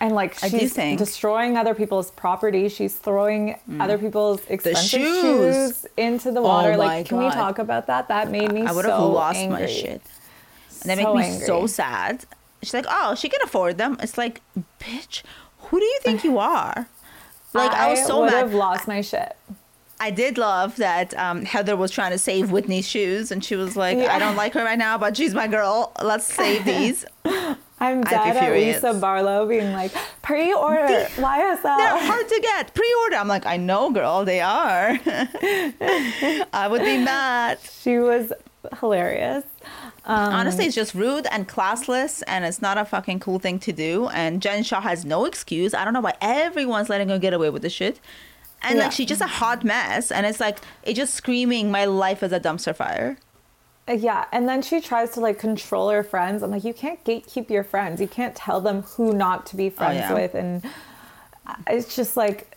and 0.00 0.14
like 0.14 0.42
I 0.42 0.48
she's 0.48 0.74
destroying 0.74 1.56
other 1.56 1.74
people's 1.74 2.10
property. 2.10 2.68
She's 2.68 2.94
throwing 2.94 3.58
mm. 3.68 3.80
other 3.80 3.98
people's 3.98 4.40
expensive 4.48 5.00
shoes. 5.00 5.80
shoes. 5.82 5.86
into 5.96 6.32
the 6.32 6.42
water. 6.42 6.72
Oh 6.72 6.78
like, 6.78 7.06
can 7.06 7.18
we 7.18 7.30
talk 7.30 7.58
about 7.58 7.86
that? 7.86 8.08
That 8.08 8.30
made 8.30 8.52
me 8.52 8.62
I 8.62 8.72
would 8.72 8.84
so 8.84 8.90
have 8.90 9.00
lost 9.00 9.38
angry. 9.38 9.60
my 9.60 9.66
shit. 9.66 10.02
And 10.82 10.90
that 10.90 10.98
So 10.98 11.14
make 11.14 11.32
me 11.32 11.38
so 11.40 11.66
sad. 11.66 12.24
She's 12.62 12.74
like, 12.74 12.86
oh, 12.88 13.14
she 13.14 13.28
can 13.28 13.40
afford 13.42 13.78
them. 13.78 13.96
It's 14.00 14.18
like, 14.18 14.42
bitch, 14.80 15.22
who 15.58 15.78
do 15.78 15.84
you 15.84 15.98
think 16.02 16.24
you 16.24 16.38
are? 16.56 16.88
Like 17.52 17.70
I, 17.70 17.90
was 17.90 18.04
so 18.06 18.06
mad. 18.06 18.12
I 18.16 18.20
would 18.20 18.32
mad. 18.32 18.38
have 18.38 18.54
lost 18.54 18.88
my 18.88 19.00
shit. 19.00 19.36
I 19.98 20.10
did 20.10 20.36
love 20.38 20.76
that 20.76 21.16
um, 21.18 21.44
Heather 21.44 21.76
was 21.76 21.90
trying 21.90 22.12
to 22.12 22.18
save 22.18 22.50
Whitney's 22.50 22.86
shoes, 22.86 23.30
and 23.32 23.42
she 23.44 23.56
was 23.56 23.76
like, 23.76 23.96
Yeah. 23.98 24.14
"I 24.14 24.18
don't 24.18 24.36
like 24.36 24.52
her 24.54 24.62
right 24.64 24.78
now, 24.78 24.98
but 24.98 25.16
she's 25.16 25.34
my 25.34 25.48
girl. 25.48 25.92
Let's 26.02 26.26
save 26.26 26.64
these." 26.74 27.04
I'm 27.78 28.02
dead 28.04 28.36
at. 28.36 28.52
Lisa 28.52 28.94
Barlow 28.94 29.46
being 29.46 29.72
like, 29.74 29.92
pre-order 30.22 30.86
YSL. 31.16 31.62
They're 31.76 32.06
hard 32.06 32.26
to 32.26 32.40
get. 32.40 32.72
Pre-order. 32.72 33.16
I'm 33.16 33.28
like, 33.28 33.44
I 33.44 33.58
know, 33.58 33.90
girl, 33.90 34.24
they 34.24 34.40
are. 34.40 34.98
I 36.52 36.68
would 36.70 36.80
be 36.80 36.96
mad. 36.98 37.58
She 37.82 37.98
was 37.98 38.32
hilarious. 38.80 39.44
Um, 40.06 40.32
Honestly, 40.32 40.64
it's 40.64 40.74
just 40.74 40.94
rude 40.94 41.26
and 41.30 41.46
classless, 41.48 42.22
and 42.26 42.44
it's 42.46 42.62
not 42.62 42.78
a 42.78 42.84
fucking 42.86 43.20
cool 43.20 43.38
thing 43.38 43.58
to 43.60 43.72
do. 43.72 44.08
And 44.08 44.40
Jen 44.40 44.62
Shah 44.62 44.80
has 44.80 45.04
no 45.04 45.24
excuse. 45.26 45.74
I 45.74 45.84
don't 45.84 45.92
know 45.92 46.00
why 46.00 46.14
everyone's 46.22 46.88
letting 46.88 47.08
her 47.10 47.18
get 47.18 47.34
away 47.34 47.50
with 47.50 47.60
this 47.62 47.72
shit. 47.74 48.00
And 48.62 48.78
Yeah. 48.78 48.84
like, 48.84 48.92
she's 48.92 49.06
just 49.06 49.20
a 49.20 49.26
hot 49.26 49.64
mess, 49.64 50.10
and 50.10 50.26
it's 50.26 50.40
like 50.40 50.58
it's 50.82 50.96
just 50.96 51.14
screaming, 51.14 51.70
"My 51.70 51.84
life 51.84 52.22
is 52.22 52.32
a 52.32 52.40
dumpster 52.40 52.74
fire." 52.74 53.16
Uh, 53.88 53.92
yeah, 53.92 54.24
and 54.32 54.48
then 54.48 54.62
she 54.62 54.80
tries 54.80 55.10
to 55.12 55.20
like 55.20 55.38
control 55.38 55.90
her 55.90 56.02
friends. 56.02 56.42
I'm 56.42 56.50
like, 56.50 56.64
you 56.64 56.74
can't 56.74 57.02
gatekeep 57.04 57.50
your 57.50 57.62
friends. 57.62 58.00
You 58.00 58.08
can't 58.08 58.34
tell 58.34 58.60
them 58.60 58.82
who 58.82 59.12
not 59.12 59.46
to 59.46 59.56
be 59.56 59.66
oh, 59.68 59.70
friends 59.70 59.98
yeah. 59.98 60.12
with, 60.12 60.34
and 60.34 60.64
uh, 61.46 61.54
it's 61.68 61.94
just 61.94 62.16
like, 62.16 62.52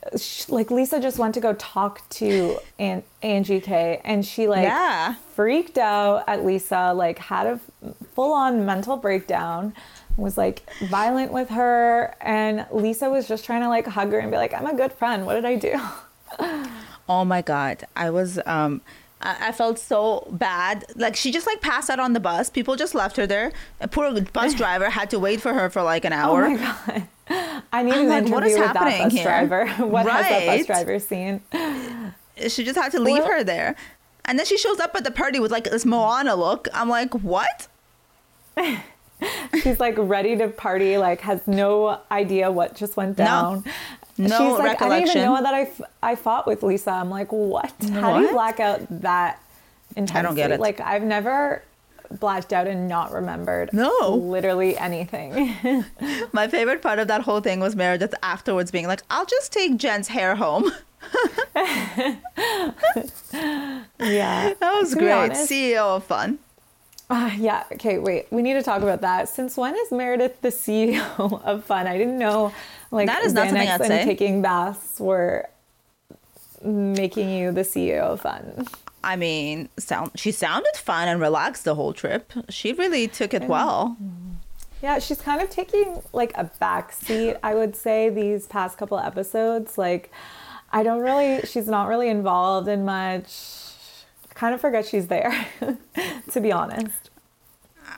like 0.47 0.71
Lisa 0.71 0.99
just 0.99 1.19
went 1.19 1.35
to 1.35 1.39
go 1.39 1.53
talk 1.53 2.07
to 2.09 2.57
An- 2.79 3.03
Angie 3.21 3.61
K, 3.61 4.01
and 4.03 4.25
she 4.25 4.47
like 4.47 4.63
Yeah. 4.63 5.13
freaked 5.35 5.77
out 5.77 6.23
at 6.27 6.43
Lisa, 6.43 6.93
like 6.95 7.19
had 7.19 7.45
a 7.45 7.59
full 8.15 8.33
on 8.33 8.65
mental 8.65 8.97
breakdown, 8.97 9.73
was 10.19 10.37
like 10.37 10.69
violent 10.81 11.31
with 11.31 11.49
her, 11.49 12.15
and 12.21 12.65
Lisa 12.71 13.09
was 13.09 13.27
just 13.27 13.45
trying 13.45 13.61
to 13.61 13.69
like 13.69 13.87
hug 13.87 14.11
her 14.11 14.19
and 14.19 14.29
be 14.31 14.37
like, 14.37 14.53
I'm 14.53 14.65
a 14.65 14.75
good 14.75 14.93
friend. 14.93 15.25
What 15.25 15.33
did 15.35 15.45
I 15.45 15.55
do? 15.55 15.79
Oh 17.11 17.25
my 17.25 17.41
god, 17.41 17.87
I 17.95 18.11
was 18.11 18.39
um 18.45 18.81
I 19.21 19.51
felt 19.51 19.79
so 19.79 20.27
bad. 20.31 20.85
Like 20.95 21.15
she 21.15 21.31
just 21.31 21.47
like 21.47 21.59
passed 21.59 21.89
out 21.89 21.99
on 21.99 22.13
the 22.13 22.19
bus. 22.19 22.51
People 22.51 22.75
just 22.75 22.93
left 22.93 23.17
her 23.17 23.25
there. 23.25 23.51
A 23.81 23.87
poor 23.87 24.21
bus 24.21 24.53
driver 24.61 24.91
had 24.91 25.09
to 25.09 25.17
wait 25.17 25.41
for 25.41 25.51
her 25.55 25.71
for 25.71 25.81
like 25.81 26.05
an 26.05 26.13
hour. 26.13 26.45
Oh 26.45 26.49
my 26.51 26.57
god. 26.57 27.07
I 27.73 27.81
need 27.83 27.93
I'm 27.95 28.01
an 28.01 28.09
like, 28.09 28.17
interview 28.27 28.33
what 28.35 28.43
is 28.45 28.53
with 28.53 28.61
that 28.67 28.75
happening 28.77 29.03
bus 29.05 29.13
here? 29.13 29.23
driver. 29.23 29.65
what 29.87 30.05
has 30.07 30.25
that 30.29 30.45
bus 30.57 30.65
driver 30.67 30.99
seen? 30.99 31.41
she 32.47 32.63
just 32.63 32.77
had 32.77 32.91
to 32.91 32.99
leave 32.99 33.23
Well- 33.23 33.31
her 33.39 33.43
there. 33.43 33.75
And 34.25 34.37
then 34.37 34.45
she 34.45 34.57
shows 34.57 34.79
up 34.79 34.95
at 34.95 35.03
the 35.03 35.09
party 35.11 35.39
with 35.39 35.51
like 35.51 35.63
this 35.63 35.85
Moana 35.87 36.35
look. 36.35 36.67
I'm 36.75 36.89
like, 36.89 37.11
what? 37.15 37.67
She's 39.63 39.79
like 39.79 39.95
ready 39.97 40.35
to 40.37 40.47
party, 40.49 40.97
like 40.97 41.21
has 41.21 41.45
no 41.47 41.99
idea 42.11 42.51
what 42.51 42.75
just 42.75 42.95
went 42.97 43.17
down. 43.17 43.63
No 44.17 44.27
She's 44.27 44.59
like, 44.59 44.81
I 44.81 44.99
didn't 44.99 45.09
even 45.17 45.23
know 45.31 45.41
that 45.41 45.53
I, 45.53 45.61
f- 45.61 45.81
I 46.03 46.15
fought 46.15 46.45
with 46.45 46.61
Lisa. 46.63 46.91
I'm 46.91 47.09
like, 47.09 47.31
what? 47.31 47.73
How 47.93 48.17
do 48.19 48.25
you 48.25 48.31
black 48.31 48.59
out 48.59 48.81
that 49.01 49.41
intensely? 49.95 50.23
don't 50.23 50.35
get 50.35 50.51
it. 50.51 50.59
Like, 50.59 50.81
I've 50.81 51.03
never 51.03 51.63
blacked 52.19 52.51
out 52.53 52.65
and 52.67 52.87
not 52.87 53.11
remembered 53.13 53.71
No. 53.71 54.15
literally 54.15 54.77
anything. 54.77 55.55
My 56.33 56.47
favorite 56.47 56.81
part 56.81 56.99
of 56.99 57.07
that 57.07 57.21
whole 57.21 57.39
thing 57.39 57.59
was 57.59 57.75
Meredith 57.75 58.13
afterwards 58.23 58.71
being 58.71 58.87
like, 58.87 59.03
"I'll 59.09 59.25
just 59.27 59.53
take 59.53 59.77
Jen's 59.77 60.07
hair 60.09 60.35
home." 60.35 60.71
yeah. 63.99 64.53
That 64.59 64.73
was 64.81 64.93
great. 64.95 65.11
honest- 65.11 65.49
CEO 65.49 65.95
of 65.97 66.03
fun. 66.03 66.39
Ah, 67.09 67.33
yeah. 67.35 67.63
Okay, 67.73 67.97
wait. 67.97 68.27
We 68.31 68.41
need 68.41 68.53
to 68.53 68.61
talk 68.63 68.81
about 68.83 69.01
that. 69.01 69.29
Since 69.29 69.57
when 69.57 69.75
is 69.75 69.91
Meredith 69.91 70.41
the 70.41 70.49
CEO 70.49 71.43
of 71.43 71.63
Fun? 71.65 71.87
I 71.87 71.97
didn't 71.97 72.19
know. 72.19 72.53
Like 72.91 73.07
That 73.07 73.23
is 73.23 73.33
not 73.33 73.47
something 73.49 73.67
Xanax 73.67 73.71
I'd 73.73 73.81
and 73.81 73.87
say. 73.87 74.05
taking 74.05 74.41
baths 74.41 74.99
were 74.99 75.49
making 76.63 77.29
you 77.29 77.51
the 77.51 77.61
CEO 77.61 78.01
of 78.01 78.21
Fun. 78.21 78.67
I 79.03 79.15
mean, 79.15 79.69
sound 79.77 80.11
she 80.15 80.31
sounded 80.31 80.75
fun 80.75 81.07
and 81.07 81.21
relaxed 81.21 81.63
the 81.63 81.75
whole 81.75 81.93
trip. 81.93 82.31
She 82.49 82.73
really 82.73 83.07
took 83.07 83.33
it 83.33 83.43
well. 83.43 83.95
Yeah, 84.81 84.99
she's 84.99 85.21
kind 85.21 85.41
of 85.41 85.49
taking 85.49 86.01
like 86.13 86.31
a 86.35 86.51
back 86.59 86.91
seat, 86.91 87.37
I 87.41 87.55
would 87.55 87.75
say, 87.75 88.09
these 88.09 88.45
past 88.45 88.77
couple 88.77 88.99
episodes. 88.99 89.77
Like, 89.77 90.11
I 90.71 90.83
don't 90.83 91.01
really, 91.01 91.41
she's 91.45 91.67
not 91.67 91.87
really 91.87 92.09
involved 92.09 92.67
in 92.67 92.85
much. 92.85 93.31
Kind 94.39 94.55
of 94.55 94.61
forget 94.61 94.85
she's 94.85 95.07
there, 95.07 95.33
to 96.31 96.39
be 96.39 96.49
honest. 96.49 97.09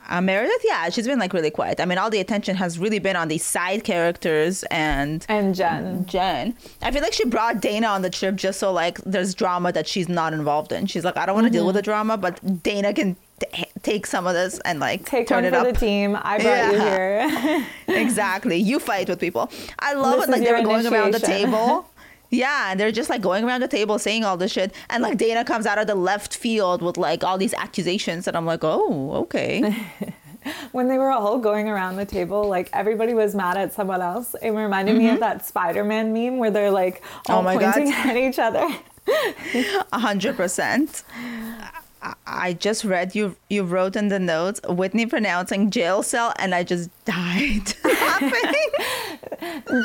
Uh, 0.10 0.22
Meredith, 0.22 0.62
yeah, 0.64 0.90
she's 0.90 1.06
been 1.06 1.20
like 1.20 1.34
really 1.34 1.52
quiet. 1.52 1.80
I 1.80 1.86
mean, 1.86 1.98
all 2.00 2.10
the 2.10 2.20
attention 2.20 2.56
has 2.56 2.80
really 2.80 2.98
been 2.98 3.16
on 3.16 3.28
these 3.28 3.46
side 3.46 3.84
characters 3.84 4.64
and 4.72 5.24
And 5.30 5.54
Jen. 5.54 6.06
Jen. 6.08 6.56
I 6.82 6.90
feel 6.92 7.04
like 7.04 7.14
she 7.14 7.26
brought 7.26 7.62
Dana 7.62 7.88
on 7.88 8.02
the 8.02 8.10
trip 8.10 8.36
just 8.38 8.60
so 8.60 8.72
like 8.74 8.98
there's 9.06 9.36
drama 9.36 9.72
that 9.74 9.88
she's 9.88 10.10
not 10.10 10.34
involved 10.34 10.72
in. 10.72 10.88
She's 10.88 11.06
like, 11.06 11.16
I 11.16 11.28
don't 11.28 11.36
want 11.36 11.46
to 11.46 11.52
deal 11.54 11.66
with 11.68 11.76
the 11.76 11.82
drama, 11.84 12.18
but 12.18 12.64
Dana 12.64 12.92
can 12.94 13.16
t- 13.40 13.66
take 13.84 14.08
some 14.08 14.26
of 14.26 14.34
this 14.34 14.60
and 14.66 14.80
like 14.80 15.06
Take 15.06 15.28
turn 15.28 15.46
it 15.46 15.52
for 15.52 15.58
up. 15.58 15.68
the 15.68 15.74
team. 15.80 16.18
I 16.20 16.40
brought 16.40 16.74
you 16.74 16.80
here. 16.80 17.68
exactly. 17.88 18.58
You 18.58 18.80
fight 18.80 19.08
with 19.10 19.20
people. 19.20 19.52
I 19.78 19.94
love 19.94 20.16
This 20.18 20.28
it. 20.30 20.32
Like 20.32 20.44
they 20.44 20.52
were 20.52 20.64
going 20.64 20.88
around 20.88 21.14
the 21.14 21.20
table. 21.20 21.86
Yeah, 22.32 22.72
and 22.72 22.80
they're 22.80 22.92
just 22.92 23.10
like 23.10 23.22
going 23.22 23.44
around 23.44 23.62
the 23.62 23.68
table 23.68 24.00
saying 24.00 24.24
all 24.24 24.38
this 24.38 24.52
shit. 24.54 24.74
And 24.90 25.04
like 25.04 25.18
Dana 25.18 25.44
comes 25.46 25.66
out 25.66 25.78
of 25.78 25.86
the 25.88 25.96
left 25.96 26.36
field 26.36 26.82
with 26.82 26.98
like 26.98 27.24
all 27.24 27.38
these 27.38 27.54
accusations. 27.54 28.28
And 28.28 28.36
I'm 28.38 28.46
like, 28.46 28.62
oh, 28.64 29.12
okay. 29.24 29.76
when 30.72 30.88
they 30.88 30.98
were 30.98 31.12
all 31.12 31.38
going 31.40 31.68
around 31.70 31.98
the 31.98 32.06
table, 32.06 32.48
like 32.48 32.70
everybody 32.74 33.14
was 33.14 33.36
mad 33.36 33.58
at 33.58 33.74
someone 33.74 34.02
else. 34.02 34.34
It 34.42 34.52
reminded 34.52 34.98
me 34.98 35.10
of 35.10 35.20
that 35.20 35.46
Spider 35.46 35.84
Man 35.84 36.14
meme 36.14 36.38
where 36.38 36.50
they're 36.52 36.72
like 36.72 37.04
all 37.28 37.44
Mm-hmm. 37.44 37.48
Oh 37.48 37.54
my 37.54 37.58
God. 37.60 37.74
pointing 37.74 37.94
at 37.94 38.16
each 38.18 38.40
other. 38.40 38.68
A 39.92 40.00
hundred 40.00 40.38
percent. 40.38 41.04
I- 42.02 42.14
I 42.26 42.54
just 42.54 42.84
read 42.84 43.14
you 43.14 43.36
you 43.48 43.62
wrote 43.64 43.96
in 43.96 44.08
the 44.08 44.18
notes 44.18 44.60
Whitney 44.68 45.06
pronouncing 45.06 45.70
jail 45.70 46.02
cell 46.02 46.34
and 46.40 46.56
I 46.56 46.64
just 46.64 46.90
died 47.06 47.74
laughing. 47.84 48.32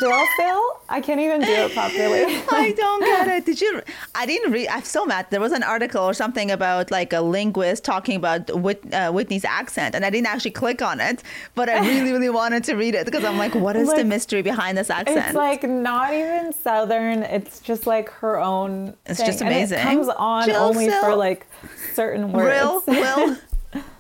Jail 0.00 0.24
cell? 0.38 0.82
I 0.88 1.00
can't 1.00 1.20
even 1.20 1.40
do 1.40 1.46
it 1.50 1.72
properly. 1.72 2.24
I 2.50 2.72
don't 2.76 3.00
get 3.00 3.28
it. 3.28 3.46
Did 3.46 3.60
you? 3.60 3.82
I 4.14 4.26
didn't 4.26 4.52
read. 4.52 4.68
I'm 4.68 4.84
so 4.84 5.04
mad. 5.04 5.26
There 5.30 5.40
was 5.40 5.52
an 5.52 5.62
article 5.62 6.02
or 6.04 6.14
something 6.14 6.50
about 6.50 6.90
like 6.90 7.12
a 7.12 7.20
linguist 7.20 7.84
talking 7.84 8.16
about 8.16 8.54
Whit, 8.60 8.82
uh, 8.92 9.10
Whitney's 9.12 9.44
accent, 9.44 9.94
and 9.94 10.04
I 10.04 10.10
didn't 10.10 10.28
actually 10.28 10.52
click 10.52 10.82
on 10.82 11.00
it, 11.00 11.22
but 11.54 11.68
I 11.68 11.80
really, 11.80 12.12
really 12.12 12.30
wanted 12.30 12.64
to 12.64 12.74
read 12.74 12.94
it 12.94 13.04
because 13.04 13.24
I'm 13.24 13.38
like, 13.38 13.54
what 13.54 13.76
is 13.76 13.92
the 13.92 14.04
mystery 14.04 14.42
behind 14.42 14.78
this 14.78 14.90
accent? 14.90 15.18
It's 15.26 15.34
like 15.34 15.62
not 15.64 16.12
even 16.14 16.52
southern. 16.52 17.22
It's 17.22 17.60
just 17.60 17.86
like 17.86 18.08
her 18.10 18.38
own. 18.38 18.96
It's 19.06 19.18
thing. 19.18 19.26
just 19.26 19.40
And 19.40 19.48
amazing. 19.50 19.78
it 19.78 19.82
comes 19.82 20.08
on 20.08 20.46
Jill 20.46 20.56
only 20.62 20.88
for 20.88 21.14
like 21.14 21.46
certain 21.94 22.32
words. 22.32 22.46
Real, 22.56 22.82
Will, 22.86 23.36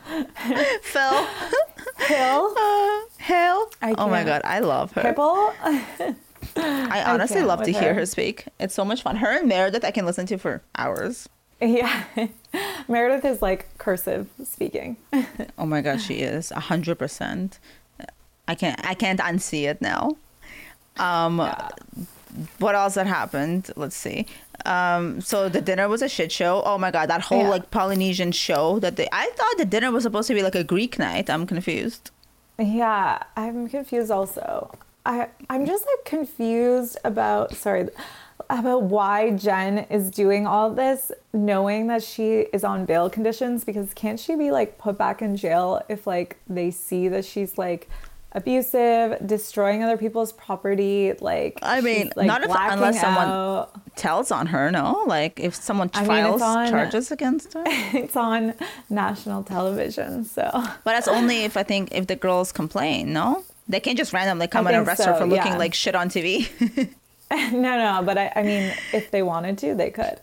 Phil, 0.82 1.26
Hill, 1.98 2.54
uh. 2.56 3.02
I 3.82 3.94
Oh 3.98 4.08
my 4.08 4.24
god, 4.24 4.42
I 4.44 4.60
love 4.60 4.92
her. 4.92 5.02
Hipple. 5.02 5.52
I 6.56 7.04
honestly 7.06 7.36
can't 7.36 7.48
love 7.48 7.60
to 7.62 7.70
with 7.72 7.80
hear 7.80 7.92
her. 7.94 8.00
her 8.00 8.06
speak. 8.06 8.44
It's 8.60 8.74
so 8.74 8.84
much 8.84 9.02
fun. 9.02 9.16
Her 9.16 9.38
and 9.38 9.48
Meredith, 9.48 9.84
I 9.84 9.90
can 9.90 10.06
listen 10.06 10.26
to 10.26 10.38
for 10.38 10.62
hours. 10.76 11.28
Yeah. 11.58 12.04
Meredith 12.86 13.24
is 13.24 13.40
like 13.40 13.66
cursive 13.78 14.28
speaking. 14.44 14.98
Oh 15.58 15.64
my 15.64 15.80
god, 15.80 16.02
she 16.02 16.16
is 16.16 16.50
a 16.50 16.60
hundred 16.60 16.98
percent. 16.98 17.58
I 18.46 18.54
can't 18.54 18.78
I 18.86 18.92
can't 18.92 19.20
unsee 19.20 19.62
it 19.66 19.80
now. 19.80 20.18
Um, 20.98 21.38
what 22.58 22.74
else 22.74 22.96
had 22.96 23.06
happened? 23.06 23.70
Let's 23.74 23.96
see. 23.96 24.26
Um, 24.64 25.20
so 25.20 25.48
the 25.48 25.60
dinner 25.60 25.88
was 25.88 26.02
a 26.02 26.08
shit 26.08 26.32
show. 26.32 26.62
Oh 26.64 26.78
my 26.78 26.90
god, 26.90 27.10
that 27.10 27.20
whole 27.22 27.42
Yeah. 27.42 27.48
like 27.50 27.70
Polynesian 27.70 28.32
show 28.32 28.78
that 28.80 28.96
they. 28.96 29.08
I 29.12 29.30
thought 29.36 29.58
the 29.58 29.64
dinner 29.64 29.90
was 29.90 30.02
supposed 30.04 30.28
to 30.28 30.34
be 30.34 30.42
like 30.42 30.54
a 30.54 30.64
Greek 30.64 30.98
night. 30.98 31.28
I'm 31.30 31.46
confused. 31.46 32.10
Yeah, 32.58 33.18
I'm 33.36 33.68
confused 33.68 34.10
also. 34.10 34.70
I 35.04 35.28
I'm 35.50 35.66
just 35.66 35.84
like 35.86 36.04
confused 36.04 36.96
about 37.04 37.54
sorry 37.54 37.88
about 38.50 38.82
why 38.84 39.30
Jen 39.32 39.78
is 39.90 40.10
doing 40.10 40.46
all 40.46 40.70
this 40.70 41.10
knowing 41.32 41.86
that 41.88 42.02
she 42.02 42.46
is 42.52 42.64
on 42.64 42.84
bail 42.84 43.08
conditions 43.10 43.64
because 43.64 43.92
can't 43.94 44.18
she 44.20 44.34
be 44.36 44.50
like 44.50 44.78
put 44.78 44.96
back 44.98 45.20
in 45.22 45.36
jail 45.36 45.82
if 45.88 46.06
like 46.06 46.36
they 46.48 46.70
see 46.70 47.08
that 47.08 47.24
she's 47.24 47.56
like 47.58 47.88
abusive, 48.36 49.16
destroying 49.26 49.82
other 49.82 49.96
people's 49.96 50.32
property, 50.32 51.14
like 51.20 51.58
I 51.62 51.80
mean, 51.80 52.12
like, 52.14 52.26
not 52.26 52.44
if- 52.44 52.50
unless 52.50 53.00
someone- 53.00 53.28
out. 53.28 53.80
Tells 53.96 54.30
on 54.30 54.48
her, 54.48 54.70
no? 54.70 55.04
Like 55.06 55.40
if 55.40 55.54
someone 55.54 55.90
I 55.94 56.00
mean, 56.00 56.08
files 56.08 56.42
charges 56.68 57.10
against 57.10 57.54
her. 57.54 57.64
it's 57.66 58.14
on 58.14 58.52
national 58.90 59.42
television, 59.42 60.26
so 60.26 60.50
But 60.52 60.84
that's 60.84 61.08
only 61.08 61.44
if 61.44 61.56
I 61.56 61.62
think 61.62 61.88
if 61.92 62.06
the 62.06 62.14
girls 62.14 62.52
complain, 62.52 63.14
no? 63.14 63.42
They 63.68 63.80
can't 63.80 63.96
just 63.96 64.12
randomly 64.12 64.48
come 64.48 64.66
and 64.66 64.86
arrest 64.86 65.02
her 65.04 65.14
for 65.14 65.24
looking 65.24 65.52
yeah. 65.52 65.58
like 65.58 65.72
shit 65.72 65.94
on 65.94 66.10
TV. 66.10 66.46
no, 67.32 67.50
no, 67.52 68.02
but 68.04 68.18
I, 68.18 68.32
I 68.36 68.42
mean, 68.42 68.74
if 68.92 69.10
they 69.10 69.22
wanted 69.22 69.56
to, 69.58 69.74
they 69.74 69.90
could. 69.90 70.20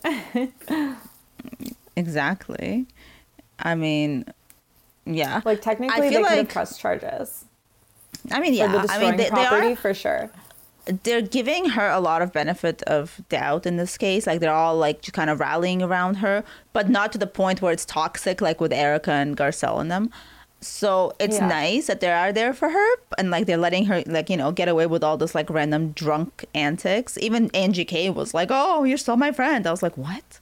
exactly. 1.96 2.86
I 3.58 3.74
mean, 3.74 4.24
yeah. 5.04 5.40
Like 5.44 5.62
technically, 5.62 6.00
they 6.00 6.10
feel 6.10 6.24
could 6.24 6.38
have 6.38 6.48
pressed 6.48 6.78
charges 6.78 7.44
I 8.30 8.40
mean, 8.40 8.54
yeah. 8.54 8.84
I 8.88 8.98
mean, 8.98 9.16
they, 9.16 9.30
they 9.30 9.44
are 9.46 9.76
for 9.76 9.92
sure. 9.94 10.30
they're 11.02 11.22
giving 11.22 11.70
her 11.70 11.88
a 11.88 12.00
lot 12.00 12.20
of 12.22 12.32
benefit 12.32 12.82
of 12.84 13.20
doubt 13.28 13.66
in 13.66 13.76
this 13.76 13.96
case. 13.96 14.26
Like 14.26 14.40
they're 14.40 14.52
all 14.52 14.76
like 14.76 15.02
just 15.02 15.14
kind 15.14 15.30
of 15.30 15.40
rallying 15.40 15.82
around 15.82 16.16
her, 16.16 16.44
but 16.72 16.88
not 16.88 17.12
to 17.12 17.18
the 17.18 17.26
point 17.26 17.62
where 17.62 17.72
it's 17.72 17.84
toxic, 17.84 18.40
like 18.40 18.60
with 18.60 18.72
Erika 18.72 19.12
and 19.12 19.36
Garcelle 19.36 19.80
and 19.80 19.90
them. 19.90 20.10
So 20.60 21.12
it's 21.18 21.38
Yeah. 21.38 21.48
nice 21.48 21.86
that 21.88 22.00
they 22.00 22.10
are 22.10 22.32
there 22.32 22.54
for 22.54 22.70
her, 22.70 22.88
and 23.18 23.30
like 23.30 23.44
they're 23.46 23.58
letting 23.58 23.84
her 23.86 24.02
like 24.06 24.30
you 24.30 24.36
know 24.36 24.50
get 24.52 24.68
away 24.68 24.86
with 24.86 25.04
all 25.04 25.16
this 25.18 25.34
like 25.34 25.50
random 25.50 25.92
drunk 25.92 26.46
antics. 26.54 27.18
Even 27.18 27.50
Angie 27.54 27.84
K 27.84 28.08
was 28.08 28.32
like, 28.32 28.48
"Oh, 28.50 28.84
you're 28.84 28.96
still 28.98 29.16
my 29.18 29.30
friend." 29.32 29.66
I 29.66 29.70
was 29.70 29.82
like, 29.82 29.96
"What?" 29.98 30.40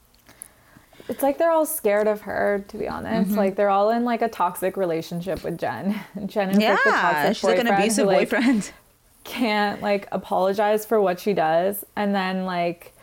It's 1.09 1.21
like 1.21 1.37
they're 1.37 1.51
all 1.51 1.65
scared 1.65 2.07
of 2.07 2.21
her, 2.21 2.63
to 2.69 2.77
be 2.77 2.87
honest. 2.87 3.29
Mm-hmm. 3.29 3.37
Like 3.37 3.55
they're 3.55 3.69
all 3.69 3.89
in 3.89 4.05
like 4.05 4.21
a 4.21 4.29
toxic 4.29 4.77
relationship 4.77 5.43
with 5.43 5.57
Jen. 5.57 5.99
Jen 6.25 6.49
is 6.49 6.55
like 6.55 6.55
the 6.55 6.61
Yeah, 6.61 6.77
toxic 6.83 7.35
she's 7.35 7.43
like 7.43 7.59
an 7.59 7.65
boyfriend 7.65 7.67
who, 7.67 7.83
abusive 7.83 8.07
like, 8.07 8.29
boyfriend. 8.29 8.71
Can't 9.23 9.81
like 9.81 10.07
apologize 10.11 10.85
for 10.85 11.01
what 11.01 11.19
she 11.19 11.33
does, 11.33 11.85
and 11.95 12.13
then 12.13 12.45
like, 12.45 12.93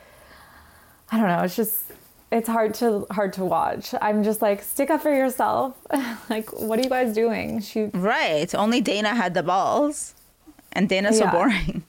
I 1.11 1.19
don't 1.19 1.29
know. 1.29 1.41
It's 1.41 1.57
just 1.57 1.93
it's 2.31 2.49
hard 2.49 2.75
to 2.75 3.07
hard 3.11 3.33
to 3.35 3.45
watch. 3.45 3.95
I'm 4.01 4.23
just 4.23 4.43
like 4.43 4.63
stick 4.63 4.91
up 4.91 5.03
for 5.03 5.15
yourself. 5.15 5.77
like, 6.31 6.51
what 6.53 6.79
are 6.79 6.83
you 6.83 6.91
guys 6.91 7.15
doing? 7.15 7.61
She 7.61 7.85
Right. 7.95 8.55
Only 8.55 8.81
Dana 8.81 9.15
had 9.15 9.35
the 9.35 9.43
balls, 9.43 10.15
and 10.73 10.89
Dana's 10.89 11.19
so 11.19 11.31
boring. 11.31 11.85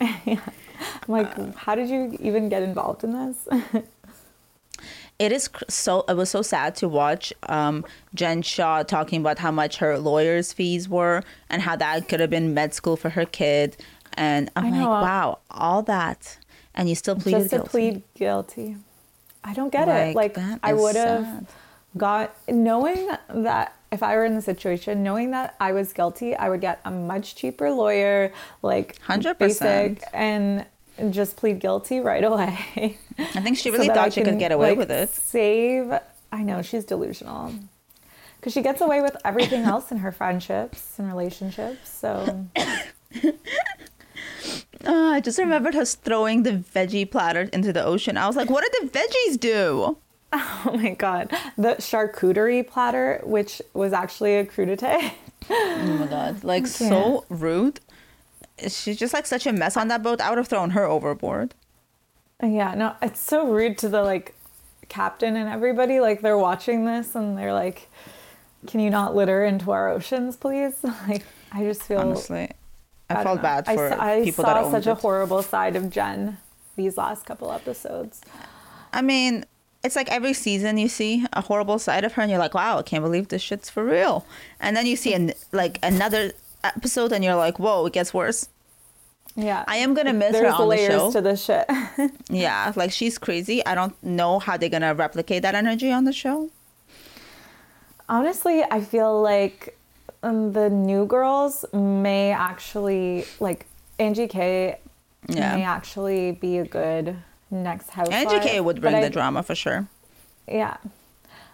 Yeah. 0.00 0.40
I'm 0.76 1.08
like, 1.08 1.56
how 1.56 1.74
did 1.74 1.88
you 1.88 2.16
even 2.20 2.48
get 2.48 2.62
involved 2.62 3.02
in 3.02 3.12
this? 3.12 3.82
It 5.18 5.32
is 5.32 5.50
so 5.68 6.04
it 6.08 6.16
was 6.16 6.30
so 6.30 6.42
sad 6.42 6.76
to 6.76 6.88
watch 6.88 7.32
um, 7.48 7.84
Jen 8.14 8.42
Shah 8.42 8.84
talking 8.84 9.20
about 9.20 9.38
how 9.38 9.50
much 9.50 9.78
her 9.78 9.98
lawyer's 9.98 10.52
fees 10.52 10.88
were 10.88 11.22
and 11.50 11.60
how 11.62 11.74
that 11.76 12.08
could 12.08 12.20
have 12.20 12.30
been 12.30 12.54
med 12.54 12.72
school 12.72 12.96
for 12.96 13.10
her 13.10 13.24
kid. 13.24 13.76
And 14.14 14.50
I'm 14.54 14.66
I 14.66 14.70
like, 14.70 14.80
know. 14.80 14.88
wow, 14.88 15.38
all 15.50 15.82
that, 15.82 16.38
and 16.74 16.88
you 16.88 16.94
still 16.94 17.16
pleaded 17.16 17.38
just 17.40 17.50
to 17.50 17.56
guilty. 17.56 17.70
plead 17.70 18.02
guilty. 18.14 18.76
I 19.42 19.54
don't 19.54 19.72
get 19.72 19.88
it. 19.88 20.14
Like 20.14 20.36
I 20.62 20.72
would 20.72 20.96
have 20.96 21.46
got 21.96 22.34
knowing 22.48 23.08
that 23.28 23.74
if 23.90 24.02
I 24.02 24.16
were 24.16 24.24
in 24.24 24.34
the 24.34 24.42
situation, 24.42 25.02
knowing 25.02 25.30
that 25.32 25.56
I 25.58 25.72
was 25.72 25.92
guilty, 25.92 26.36
I 26.36 26.48
would 26.48 26.60
get 26.60 26.80
a 26.84 26.90
much 26.90 27.34
cheaper 27.34 27.70
lawyer, 27.70 28.32
like 28.62 28.98
100%. 29.06 29.38
basic, 29.38 30.02
and 30.12 30.66
just 31.10 31.36
plead 31.36 31.60
guilty 31.60 32.00
right 32.00 32.24
away. 32.24 32.98
I 33.18 33.40
think 33.40 33.56
she 33.58 33.70
really 33.72 33.90
I 33.90 33.94
thought 33.94 34.12
she 34.12 34.22
could 34.22 34.38
get 34.38 34.52
away 34.52 34.70
like, 34.70 34.78
with 34.78 34.90
it. 34.90 35.10
Save. 35.10 35.92
I 36.30 36.42
know 36.42 36.62
she's 36.62 36.84
delusional. 36.84 37.52
Because 38.36 38.52
she 38.52 38.62
gets 38.62 38.80
away 38.80 39.00
with 39.00 39.16
everything 39.24 39.62
else 39.72 39.90
in 39.90 39.98
her 39.98 40.12
friendships 40.12 40.98
and 40.98 41.08
relationships. 41.08 41.88
So 41.90 42.46
Uh, 43.14 43.32
I 44.86 45.20
just 45.20 45.38
remembered 45.38 45.74
us 45.74 45.94
throwing 45.94 46.42
the 46.44 46.52
veggie 46.52 47.10
platter 47.10 47.42
into 47.52 47.72
the 47.72 47.84
ocean. 47.84 48.16
I 48.16 48.26
was 48.26 48.36
like, 48.36 48.50
what 48.50 48.64
did 48.70 48.90
the 48.92 48.98
veggies 48.98 49.40
do? 49.40 49.96
Oh 50.30 50.76
my 50.76 50.90
god. 50.90 51.30
The 51.56 51.76
charcuterie 51.76 52.66
platter, 52.66 53.22
which 53.24 53.62
was 53.72 53.94
actually 53.94 54.36
a 54.36 54.44
crudité. 54.44 55.12
Oh 55.48 55.96
my 56.00 56.06
god. 56.06 56.44
Like 56.44 56.66
so 56.90 57.24
rude. 57.30 57.80
She's 58.68 58.96
just 58.96 59.14
like 59.14 59.26
such 59.26 59.46
a 59.46 59.52
mess 59.52 59.76
on 59.76 59.88
that 59.88 60.02
boat. 60.02 60.20
I 60.20 60.30
would 60.30 60.38
have 60.38 60.48
thrown 60.48 60.70
her 60.70 60.84
overboard. 60.84 61.54
Yeah, 62.42 62.74
no, 62.74 62.94
it's 63.02 63.20
so 63.20 63.46
rude 63.46 63.78
to 63.78 63.88
the 63.88 64.02
like 64.02 64.34
captain 64.88 65.36
and 65.36 65.48
everybody. 65.48 66.00
Like 66.00 66.20
they're 66.20 66.38
watching 66.38 66.84
this 66.84 67.14
and 67.14 67.36
they're 67.36 67.52
like, 67.52 67.88
Can 68.66 68.80
you 68.80 68.90
not 68.90 69.14
litter 69.14 69.44
into 69.44 69.70
our 69.70 69.88
oceans, 69.88 70.36
please? 70.36 70.74
Like 71.08 71.24
I 71.52 71.62
just 71.62 71.82
feel 71.82 72.00
Honestly. 72.00 72.50
I, 73.10 73.20
I 73.20 73.24
felt 73.24 73.40
bad 73.40 73.64
I 73.66 73.74
for 73.74 74.00
I 74.00 74.22
people 74.22 74.44
that 74.44 74.56
saw 74.56 74.62
owned 74.64 74.72
such 74.72 74.86
a 74.86 74.94
horrible 74.94 75.42
side 75.42 75.76
of 75.76 75.88
Jen 75.90 76.36
these 76.76 76.96
last 76.96 77.24
couple 77.24 77.50
episodes. 77.50 78.20
I 78.92 79.02
mean, 79.02 79.44
it's 79.82 79.96
like 79.96 80.10
every 80.10 80.32
season 80.32 80.76
you 80.76 80.88
see 80.88 81.24
a 81.32 81.40
horrible 81.40 81.78
side 81.78 82.04
of 82.04 82.12
her, 82.14 82.22
and 82.22 82.30
you're 82.30 82.40
like, 82.40 82.54
"Wow, 82.54 82.78
I 82.78 82.82
can't 82.82 83.02
believe 83.02 83.28
this 83.28 83.42
shit's 83.42 83.70
for 83.70 83.84
real." 83.84 84.26
And 84.60 84.76
then 84.76 84.86
you 84.86 84.96
see 84.96 85.14
an, 85.14 85.32
like 85.52 85.78
another 85.82 86.32
episode, 86.64 87.12
and 87.12 87.24
you're 87.24 87.34
like, 87.36 87.58
"Whoa, 87.58 87.86
it 87.86 87.92
gets 87.92 88.12
worse." 88.14 88.48
Yeah. 89.36 89.64
I 89.68 89.76
am 89.76 89.94
gonna 89.94 90.12
miss 90.12 90.34
her 90.34 90.42
There's 90.42 90.54
on 90.54 90.60
the 90.60 90.66
layers 90.66 90.90
show. 90.92 91.12
to 91.12 91.20
this 91.20 91.44
shit. 91.44 91.66
Yeah, 92.30 92.72
like 92.76 92.90
she's 92.92 93.18
crazy. 93.18 93.64
I 93.64 93.74
don't 93.74 93.94
know 94.02 94.38
how 94.40 94.56
they're 94.56 94.68
gonna 94.68 94.94
replicate 94.94 95.42
that 95.42 95.54
energy 95.54 95.92
on 95.92 96.04
the 96.04 96.12
show. 96.12 96.50
Honestly, 98.08 98.64
I 98.70 98.80
feel 98.80 99.20
like 99.20 99.78
um, 100.22 100.52
the 100.52 100.70
new 100.70 101.06
girls 101.06 101.64
may 101.72 102.32
actually 102.32 103.24
like 103.38 103.66
Angie 103.98 104.28
K 104.28 104.78
Yeah. 105.28 105.56
may 105.56 105.62
actually 105.62 106.32
be 106.32 106.58
a 106.58 106.64
good 106.64 107.16
next 107.50 107.90
house. 107.90 108.08
Angie 108.08 108.40
K 108.40 108.60
would 108.60 108.80
bring 108.80 109.00
the 109.00 109.10
drama 109.10 109.42
for 109.42 109.54
sure. 109.54 109.88
Yeah. 110.48 110.78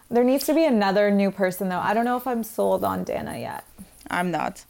There 0.09 0.23
needs 0.23 0.45
to 0.45 0.53
be 0.53 0.65
another 0.65 1.11
new 1.11 1.29
person 1.31 1.69
though. 1.69 1.79
I 1.79 1.93
don't 1.93 2.05
know 2.05 2.17
if 2.17 2.25
I'm 2.27 2.43
sold 2.43 2.83
on 2.83 3.03
Dana 3.03 3.37
yet. 3.37 3.65
I'm 4.09 4.31
not. 4.31 4.63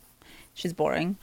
She's 0.56 0.74
boring. 0.74 1.18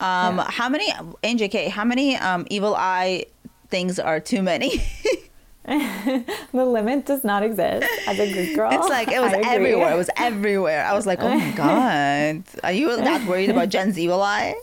Um, 0.00 0.36
Yeah. 0.38 0.50
how 0.50 0.68
many 0.68 0.92
Angie 1.22 1.48
K? 1.48 1.68
How 1.70 1.84
many 1.84 2.16
um 2.16 2.46
evil 2.50 2.74
eye 2.76 3.24
things 3.70 3.98
are 3.98 4.20
too 4.20 4.42
many? 4.42 4.70
The 5.64 6.64
limit 6.64 7.06
does 7.06 7.22
not 7.22 7.44
exist 7.44 7.86
as 8.08 8.18
a 8.18 8.26
good 8.32 8.56
girl. 8.56 8.72
It's 8.72 8.88
like 8.88 9.06
it 9.08 9.20
was 9.20 9.32
everywhere. 9.32 9.92
It 9.92 9.96
was 9.96 10.10
everywhere. 10.16 10.84
I 10.84 10.92
was 10.92 11.06
like, 11.06 11.20
oh 11.22 11.32
my 11.38 11.50
god, 11.56 12.42
are 12.64 12.72
you 12.72 12.88
not 12.96 13.24
worried 13.28 13.48
about 13.48 13.68
Jen's 13.68 13.96
evil 13.96 14.20
eye? 14.22 14.54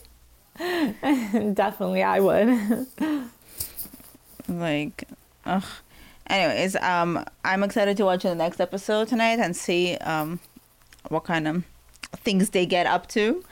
Definitely, 0.58 2.04
I 2.04 2.20
would. 2.20 2.86
Like, 4.48 5.04
ugh. 5.46 5.64
Anyways, 6.28 6.76
um, 6.78 7.24
I'm 7.46 7.64
excited 7.64 7.98
to 7.98 8.06
watch 8.06 8.24
the 8.24 8.36
next 8.36 8.60
episode 8.60 9.08
tonight 9.08 9.40
and 9.40 9.56
see 9.56 9.96
um, 9.98 10.40
what 11.10 11.24
kind 11.24 11.48
of 11.48 11.64
things 12.18 12.50
they 12.50 12.66
get 12.66 12.86
up 12.88 13.08
to. 13.10 13.44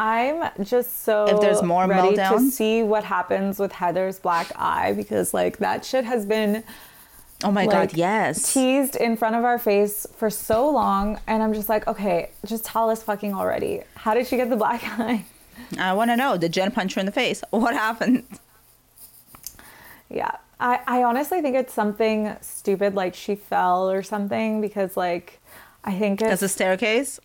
I'm 0.00 0.50
just 0.64 1.04
so 1.04 1.26
If 1.26 1.42
there's 1.42 1.62
more 1.62 1.86
ready 1.86 2.16
to 2.16 2.40
see 2.50 2.82
what 2.82 3.04
happens 3.04 3.58
with 3.58 3.70
Heather's 3.70 4.18
black 4.18 4.50
eye 4.56 4.94
because 4.94 5.34
like 5.34 5.58
that 5.58 5.84
shit 5.84 6.06
has 6.06 6.24
been 6.24 6.64
Oh 7.44 7.50
my 7.50 7.66
like 7.66 7.90
god, 7.90 7.98
yes. 7.98 8.52
teased 8.54 8.96
in 8.96 9.16
front 9.18 9.36
of 9.36 9.44
our 9.44 9.58
face 9.58 10.06
for 10.16 10.30
so 10.30 10.70
long 10.70 11.20
and 11.26 11.42
I'm 11.42 11.52
just 11.52 11.68
like, 11.68 11.86
okay, 11.86 12.30
just 12.46 12.64
tell 12.64 12.88
us 12.88 13.02
fucking 13.02 13.34
already. 13.34 13.82
How 13.94 14.14
did 14.14 14.26
she 14.26 14.36
get 14.38 14.48
the 14.48 14.56
black 14.56 14.82
eye? 14.98 15.26
I 15.78 15.92
want 15.92 16.10
to 16.10 16.16
know. 16.16 16.38
Did 16.38 16.52
Jen 16.54 16.70
punch 16.70 16.94
her 16.94 17.00
in 17.00 17.06
the 17.06 17.12
face? 17.12 17.42
What 17.50 17.74
happened? 17.74 18.24
Yeah. 20.08 20.32
I, 20.58 20.80
I 20.86 21.02
honestly 21.02 21.42
think 21.42 21.56
it's 21.56 21.74
something 21.74 22.36
stupid 22.40 22.94
like 22.94 23.14
she 23.14 23.34
fell 23.34 23.90
or 23.90 24.02
something 24.02 24.62
because 24.62 24.96
like 24.96 25.40
I 25.84 25.92
think 25.98 26.22
As 26.22 26.42
it's 26.42 26.42
a 26.42 26.48
staircase, 26.48 27.20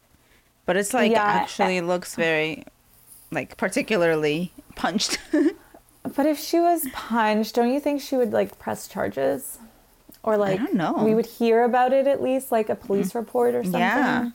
but 0.66 0.78
it's 0.78 0.94
like 0.94 1.12
Yeah, 1.12 1.24
actually 1.24 1.82
looks 1.82 2.16
very, 2.16 2.64
like 3.32 3.58
particularly 3.58 4.52
punched. 4.76 5.20
But 6.16 6.26
if 6.28 6.40
she 6.40 6.60
was 6.60 6.88
punched, 6.94 7.56
don't 7.56 7.74
you 7.74 7.80
think 7.80 8.02
she 8.02 8.16
would 8.16 8.32
like 8.32 8.60
press 8.60 8.88
charges? 8.88 9.58
Or 10.24 10.38
like 10.38 10.60
I 10.60 10.64
don't 10.64 10.76
know. 10.76 11.04
we 11.04 11.16
would 11.16 11.26
hear 11.26 11.64
about 11.64 11.94
it 11.94 12.08
at 12.08 12.22
least, 12.22 12.52
like 12.52 12.70
a 12.70 12.76
police 12.76 13.12
mm. 13.12 13.16
report 13.16 13.56
or 13.56 13.64
something. 13.64 13.80
Yeah. 13.80 14.30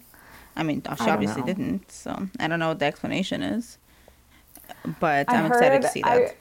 I 0.56 0.62
mean, 0.62 0.82
she 0.82 0.88
don't 0.88 1.08
obviously 1.08 1.42
know. 1.42 1.46
didn't, 1.46 1.90
so 1.90 2.28
I 2.38 2.48
don't 2.48 2.58
know 2.58 2.68
what 2.68 2.80
the 2.80 2.86
explanation 2.86 3.42
is. 3.42 3.78
But 4.98 5.30
I 5.30 5.36
I'm 5.36 5.46
excited 5.46 5.82
to 5.82 5.88
see 5.88 6.02
that. 6.02 6.36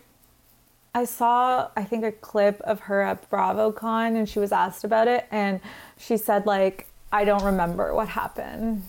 I, 0.95 1.02
I 1.02 1.06
saw 1.06 1.69
I 1.75 1.84
think 1.84 2.04
a 2.04 2.12
clip 2.12 2.60
of 2.62 2.82
her 2.82 3.02
at 3.02 3.30
BravoCon 3.30 4.15
and 4.15 4.28
she 4.28 4.39
was 4.39 4.52
asked 4.52 4.84
about 4.84 5.08
it 5.08 5.28
and 5.30 5.62
she 5.97 6.17
said 6.17 6.45
like 6.45 6.88
I 7.12 7.25
don't 7.25 7.43
remember 7.43 7.93
what 7.93 8.10
happened. 8.10 8.84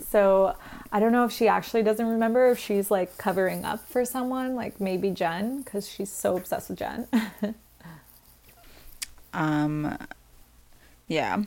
So 0.00 0.56
I 0.90 1.00
don't 1.00 1.12
know 1.12 1.24
if 1.24 1.32
she 1.32 1.48
actually 1.48 1.82
doesn't 1.82 2.06
remember 2.06 2.50
if 2.50 2.58
she's 2.58 2.90
like 2.90 3.16
covering 3.18 3.64
up 3.64 3.86
for 3.88 4.04
someone 4.04 4.54
like 4.54 4.80
maybe 4.80 5.10
Jen 5.10 5.62
because 5.62 5.88
she's 5.88 6.10
so 6.10 6.36
obsessed 6.36 6.70
with 6.70 6.78
Jen. 6.78 7.08
Um, 9.34 9.96
yeah, 11.08 11.42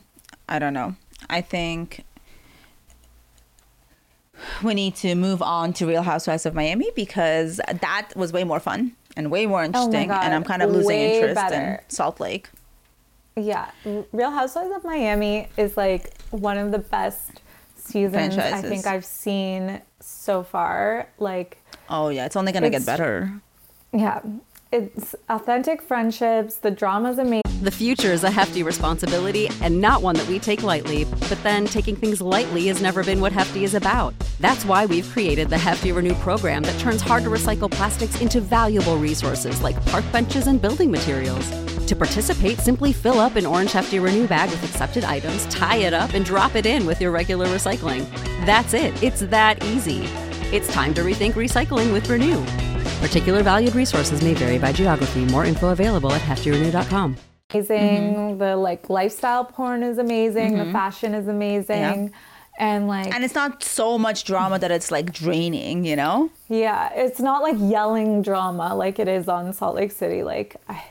I 0.48 0.58
don't 0.58 0.74
know. 0.74 0.96
I 1.30 1.40
think 1.40 2.04
we 4.62 4.74
need 4.74 4.96
to 4.96 5.14
move 5.14 5.42
on 5.42 5.72
to 5.74 5.86
Real 5.86 6.02
Housewives 6.02 6.46
of 6.46 6.54
Miami 6.54 6.90
because 6.94 7.60
that 7.80 8.10
was 8.16 8.32
way 8.32 8.44
more 8.44 8.60
fun 8.60 8.92
and 9.16 9.30
way 9.30 9.46
more 9.46 9.64
interesting. 9.64 10.08
God, 10.08 10.24
and 10.24 10.34
I'm 10.34 10.44
kind 10.44 10.62
of 10.62 10.70
losing 10.70 10.88
way 10.88 11.16
interest 11.16 11.34
better. 11.34 11.82
in 11.82 11.90
Salt 11.90 12.20
Lake. 12.20 12.48
Yeah, 13.36 13.70
Real 14.12 14.30
Housewives 14.30 14.74
of 14.74 14.84
Miami 14.84 15.48
is 15.56 15.76
like 15.76 16.14
one 16.30 16.58
of 16.58 16.72
the 16.72 16.78
best 16.78 17.25
seasons 17.86 18.36
I 18.38 18.60
think 18.62 18.86
I've 18.86 19.04
seen 19.04 19.80
so 20.00 20.42
far. 20.42 21.08
Like, 21.18 21.58
Oh 21.88 22.08
yeah, 22.08 22.26
it's 22.26 22.36
only 22.36 22.52
gonna 22.52 22.70
get 22.70 22.84
better. 22.86 23.32
yeah, 23.92 24.20
it's 24.72 25.14
authentic 25.28 25.80
friendships. 25.82 26.56
The 26.56 26.70
drama's 26.70 27.18
amazing. 27.18 27.42
The 27.62 27.70
future 27.70 28.12
is 28.12 28.22
a 28.22 28.30
hefty 28.30 28.62
responsibility 28.62 29.48
and 29.62 29.80
not 29.80 30.02
one 30.02 30.14
that 30.16 30.28
we 30.28 30.38
take 30.38 30.62
lightly. 30.62 31.04
But 31.04 31.38
then 31.42 31.64
taking 31.66 31.96
things 31.96 32.20
lightly 32.20 32.66
has 32.66 32.82
never 32.82 33.02
been 33.02 33.20
what 33.20 33.32
Hefty 33.32 33.64
is 33.64 33.74
about. 33.74 34.12
That's 34.40 34.64
why 34.66 34.84
we've 34.84 35.08
created 35.10 35.48
the 35.48 35.56
Hefty 35.56 35.90
Renew 35.92 36.14
program 36.16 36.62
that 36.64 36.78
turns 36.78 37.00
hard 37.00 37.22
to 37.24 37.30
recycle 37.30 37.70
plastics 37.70 38.20
into 38.20 38.42
valuable 38.42 38.98
resources 38.98 39.62
like 39.62 39.82
park 39.86 40.04
benches 40.12 40.48
and 40.48 40.60
building 40.60 40.90
materials. 40.90 41.48
To 41.86 41.94
participate, 41.94 42.58
simply 42.58 42.92
fill 42.92 43.20
up 43.20 43.36
an 43.36 43.46
orange 43.46 43.70
Hefty 43.72 44.00
Renew 44.00 44.26
bag 44.26 44.50
with 44.50 44.64
accepted 44.64 45.04
items, 45.04 45.46
tie 45.46 45.76
it 45.76 45.94
up, 45.94 46.14
and 46.14 46.24
drop 46.24 46.56
it 46.56 46.66
in 46.66 46.84
with 46.84 47.00
your 47.00 47.12
regular 47.12 47.46
recycling. 47.46 48.10
That's 48.44 48.74
it. 48.74 49.00
It's 49.02 49.20
that 49.20 49.62
easy. 49.64 50.00
It's 50.52 50.72
time 50.72 50.94
to 50.94 51.02
rethink 51.02 51.34
recycling 51.34 51.92
with 51.92 52.08
Renew. 52.08 52.44
Particular 53.00 53.44
valued 53.44 53.76
resources 53.76 54.20
may 54.22 54.34
vary 54.34 54.58
by 54.58 54.72
geography. 54.72 55.24
More 55.26 55.44
info 55.44 55.68
available 55.68 56.12
at 56.12 56.22
heftyrenew.com. 56.22 57.16
amazing. 57.50 58.14
Mm-hmm. 58.14 58.38
The 58.38 58.56
like 58.56 58.90
lifestyle 58.90 59.44
porn 59.44 59.84
is 59.84 59.98
amazing. 59.98 60.58
The 60.58 60.64
mm-hmm. 60.64 60.72
fashion 60.72 61.14
is 61.14 61.28
amazing. 61.28 61.76
Yeah. 62.06 62.08
And 62.58 62.88
like, 62.88 63.14
And 63.14 63.22
it's 63.22 63.34
not 63.34 63.62
so 63.62 63.98
much 63.98 64.24
drama 64.24 64.58
that 64.58 64.70
it's 64.70 64.90
like 64.90 65.12
draining, 65.12 65.84
you 65.84 65.94
know? 65.94 66.30
yeah, 66.48 66.90
it's 66.94 67.20
not 67.20 67.42
like 67.42 67.56
yelling 67.58 68.22
drama 68.22 68.74
like 68.74 68.98
it 68.98 69.08
is 69.08 69.28
on 69.28 69.52
Salt 69.52 69.76
Lake 69.76 69.92
City. 69.92 70.22
Like, 70.22 70.56
I, 70.68 70.82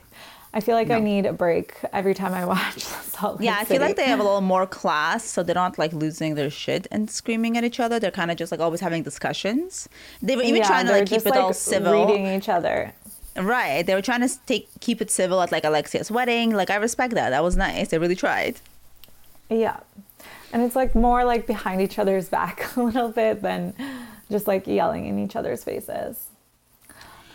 I 0.56 0.62
feel 0.62 0.76
like 0.76 0.90
I 0.90 1.00
need 1.00 1.26
a 1.26 1.34
break 1.34 1.76
every 1.92 2.14
time 2.14 2.34
I 2.34 2.46
watch 2.46 2.80
Salt 2.84 3.40
Lake 3.40 3.46
Yeah, 3.46 3.58
I 3.60 3.66
feel 3.66 3.82
like 3.82 3.98
they 3.98 4.06
have 4.06 4.22
a 4.22 4.24
little 4.24 4.40
more 4.56 4.66
class, 4.66 5.26
so 5.26 5.44
they're 5.44 5.54
not 5.54 5.78
like 5.78 5.92
losing 5.92 6.36
their 6.36 6.50
shit 6.50 6.88
and 6.92 7.12
screaming 7.12 7.58
at 7.58 7.66
each 7.66 7.82
other. 7.82 8.00
They're 8.00 8.10
kind 8.10 8.32
of 8.32 8.38
just 8.38 8.54
like 8.54 8.62
always 8.62 8.80
having 8.80 9.04
discussions. 9.04 9.90
They 10.22 10.38
were 10.38 10.44
even 10.44 10.62
yeah, 10.62 10.68
trying 10.68 10.86
to 10.86 10.94
like 10.94 11.08
keep 11.08 11.24
just, 11.24 11.28
it 11.28 11.36
all 11.36 11.52
civil. 11.52 12.08
reading 12.08 12.28
each 12.28 12.48
other. 12.48 12.94
Right. 13.36 13.86
They 13.86 13.96
were 13.96 14.02
trying 14.02 14.22
to 14.22 14.34
take 14.46 14.70
keep 14.80 15.02
it 15.02 15.12
civil 15.12 15.42
at 15.42 15.52
like 15.52 15.66
Alexia's 15.66 16.10
wedding. 16.10 16.52
Like 16.52 16.70
I 16.70 16.78
respect 16.78 17.16
that. 17.16 17.32
That 17.32 17.44
was 17.44 17.58
nice. 17.58 17.90
They 17.90 17.98
really 17.98 18.16
tried. 18.16 18.62
Yeah. 19.50 19.82
And 20.54 20.64
it's 20.64 20.76
like 20.76 20.96
more 20.96 21.26
like 21.26 21.48
behind 21.48 21.82
each 21.82 22.00
other's 22.00 22.30
back 22.30 22.66
a 22.78 22.82
little 22.82 23.10
bit 23.10 23.42
than 23.42 23.74
just 24.32 24.48
like 24.48 24.66
yelling 24.68 25.06
in 25.06 25.20
each 25.20 25.36
other's 25.36 25.66
faces. 25.66 26.28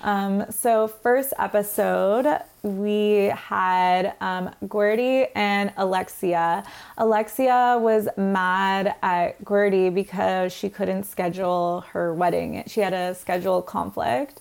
Um, 0.02 0.46
so, 0.50 0.88
first 0.88 1.32
episode, 1.38 2.26
we 2.62 3.32
had 3.36 4.14
um, 4.20 4.50
Guerdy 4.64 5.28
and 5.34 5.72
Alexia. 5.76 6.64
Alexia 6.96 7.78
was 7.80 8.08
mad 8.16 8.94
at 9.02 9.42
Guerdy 9.44 9.92
because 9.94 10.52
she 10.52 10.68
couldn't 10.70 11.04
schedule 11.04 11.82
her 11.92 12.14
wedding. 12.14 12.62
She 12.66 12.80
had 12.80 12.94
a 12.94 13.14
schedule 13.14 13.60
conflict. 13.62 14.40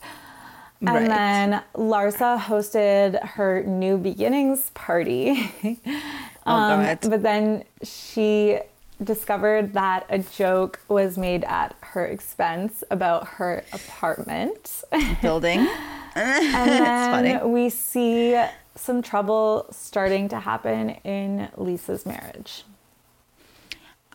And 0.82 0.90
Right. 0.90 1.10
then 1.10 1.62
Larsa 1.76 2.40
hosted 2.40 3.22
her 3.22 3.64
new 3.64 3.98
beginnings 3.98 4.70
party. 4.74 5.52
Oh, 6.46 6.54
Um, 6.56 6.98
but 7.10 7.22
then 7.22 7.64
she 7.84 8.58
discovered 9.04 9.74
that 9.74 10.06
a 10.10 10.20
joke 10.20 10.80
was 10.88 11.18
made 11.18 11.44
at 11.46 11.76
her 11.82 12.06
expense 12.06 12.84
about 12.92 13.28
her 13.28 13.64
apartment. 13.72 14.84
Building. 15.22 15.68
and 16.16 17.26
then 17.26 17.52
we 17.52 17.70
see 17.70 18.42
some 18.76 19.02
trouble 19.02 19.68
starting 19.72 20.30
to 20.30 20.40
happen 20.40 20.92
in 21.04 21.50
Lisa's 21.58 22.06
marriage. 22.06 22.64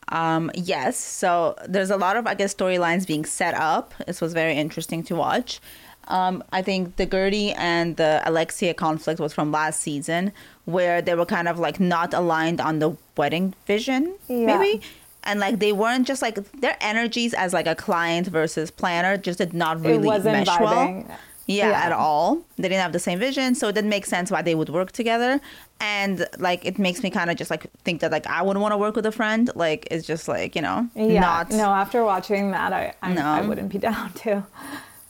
Um, 0.09 0.51
yes, 0.55 0.99
so 0.99 1.57
there's 1.67 1.91
a 1.91 1.97
lot 1.97 2.17
of 2.17 2.27
I 2.27 2.35
guess 2.35 2.55
storylines 2.55 3.07
being 3.07 3.25
set 3.25 3.55
up. 3.55 3.95
This 4.07 4.21
was 4.21 4.33
very 4.33 4.55
interesting 4.55 5.03
to 5.05 5.17
watch. 5.17 5.61
Um, 6.09 6.43
I 6.53 6.63
think 6.63 6.97
the 6.97 7.07
Guerdy 7.07 7.55
and 7.57 7.97
the 7.97 8.21
Alexia 8.25 8.75
conflict 8.75 9.21
was 9.21 9.33
from 9.33 9.51
last 9.53 9.81
season, 9.81 10.33
where 10.67 11.01
they 11.03 11.15
were 11.15 11.27
kind 11.27 11.49
of 11.49 11.59
like 11.59 11.81
not 11.81 12.13
aligned 12.15 12.61
on 12.61 12.79
the 12.79 12.97
wedding 13.17 13.55
vision, 13.67 14.15
Yeah. 14.29 14.47
maybe. 14.59 14.81
And 15.27 15.41
like 15.41 15.59
they 15.59 15.73
weren't 15.73 16.07
just 16.07 16.21
like 16.21 16.37
their 16.61 16.77
energies 16.81 17.33
as 17.33 17.53
like 17.55 17.67
a 17.67 17.75
client 17.75 18.27
versus 18.27 18.71
planner 18.71 19.17
just 19.17 19.39
did 19.39 19.55
not 19.55 19.81
really 19.83 20.07
wasn't 20.07 20.37
mesh 20.47 20.61
well. 20.61 21.05
Yeah, 21.47 21.69
Yeah. 21.71 21.81
at 21.87 21.93
all. 21.93 22.41
They 22.57 22.69
didn't 22.69 22.81
have 22.83 22.93
the 22.93 22.99
same 22.99 23.19
vision, 23.19 23.55
so 23.55 23.69
it 23.69 23.75
didn't 23.75 23.91
make 23.91 24.07
sense 24.07 24.31
why 24.31 24.41
they 24.43 24.55
would 24.55 24.69
work 24.71 24.93
together. 24.93 25.41
And 25.81 26.27
like 26.39 26.65
it 26.65 26.79
makes 26.79 27.03
me 27.03 27.11
kind 27.11 27.31
of 27.31 27.37
just 27.37 27.51
like 27.51 27.67
think 27.85 28.01
that 28.01 28.11
like 28.13 28.27
I 28.27 28.41
wouldn't 28.43 28.63
want 28.63 28.73
to 28.73 28.79
work 28.79 28.97
with 28.97 29.07
a 29.07 29.13
friend. 29.13 29.51
Like 29.55 29.89
it's 29.91 30.07
just 30.07 30.29
like 30.29 30.55
you 30.57 30.63
know 30.63 30.89
Yeah. 30.95 31.21
not 31.21 31.51
no, 31.51 31.67
after 31.73 32.05
watching 32.05 32.51
that, 32.53 32.73
I 32.75 32.95
I, 33.03 33.13
No. 33.15 33.23
I 33.27 33.41
wouldn't 33.43 33.71
be 33.71 33.79
down 33.89 34.13
to. 34.25 34.45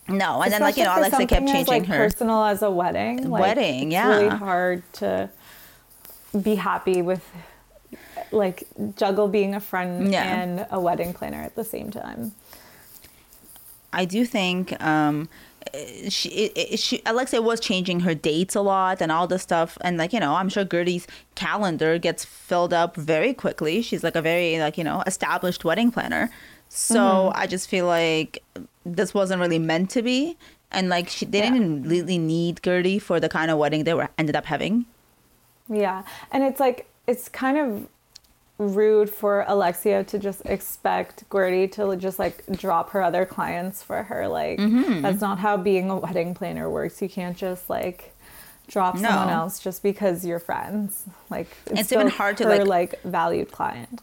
No. 0.09 0.43
And 0.43 0.53
then 0.53 0.61
like 0.61 0.77
you 0.77 0.85
know 0.85 0.91
Especially 0.95 1.25
Alexa 1.25 1.27
kept 1.27 1.31
something 1.31 1.49
as, 1.49 1.67
changing 1.67 1.83
like, 1.83 1.87
her. 1.87 2.05
Personal 2.05 2.45
as 2.45 2.63
a 2.63 2.71
wedding. 2.71 3.31
Like, 3.31 3.41
Wedding, 3.43 3.91
yeah. 3.91 4.11
it's 4.13 4.23
really 4.25 4.37
hard 4.37 4.83
to 4.95 5.31
be 6.43 6.57
happy 6.57 7.01
with, 7.01 7.23
like, 8.33 8.65
juggle 8.97 9.29
being 9.29 9.55
a 9.55 9.61
friend 9.61 10.13
Yeah. 10.13 10.25
and 10.25 10.67
a 10.71 10.81
wedding 10.81 11.13
planner 11.15 11.41
at 11.43 11.55
the 11.55 11.65
same 11.65 11.91
time. 11.91 12.33
I 13.93 14.05
do 14.05 14.27
think 14.27 14.79
um, 14.83 15.29
she, 16.09 16.29
it- 16.29 16.79
she 16.81 17.01
Alexa 17.07 17.41
was 17.41 17.61
changing 17.61 18.01
her 18.01 18.15
dates 18.15 18.57
a 18.57 18.61
lot 18.61 19.01
and 19.01 19.13
all 19.13 19.27
this 19.29 19.43
stuff, 19.43 19.79
and 19.83 19.97
like 19.97 20.13
you 20.13 20.19
know, 20.21 20.35
I'm 20.35 20.49
sure 20.49 20.65
Guerdy's 20.65 21.07
calendar 21.37 21.97
gets 21.99 22.25
filled 22.25 22.75
up 22.75 22.97
very 22.97 23.33
quickly. 23.33 23.81
She's 23.83 24.03
like 24.03 24.17
a 24.17 24.23
very 24.23 24.59
like 24.59 24.77
you 24.77 24.85
know 24.85 25.03
established 25.07 25.65
wedding 25.65 25.93
planner, 25.93 26.29
so 26.69 26.97
Mm-hmm. 26.97 27.41
I 27.41 27.47
just 27.47 27.69
feel 27.69 27.87
like 27.87 28.43
this 28.85 29.15
wasn't 29.15 29.41
really 29.41 29.59
meant 29.59 29.91
to 29.91 30.03
be, 30.03 30.37
and 30.71 30.89
like 30.89 31.09
she 31.09 31.25
they 31.27 31.39
Yeah. 31.39 31.51
didn't 31.51 31.83
really 31.89 32.19
need 32.19 32.63
Guerdy 32.63 33.01
for 33.01 33.19
the 33.21 33.29
kind 33.29 33.51
of 33.51 33.59
wedding 33.59 33.85
they 33.85 33.95
were 33.95 34.09
ended 34.19 34.37
up 34.37 34.47
having. 34.47 34.87
Yeah. 35.69 36.03
And 36.31 36.43
it's 36.45 36.61
like, 36.61 36.87
it's 37.07 37.29
kind 37.29 37.57
of 37.59 37.89
rude 38.59 39.11
for 39.11 39.45
Alexia 39.49 40.05
to 40.05 40.19
just 40.19 40.43
expect 40.45 41.29
Guerdy 41.31 41.71
to 41.73 41.97
just 41.97 42.19
like 42.19 42.45
drop 42.53 42.91
her 42.91 43.03
other 43.03 43.25
clients 43.25 43.83
for 43.83 44.03
her. 44.05 44.29
Like, 44.29 44.59
Mm-hmm. 44.59 45.01
that's 45.03 45.21
not 45.21 45.39
how 45.39 45.57
being 45.57 45.91
a 45.91 45.97
wedding 45.97 46.35
planner 46.35 46.69
works. 46.71 47.01
You 47.03 47.09
can't 47.09 47.37
just 47.37 47.69
like 47.71 48.15
drop 48.69 48.95
No. 48.97 49.09
someone 49.09 49.31
else 49.31 49.59
just 49.59 49.83
because 49.83 50.25
you're 50.25 50.39
friends. 50.39 51.05
Like, 51.31 51.49
it's, 51.67 51.81
It's 51.81 51.93
even 51.93 52.09
hard 52.09 52.37
to, 52.39 52.45
her, 52.45 52.59
like- 52.65 52.93
like 52.93 53.03
valued 53.03 53.51
client. 53.51 54.01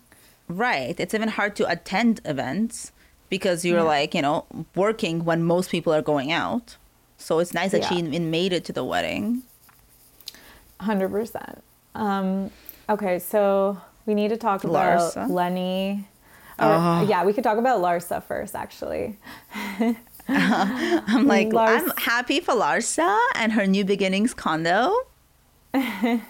Right. 0.48 1.00
It's 1.00 1.14
even 1.14 1.30
hard 1.30 1.56
to 1.58 1.70
attend 1.70 2.20
events 2.26 2.92
because 3.32 3.66
you're 3.66 3.82
like, 3.82 4.14
you 4.14 4.22
know, 4.22 4.46
working 4.76 5.26
when 5.26 5.44
most 5.44 5.72
people 5.72 5.92
are 5.92 6.04
going 6.04 6.32
out. 6.32 6.76
So 7.18 7.40
it's 7.40 7.54
nice 7.54 7.72
that 7.72 7.84
she 7.86 7.96
Yeah. 7.96 8.06
even 8.06 8.30
made 8.30 8.54
it 8.54 8.64
to 8.66 8.74
the 8.74 8.84
wedding. 8.84 9.42
100%. 10.80 11.62
Um, 11.96 12.52
okay, 12.90 13.18
so 13.20 13.80
we 14.06 14.14
need 14.14 14.30
to 14.30 14.38
talk 14.38 14.64
about 14.64 15.00
Larsa. 15.16 15.30
Lenny. 15.30 16.08
Or, 16.60 16.66
Oh. 16.74 17.06
Yeah, 17.08 17.24
we 17.26 17.34
could 17.34 17.44
talk 17.44 17.58
about 17.58 17.82
Larsa 17.82 18.22
first, 18.24 18.56
actually. 18.56 19.18
I'm 20.28 21.26
like, 21.28 21.52
Lars- 21.60 21.84
I'm 21.84 21.92
happy 21.98 22.40
for 22.40 22.54
Larsa 22.54 23.18
and 23.36 23.54
her 23.54 23.66
New 23.66 23.86
Beginnings 23.86 24.34
condo. 24.34 24.94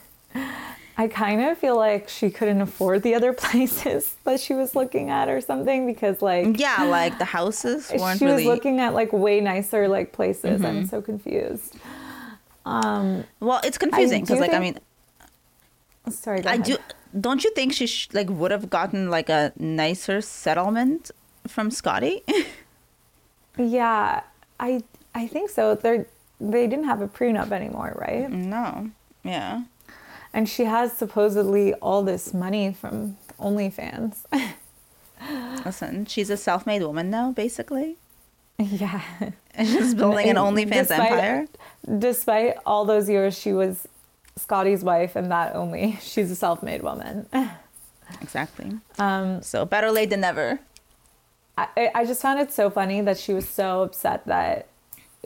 I 1.01 1.07
kind 1.07 1.41
of 1.41 1.57
feel 1.57 1.75
like 1.77 2.09
she 2.09 2.29
couldn't 2.29 2.61
afford 2.61 3.01
the 3.01 3.15
other 3.15 3.33
places 3.45 4.15
that 4.23 4.39
she 4.39 4.53
was 4.53 4.75
looking 4.75 5.09
at 5.09 5.29
or 5.29 5.41
something 5.41 5.87
because 5.87 6.21
like 6.21 6.59
Yeah, 6.59 6.83
like 6.83 7.17
the 7.17 7.25
houses 7.25 7.91
weren't 7.99 8.19
she 8.19 8.25
really. 8.25 8.45
was 8.45 8.53
looking 8.53 8.79
at 8.79 8.93
like 8.93 9.11
way 9.11 9.41
nicer 9.41 9.87
like 9.87 10.11
places. 10.11 10.63
I'm 10.63 10.85
so 10.85 11.01
confused. 11.01 11.75
Um, 12.65 13.23
well, 13.39 13.59
it's 13.63 13.79
confusing 13.79 14.21
because, 14.21 14.39
like, 14.39 14.53
I 14.53 14.59
mean, 14.59 14.77
sorry, 16.09 16.45
I 16.45 16.57
do. 16.57 16.77
Don't 17.19 17.43
you 17.43 17.51
think 17.57 17.73
she 17.73 17.87
sh- 17.87 18.09
like 18.13 18.29
would 18.29 18.51
have 18.51 18.69
gotten 18.69 19.09
like 19.09 19.29
a 19.29 19.51
nicer 19.57 20.21
settlement 20.21 21.09
from 21.47 21.71
Scottie? 21.71 22.21
Yeah, 23.57 24.21
I 24.59 24.81
I 25.13 25.27
think 25.27 25.49
so. 25.49 25.75
They're 25.75 26.05
they 26.39 26.67
didn't 26.67 26.85
have 26.85 27.01
a 27.01 27.07
prenup 27.07 27.51
anymore, 27.51 27.93
right? 27.99 28.29
no. 28.31 28.91
Yeah. 29.23 29.63
And 30.33 30.47
she 30.47 30.63
has 30.65 30.93
supposedly 30.93 31.73
all 31.75 32.03
this 32.03 32.33
money 32.33 32.73
from 32.73 33.17
OnlyFans. 33.39 34.17
Listen, 35.65 36.05
she's 36.05 36.29
a 36.29 36.37
self-made 36.37 36.81
woman 36.83 37.09
now, 37.09 37.31
basically. 37.31 37.97
yeah. 38.57 39.01
And 39.53 39.67
she's 39.67 39.93
building 39.93 40.29
an 40.29 40.35
OnlyFans 40.37 40.87
despite- 40.87 40.99
empire. 41.11 41.47
Despite 41.99 42.55
all 42.65 42.85
those 42.85 43.09
years, 43.09 43.37
she 43.37 43.53
was 43.53 43.87
Scottie's 44.37 44.83
wife, 44.83 45.15
and 45.15 45.29
that 45.31 45.55
only. 45.55 45.97
She's 46.01 46.31
a 46.31 46.35
self-made 46.35 46.81
woman. 46.83 47.27
Exactly. 48.21 48.73
Um, 48.99 49.41
So 49.41 49.63
better 49.63 49.89
late 49.89 50.09
than 50.09 50.19
never. 50.19 50.59
I, 51.57 51.91
I 51.95 52.05
just 52.05 52.21
found 52.21 52.41
it 52.41 52.51
so 52.51 52.69
funny 52.69 52.99
that 52.99 53.17
she 53.17 53.33
was 53.33 53.47
so 53.47 53.83
upset 53.83 54.25
that 54.25 54.67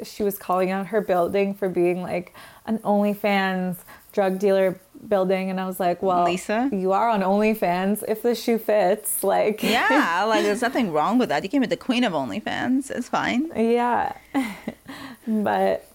she 0.03 0.21
was 0.21 0.37
calling 0.37 0.69
out 0.69 0.87
her 0.87 1.01
building 1.01 1.55
for 1.55 1.67
being 1.67 2.03
like 2.03 2.35
an 2.67 2.77
OnlyFans 2.79 3.77
drug 4.11 4.37
dealer 4.37 4.79
building, 5.07 5.49
and 5.49 5.59
I 5.59 5.65
was 5.67 5.79
like, 5.79 6.01
well, 6.01 6.25
Lisa? 6.25 6.69
you 6.71 6.91
are 6.91 7.09
on 7.09 7.21
OnlyFans 7.21 8.03
if 8.07 8.21
the 8.21 8.35
shoe 8.35 8.57
fits. 8.57 9.23
Like, 9.23 9.63
Yeah, 9.63 10.23
like 10.27 10.43
there's 10.43 10.61
nothing 10.61 10.91
wrong 10.91 11.17
with 11.17 11.29
that. 11.29 11.43
You 11.43 11.49
can 11.49 11.61
be 11.61 11.67
the 11.67 11.77
queen 11.77 12.03
of 12.03 12.13
OnlyFans. 12.13 12.91
It's 12.91 13.09
fine. 13.09 13.51
Yeah. 13.55 14.13
but 15.27 15.87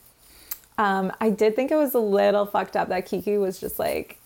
um, 0.79 1.13
I 1.21 1.31
did 1.31 1.55
think 1.57 1.71
it 1.71 1.77
was 1.77 1.95
a 1.95 1.99
little 2.01 2.47
fucked 2.47 2.77
up 2.77 2.89
that 2.89 3.07
Kiki 3.07 3.37
was 3.37 3.61
just 3.61 3.79
like 3.79 4.19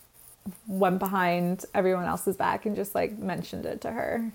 went 0.68 0.98
behind 0.98 1.64
everyone 1.74 2.04
else's 2.04 2.36
back 2.36 2.66
and 2.66 2.76
just 2.76 2.94
like 2.94 3.18
mentioned 3.18 3.66
it 3.66 3.80
to 3.82 3.90
her. 3.90 4.30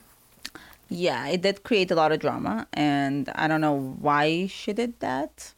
Yeah, 0.90 1.28
it 1.28 1.42
did 1.42 1.64
create 1.64 1.92
a 1.92 1.96
lot 1.96 2.12
of 2.12 2.20
drama, 2.20 2.66
and 2.74 3.30
I 3.36 3.48
don't 3.48 3.62
know 3.62 3.96
why 4.02 4.48
she 4.48 4.74
did 4.74 5.00
that, 5.02 5.54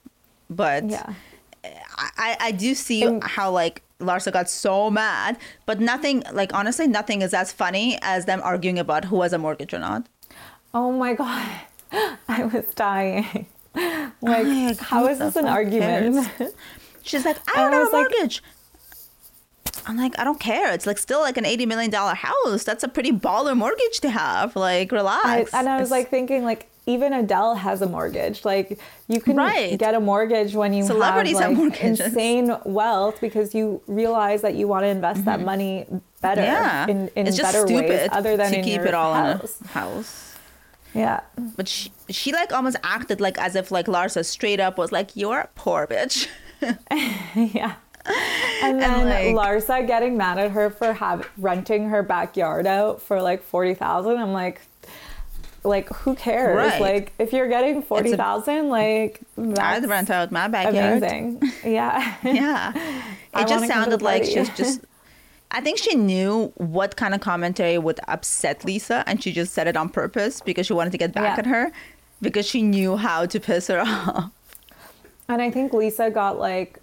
but 0.49 0.89
Yeah. 0.89 1.13
I, 2.17 2.37
I- 2.39 2.51
do 2.51 2.75
see 2.75 3.03
And- 3.03 3.23
how 3.23 3.49
like 3.51 3.81
Larsa 4.01 4.31
got 4.31 4.49
so 4.49 4.89
mad, 4.89 5.37
but 5.65 5.79
nothing 5.79 6.23
like 6.33 6.53
honestly 6.53 6.87
nothing 6.87 7.21
is 7.21 7.33
as 7.33 7.51
funny 7.51 7.97
as 8.01 8.25
them 8.25 8.41
arguing 8.43 8.77
about 8.79 9.05
who 9.05 9.21
has 9.21 9.33
a 9.33 9.37
mortgage 9.37 9.73
or 9.73 9.79
not. 9.79 10.07
Oh 10.73 10.91
my 10.91 11.13
god. 11.21 11.49
I 12.27 12.45
was 12.45 12.65
dying. 12.75 13.45
Like, 13.73 14.45
Like, 14.45 14.77
how 14.79 15.07
is 15.07 15.19
this 15.19 15.37
an 15.37 15.45
argument? 15.47 16.27
She's 17.03 17.23
like, 17.25 17.37
I 17.55 17.61
don't 17.61 17.73
I 17.73 17.77
have 17.77 17.81
a 17.81 17.83
was 17.85 17.93
like- 17.93 18.09
mortgage. 18.11 18.43
I'm 19.87 19.97
like, 19.97 20.17
I 20.19 20.23
don't 20.23 20.39
care. 20.39 20.73
It's 20.73 20.85
like 20.85 20.97
still 20.97 21.21
like 21.21 21.37
an 21.37 21.45
eighty 21.45 21.65
million 21.65 21.89
dollar 21.89 22.13
house. 22.13 22.63
That's 22.63 22.83
a 22.83 22.87
pretty 22.87 23.11
baller 23.11 23.55
mortgage 23.57 23.99
to 24.01 24.09
have. 24.09 24.55
Like, 24.55 24.91
I, 24.91 24.95
relax. 24.95 25.53
and 25.53 25.67
I 25.69 25.77
was 25.79 25.87
It's- 25.87 25.91
like 25.91 26.09
thinking, 26.09 26.43
like, 26.43 26.69
even 26.87 27.13
Adele 27.13 27.55
has 27.55 27.81
a 27.81 27.87
mortgage. 27.87 28.43
Like, 28.43 28.79
you 29.07 29.21
can 29.21 29.35
Right. 29.35 29.77
get 29.77 29.93
a 29.93 29.99
mortgage 29.99 30.55
when 30.55 30.73
you 30.73 30.83
Celebrities 30.83 31.37
have 31.39 31.49
have 31.51 31.51
like 31.51 31.57
mortgages. 31.57 31.99
insane 31.99 32.55
wealth 32.65 33.21
because 33.21 33.53
you 33.53 33.81
realize 33.87 34.41
that 34.41 34.55
you 34.55 34.67
want 34.67 34.83
to 34.83 34.87
invest 34.87 35.25
that 35.25 35.41
money 35.41 35.85
better 36.21 36.41
Mm-hmm. 36.41 36.51
yeah, 36.51 36.87
in, 36.87 37.09
in 37.15 37.27
it's 37.27 37.37
just 37.37 37.53
better 37.53 37.65
ways 37.73 38.09
other 38.11 38.35
than 38.37 38.51
to 38.51 38.57
in 38.59 38.63
keep 38.63 38.81
it 38.81 38.93
all 38.93 39.13
house. 39.13 39.59
in 39.61 39.67
a 39.67 39.69
house. 39.69 40.37
Yeah. 40.93 41.19
But 41.55 41.67
she, 41.67 41.91
she 42.09 42.33
like 42.33 42.51
almost 42.51 42.77
acted 42.83 43.21
like 43.21 43.37
as 43.37 43.55
if 43.55 43.71
like 43.71 43.85
Larsa 43.87 44.25
straight 44.25 44.59
up 44.59 44.77
was 44.77 44.91
like, 44.91 45.15
"You're 45.15 45.39
a 45.39 45.49
poor 45.55 45.87
bitch." 45.87 46.27
yeah. 47.53 47.73
And 48.63 48.81
then 48.81 49.35
like- 49.35 49.35
Larsa 49.35 49.85
getting 49.87 50.17
mad 50.17 50.37
at 50.39 50.51
her 50.51 50.69
for 50.69 50.93
have, 50.93 51.27
renting 51.37 51.89
her 51.89 52.01
backyard 52.03 52.65
out 52.67 53.01
for 53.01 53.21
like 53.21 53.43
40,000. 53.43 54.17
I'm 54.17 54.33
like 54.33 54.61
like 55.63 55.89
who 55.89 56.15
cares? 56.15 56.55
Right. 56.55 56.81
Like 56.81 57.13
if 57.19 57.33
you're 57.33 57.47
getting 57.47 57.81
40,000 57.83 58.69
like 58.69 59.21
I'd 59.57 59.87
rent 59.87 60.09
out 60.09 60.31
my 60.31 60.47
backyard. 60.47 60.97
amazing. 61.03 61.41
Yeah. 61.63 62.15
Yeah, 62.23 62.71
it 63.35 63.47
just 63.47 63.49
wanna 63.49 63.49
come 63.49 63.61
to 63.61 63.67
sounded 63.67 64.01
like 64.01 64.23
she 64.25 64.39
was 64.39 64.49
just. 64.49 64.81
I 65.53 65.59
think 65.59 65.77
she 65.79 65.95
knew 65.95 66.53
what 66.55 66.95
kind 66.95 67.13
of 67.13 67.19
commentary 67.19 67.77
would 67.77 67.99
upset 68.07 68.63
Lisa, 68.63 69.03
and 69.05 69.21
she 69.21 69.33
just 69.33 69.53
said 69.53 69.67
it 69.67 69.75
on 69.75 69.89
purpose 69.89 70.39
because 70.39 70.65
she 70.65 70.71
wanted 70.73 70.91
to 70.91 70.97
get 70.97 71.11
back 71.13 71.35
Yeah. 71.35 71.39
at 71.39 71.45
her, 71.45 71.71
because 72.21 72.45
she 72.45 72.61
knew 72.61 72.95
how 72.95 73.25
to 73.25 73.37
piss 73.37 73.67
her 73.67 73.81
off. 73.81 74.31
And 75.27 75.41
I 75.41 75.51
think 75.51 75.73
Lisa 75.73 76.09
got 76.09 76.39
like 76.39 76.79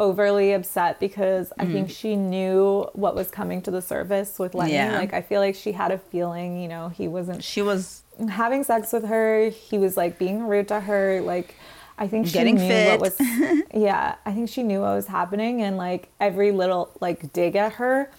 overly 0.00 0.52
upset 0.52 0.98
because 0.98 1.52
I 1.58 1.66
think 1.66 1.90
she 1.90 2.16
knew 2.16 2.88
what 2.94 3.14
was 3.14 3.30
coming 3.30 3.60
to 3.62 3.70
the 3.70 3.82
surface 3.82 4.38
with 4.38 4.54
Lenny. 4.54 4.72
Mm-hmm. 4.72 4.92
Yeah. 4.92 4.98
Like 4.98 5.12
I 5.12 5.20
feel 5.20 5.40
like 5.40 5.54
she 5.54 5.72
had 5.72 5.92
a 5.92 5.98
feeling, 5.98 6.60
you 6.60 6.68
know, 6.68 6.88
he 6.88 7.06
wasn't 7.06 7.44
She 7.44 7.62
was 7.62 8.02
having 8.28 8.64
sex 8.64 8.92
with 8.92 9.04
her. 9.04 9.50
He 9.50 9.78
was 9.78 9.96
like 9.96 10.18
being 10.18 10.48
rude 10.48 10.68
to 10.68 10.80
her. 10.80 11.20
Like 11.20 11.54
I 11.98 12.08
think 12.08 12.26
she 12.26 12.32
Getting 12.32 12.56
knew 12.56 12.66
fit. 12.66 12.98
what 12.98 13.18
was 13.18 13.62
yeah, 13.74 14.16
I 14.24 14.32
think 14.32 14.48
she 14.48 14.62
knew 14.62 14.80
what 14.80 14.94
was 14.94 15.06
happening 15.06 15.60
and 15.62 15.76
like 15.76 16.08
every 16.18 16.50
little 16.50 16.90
like 17.00 17.32
dig 17.34 17.54
at 17.54 17.74
her 17.74 18.10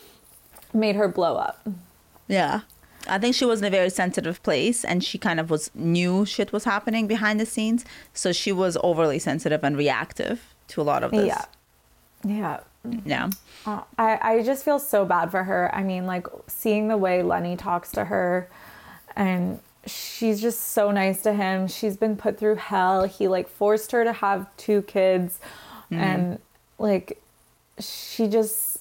made 0.73 0.95
her 0.95 1.07
blow 1.07 1.35
up. 1.35 1.67
Yeah. 2.27 2.61
I 3.07 3.17
think 3.17 3.33
she 3.33 3.45
was 3.45 3.59
in 3.59 3.65
a 3.65 3.71
very 3.71 3.89
sensitive 3.89 4.41
place 4.43 4.85
and 4.85 5.03
she 5.03 5.17
kind 5.17 5.39
of 5.39 5.49
was 5.49 5.71
knew 5.73 6.27
shit 6.27 6.53
was 6.53 6.65
happening 6.65 7.07
behind 7.07 7.39
the 7.39 7.47
scenes. 7.47 7.83
So 8.13 8.31
she 8.31 8.51
was 8.51 8.77
overly 8.83 9.17
sensitive 9.17 9.63
and 9.63 9.75
reactive 9.75 10.53
to 10.67 10.81
a 10.81 10.83
lot 10.83 11.03
of 11.03 11.09
this. 11.09 11.25
Yeah. 11.25 11.45
Yeah. 12.23 12.59
Yeah. 13.05 13.29
Uh, 13.65 13.81
I, 13.97 14.19
I 14.21 14.43
just 14.43 14.65
feel 14.65 14.79
so 14.79 15.05
bad 15.05 15.29
for 15.31 15.43
her. 15.43 15.73
I 15.73 15.83
mean, 15.83 16.05
like 16.05 16.25
seeing 16.47 16.87
the 16.87 16.97
way 16.97 17.21
Lenny 17.23 17.55
talks 17.55 17.91
to 17.91 18.05
her 18.05 18.49
and 19.15 19.59
she's 19.85 20.41
just 20.41 20.71
so 20.71 20.89
nice 20.91 21.21
to 21.23 21.33
him. 21.33 21.67
She's 21.67 21.95
been 21.97 22.15
put 22.17 22.37
through 22.39 22.55
hell. 22.55 23.03
He 23.03 23.27
like 23.27 23.47
forced 23.49 23.91
her 23.91 24.03
to 24.03 24.13
have 24.13 24.47
two 24.57 24.81
kids 24.83 25.39
and 25.91 26.39
like 26.79 27.21
she 27.79 28.27
just 28.27 28.79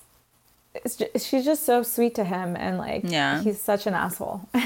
it's 0.75 0.97
ju- 0.97 1.09
she's 1.19 1.45
just 1.45 1.65
so 1.67 1.83
sweet 1.83 2.15
to 2.15 2.25
him 2.25 2.55
and 2.57 2.79
like 2.79 3.03
Yeah. 3.05 3.43
he's 3.43 3.61
such 3.61 3.87
an 3.87 3.95
asshole. 3.95 4.49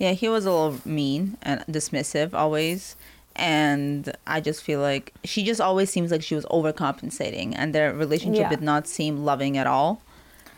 Yeah, 0.00 0.12
he 0.12 0.28
was 0.28 0.46
a 0.46 0.50
little 0.52 0.78
mean 0.84 1.36
and 1.42 1.64
dismissive 1.66 2.32
always. 2.32 2.94
And 3.38 4.12
I 4.26 4.40
just 4.40 4.62
feel 4.62 4.80
like 4.80 5.14
she 5.24 5.44
just 5.44 5.60
always 5.60 5.90
seems 5.90 6.10
like 6.10 6.22
she 6.22 6.34
was 6.34 6.44
overcompensating 6.46 7.52
and 7.56 7.74
their 7.74 7.92
relationship 7.94 8.42
Yeah. 8.42 8.48
did 8.50 8.62
not 8.62 8.86
seem 8.88 9.24
loving 9.24 9.56
at 9.56 9.66
all. 9.66 10.02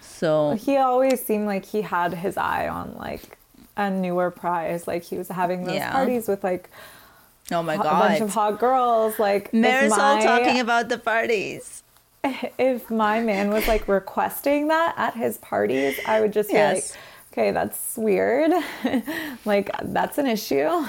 So 0.01 0.53
he 0.59 0.76
always 0.76 1.24
seemed 1.24 1.47
like 1.47 1.64
he 1.66 1.83
had 1.83 2.14
his 2.14 2.37
eye 2.37 2.68
on 2.68 2.95
like 2.99 3.39
a 3.76 3.91
newer 3.91 4.31
prize. 4.31 4.87
Like 4.87 5.03
he 5.03 5.16
was 5.18 5.28
having 5.28 5.64
those 5.64 5.74
Yeah. 5.76 5.93
parties 5.93 6.26
with 6.28 6.43
like 6.43 6.70
oh 7.53 7.62
my 7.62 7.76
god, 7.76 7.87
a 7.87 8.09
bunch 8.09 8.20
of 8.22 8.31
hot 8.33 8.59
girls. 8.59 9.18
Like 9.18 9.51
Marysol 9.53 9.91
my- 10.16 10.22
talking 10.24 10.61
about 10.61 10.89
the 10.89 10.99
parties. 10.99 11.83
if 12.59 12.91
my 12.91 13.20
man 13.20 13.51
was 13.51 13.66
like 13.68 13.89
requesting 13.89 14.68
that 14.68 14.95
at 14.97 15.14
his 15.14 15.39
parties, 15.39 15.99
I 16.07 16.20
would 16.20 16.33
just 16.33 16.49
be 16.51 16.55
Yes. 16.55 16.91
like, 16.93 16.99
okay, 17.33 17.51
that's 17.51 17.97
weird. 17.97 18.53
like 19.45 19.70
that's 19.85 20.16
an 20.18 20.26
issue. 20.26 20.85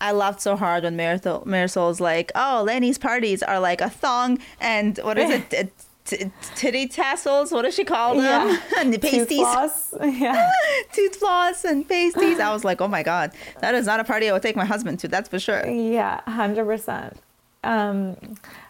I 0.00 0.12
laughed 0.12 0.40
so 0.40 0.56
hard 0.56 0.84
when 0.84 0.96
Marysol, 0.96 1.44
Marysol's 1.44 2.00
like, 2.00 2.30
"Oh, 2.34 2.62
Lenny's 2.66 2.98
parties 2.98 3.42
are 3.42 3.58
like 3.60 3.80
a 3.80 3.90
thong 3.90 4.38
and 4.60 4.98
what 5.02 5.18
is 5.18 5.30
it, 5.30 5.50
t- 5.50 5.68
t- 6.04 6.30
titty 6.54 6.86
tassels? 6.86 7.50
What 7.52 7.62
does 7.62 7.74
she 7.74 7.84
call 7.84 8.14
them? 8.14 8.24
Yeah. 8.24 8.60
and 8.78 8.92
the 8.94 8.98
Tooth 8.98 9.28
pasties, 9.28 9.38
floss. 9.38 9.94
Yeah. 10.00 10.50
tooth 10.92 11.16
floss 11.16 11.64
and 11.64 11.88
pasties." 11.88 12.38
I 12.38 12.52
was 12.52 12.64
like, 12.64 12.80
"Oh 12.80 12.88
my 12.88 13.02
god, 13.02 13.32
that 13.60 13.74
is 13.74 13.86
not 13.86 13.98
a 14.00 14.04
party 14.04 14.28
I 14.28 14.32
would 14.32 14.42
take 14.42 14.56
my 14.56 14.64
husband 14.64 15.00
to. 15.00 15.08
That's 15.08 15.28
for 15.28 15.38
sure." 15.38 15.66
Yeah, 15.66 16.20
hundred 16.30 16.64
percent. 16.66 17.16
Um, 17.64 18.16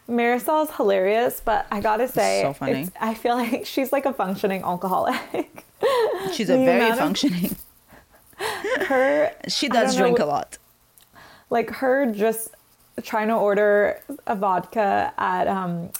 Marysol's 0.08 0.70
hilarious, 0.76 1.42
but 1.44 1.66
I 1.70 1.80
gotta 1.80 2.08
say, 2.08 2.40
so 2.42 2.54
funny. 2.54 2.88
I 2.98 3.12
feel 3.12 3.36
like 3.36 3.66
she's 3.66 3.92
like 3.92 4.06
a 4.06 4.14
functioning 4.14 4.62
alcoholic. 4.62 5.64
She's 6.32 6.48
a 6.48 6.56
very 6.56 6.90
of- 6.90 6.98
functioning. 6.98 7.54
her, 8.86 9.30
She 9.48 9.68
does 9.68 9.94
know 9.94 10.02
drink 10.04 10.18
a 10.18 10.24
lot. 10.24 10.58
Like 11.50 11.70
her 11.70 12.06
just 12.12 12.50
trying 13.02 13.28
to 13.28 13.34
order 13.34 14.00
a 14.26 14.34
vodka 14.36 15.12
at 15.18 15.46
um, 15.46 15.90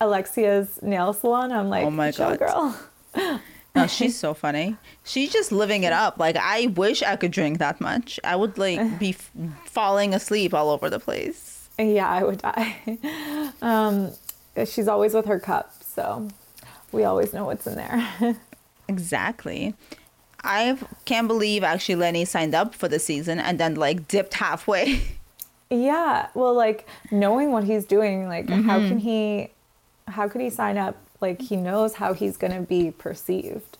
Alexia's 0.00 0.80
nail 0.82 1.12
salon. 1.12 1.52
I'm 1.52 1.68
like, 1.68 1.84
Oh 1.84 1.90
my 1.90 2.10
God. 2.12 2.38
girl. 2.38 2.78
No, 3.74 3.86
she's 3.86 4.18
so 4.18 4.34
funny. 4.34 4.76
She's 5.04 5.30
just 5.32 5.52
living 5.52 5.84
it 5.84 5.92
up. 5.92 6.18
Like 6.18 6.34
I 6.36 6.66
wish 6.74 7.00
I 7.00 7.14
could 7.14 7.30
drink 7.30 7.58
that 7.58 7.80
much. 7.80 8.18
I 8.24 8.34
would 8.34 8.58
like 8.58 8.98
be 8.98 9.10
f- 9.10 9.30
falling 9.66 10.14
asleep 10.14 10.52
all 10.52 10.70
over 10.70 10.90
the 10.90 10.98
place. 10.98 11.68
Yeah, 11.78 12.08
I 12.08 12.24
would 12.24 12.38
die. 12.38 13.52
um, 13.62 14.10
she's 14.66 14.88
always 14.88 15.14
with 15.14 15.26
her 15.26 15.38
cup, 15.38 15.72
so 15.84 16.26
we 16.90 17.04
always 17.04 17.32
know 17.32 17.44
what's 17.44 17.68
in 17.68 17.76
there. 17.76 18.36
Exactly. 18.88 19.74
I 20.44 20.78
can't 21.04 21.28
believe 21.28 21.64
actually 21.64 21.96
Lenny 21.96 22.24
signed 22.24 22.54
up 22.54 22.74
for 22.74 22.88
the 22.88 22.98
season 22.98 23.38
and 23.38 23.58
then 23.58 23.74
like 23.74 24.08
dipped 24.08 24.34
halfway. 24.34 25.02
yeah, 25.70 26.28
well, 26.34 26.54
like 26.54 26.88
knowing 27.10 27.50
what 27.52 27.64
he's 27.64 27.84
doing, 27.84 28.28
like 28.28 28.48
how 28.48 28.78
mm-hmm. 28.78 28.88
can 28.88 28.98
he, 28.98 29.50
how 30.06 30.28
could 30.28 30.40
he 30.40 30.50
sign 30.50 30.78
up? 30.78 30.96
Like 31.20 31.42
he 31.42 31.56
knows 31.56 31.94
how 31.94 32.14
he's 32.14 32.36
gonna 32.36 32.62
be 32.62 32.92
perceived. 32.92 33.78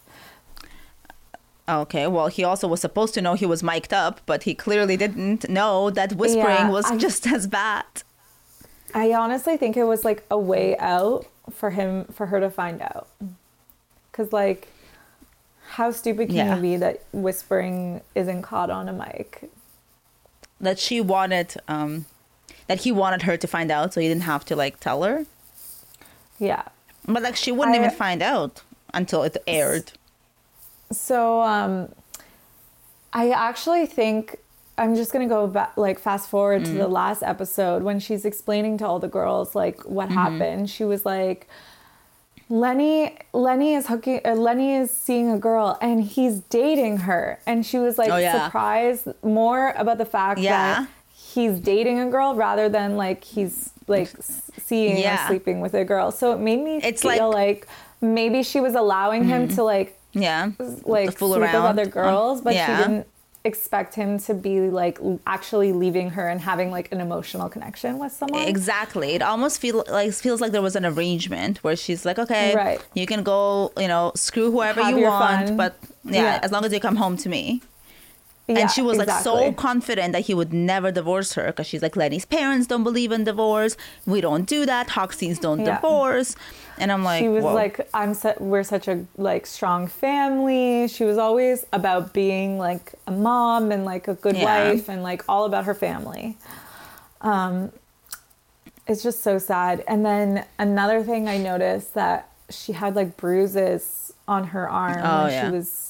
Okay, 1.69 2.07
well, 2.07 2.29
he 2.29 2.43
also 2.45 2.67
was 2.67 2.81
supposed 2.81 3.13
to 3.15 3.21
know 3.21 3.35
he 3.35 3.45
was 3.45 3.63
mic'd 3.63 3.93
up, 3.93 4.23
but 4.25 4.45
he 4.45 4.55
clearly 4.55 4.97
didn't 4.97 5.49
know 5.51 5.91
that 5.91 6.15
whispering 6.15 6.45
Yeah, 6.47 6.71
was 6.71 6.87
I- 6.87 6.97
just 6.97 7.27
as 7.27 7.47
bad. 7.47 7.85
I 8.95 9.13
honestly 9.13 9.59
think 9.59 9.77
it 9.77 9.85
was 9.85 10.03
like 10.03 10.25
a 10.31 10.39
way 10.39 10.77
out 10.79 11.27
for 11.51 11.71
him 11.71 12.07
for 12.07 12.27
her 12.27 12.41
to 12.41 12.51
find 12.51 12.81
out. 12.81 13.09
Cuz 14.13 14.33
like 14.33 14.69
how 15.77 15.91
stupid 15.91 16.29
can 16.29 16.37
Yeah. 16.37 16.57
you 16.57 16.62
be 16.62 16.77
that 16.77 17.03
whispering 17.12 18.01
isn't 18.14 18.43
caught 18.43 18.71
on 18.71 18.89
a 18.89 18.93
mic? 18.93 19.51
That 20.61 20.79
she 20.79 21.01
wanted, 21.01 21.55
um, 21.69 22.07
that 22.66 22.81
he 22.81 22.91
wanted 22.93 23.23
her 23.23 23.37
to 23.37 23.47
find 23.47 23.71
out, 23.71 23.95
so 23.95 24.01
he 24.01 24.09
didn't 24.09 24.23
have 24.25 24.45
to 24.47 24.57
like 24.57 24.81
tell 24.81 25.03
her. 25.03 25.25
Yeah. 26.39 26.62
But 27.07 27.23
like 27.23 27.37
she 27.37 27.53
wouldn't 27.53 27.77
I- 27.77 27.81
even 27.81 27.91
find 27.91 28.23
out 28.23 28.62
until 28.95 29.23
it 29.23 29.37
aired. 29.47 29.93
So 30.93 31.43
um 31.43 31.89
I 33.12 33.31
actually 33.31 33.87
think 33.87 34.37
I'm 34.77 34.95
just 34.95 35.12
going 35.12 35.27
to 35.29 35.35
go 35.35 35.47
back 35.49 35.77
like 35.77 35.99
fast 35.99 36.29
forward 36.31 36.64
to 36.66 36.71
the 36.73 36.87
last 36.87 37.23
episode 37.25 37.83
when 37.83 37.99
she's 37.99 38.25
explaining 38.25 38.79
to 38.79 38.87
all 38.87 39.01
the 39.01 39.09
girls 39.09 39.55
like 39.57 39.83
what 39.83 40.09
happened. 40.11 40.71
She 40.71 40.85
was 40.85 41.05
like 41.05 41.49
Lenny 42.51 43.16
Lenny 43.32 43.74
is 43.74 43.86
hooking 43.88 44.20
uh, 44.24 44.34
Lenny 44.34 44.74
is 44.74 44.90
seeing 44.90 45.30
a 45.30 45.38
girl 45.38 45.76
and 45.82 46.03
he's 46.03 46.40
dating 46.40 46.99
her 46.99 47.38
and 47.46 47.64
she 47.64 47.78
was 47.78 47.99
like 47.99 48.11
Oh, 48.11 48.16
yeah. 48.16 48.46
surprised 48.46 49.09
more 49.22 49.74
about 49.76 49.99
the 49.99 50.05
fact 50.07 50.40
Yeah. 50.40 50.51
that 50.80 50.88
he's 51.14 51.59
dating 51.61 51.99
a 52.01 52.09
girl 52.11 52.34
rather 52.34 52.68
than 52.68 52.96
like 52.96 53.22
he's 53.24 53.70
like 53.86 54.11
seeing 54.62 54.96
Yeah. 54.96 55.24
or 55.24 55.28
sleeping 55.28 55.61
with 55.61 55.74
a 55.74 55.84
girl. 55.84 56.11
So 56.11 56.32
it 56.32 56.38
made 56.38 56.62
me 56.62 56.80
It's 56.82 57.03
feel 57.03 57.28
like- 57.30 57.34
like, 57.34 57.68
maybe 58.01 58.42
she 58.42 58.61
was 58.61 58.74
allowing 58.74 59.24
him 59.24 59.49
to 59.49 59.62
like 59.62 59.99
Yeah. 60.12 60.51
like 60.84 61.18
fool 61.18 61.30
sleep 61.34 61.42
with 61.42 61.55
other 61.55 61.84
girls, 61.86 62.40
but 62.40 62.55
yeah. 62.55 62.66
she 62.76 62.82
didn't 62.82 63.07
expect 63.45 63.95
him 63.95 64.18
to 64.18 64.34
be 64.34 64.61
like 64.68 64.99
actually 65.26 65.72
leaving 65.72 66.11
her 66.11 66.28
and 66.28 66.41
having 66.41 66.70
like 66.70 66.91
an 66.93 67.01
emotional 67.01 67.49
connection 67.49 67.99
with 67.99 68.12
someone. 68.12 68.43
Exactly. 68.43 69.14
It 69.14 69.22
almost 69.22 69.61
feel 69.61 69.84
like 69.89 70.12
feels 70.12 70.41
like 70.41 70.53
there 70.53 70.62
was 70.62 70.76
an 70.76 70.84
arrangement 70.84 71.59
where 71.64 71.76
she's 71.76 72.05
like, 72.05 72.18
okay, 72.18 72.55
Right. 72.55 72.80
you 72.95 73.07
can 73.07 73.22
go, 73.22 73.72
you 73.78 73.89
know, 73.89 74.12
screw 74.14 74.51
whoever 74.51 74.82
Have 74.82 74.99
you 74.99 75.05
want, 75.05 75.49
fun. 75.49 75.57
but 75.57 75.76
yeah, 76.05 76.22
Yeah. 76.22 76.41
as 76.43 76.51
long 76.53 76.64
as 76.64 76.72
you 76.72 76.80
come 76.80 76.97
home 76.97 77.16
to 77.18 77.28
me. 77.28 77.62
Yeah, 78.49 78.61
and 78.61 78.70
she 78.70 78.80
was 78.80 78.96
like 78.96 79.11
so 79.22 79.53
confident 79.53 80.12
that 80.14 80.20
he 80.22 80.32
would 80.32 80.53
never 80.55 80.90
divorce 80.90 81.34
her 81.34 81.46
because 81.49 81.66
she's 81.66 81.82
like 81.82 81.96
Lenny's 81.96 82.24
parents 82.24 82.66
don't 82.66 82.82
believe 82.82 83.12
in 83.12 83.24
divorce. 83.24 83.76
We 84.07 84.22
don't 84.22 84.46
do 84.46 84.64
that. 84.64 84.88
Hoxie's 84.88 85.38
don't 85.38 85.61
Yeah. 85.61 85.74
divorce. 85.76 86.34
And 86.78 86.90
I'm 86.90 87.05
like, 87.05 87.20
she 87.20 87.28
was 87.28 87.42
whoa. 87.44 87.55
like 87.55 87.88
i'm 87.92 88.14
su- 88.14 88.34
we're 88.38 88.62
such 88.62 88.86
a 88.88 89.05
like 89.16 89.46
strong 89.46 89.88
family 89.88 90.86
she 90.88 91.03
was 91.05 91.18
always 91.18 91.66
about 91.72 92.12
being 92.12 92.57
like 92.57 92.94
a 93.09 93.11
mom 93.11 93.72
and 93.72 93.84
like 93.84 94.07
a 94.09 94.14
good 94.14 94.36
Yeah. 94.36 94.44
wife 94.70 94.88
and 94.88 95.03
like 95.03 95.24
all 95.28 95.44
about 95.44 95.64
her 95.64 95.74
family 95.74 96.36
um 97.20 97.72
it's 98.86 99.03
just 99.03 99.22
so 99.22 99.38
sad 99.38 99.82
and 99.88 100.05
then 100.07 100.44
another 100.59 101.03
thing 101.03 101.28
i 101.28 101.36
noticed 101.36 101.94
that 101.94 102.28
she 102.49 102.72
had 102.72 102.94
like 102.94 103.16
bruises 103.16 104.12
on 104.28 104.44
her 104.44 104.68
arm 104.70 105.01
Oh, 105.03 105.24
when 105.24 105.32
yeah. 105.32 105.46
she 105.46 105.51
was 105.57 105.88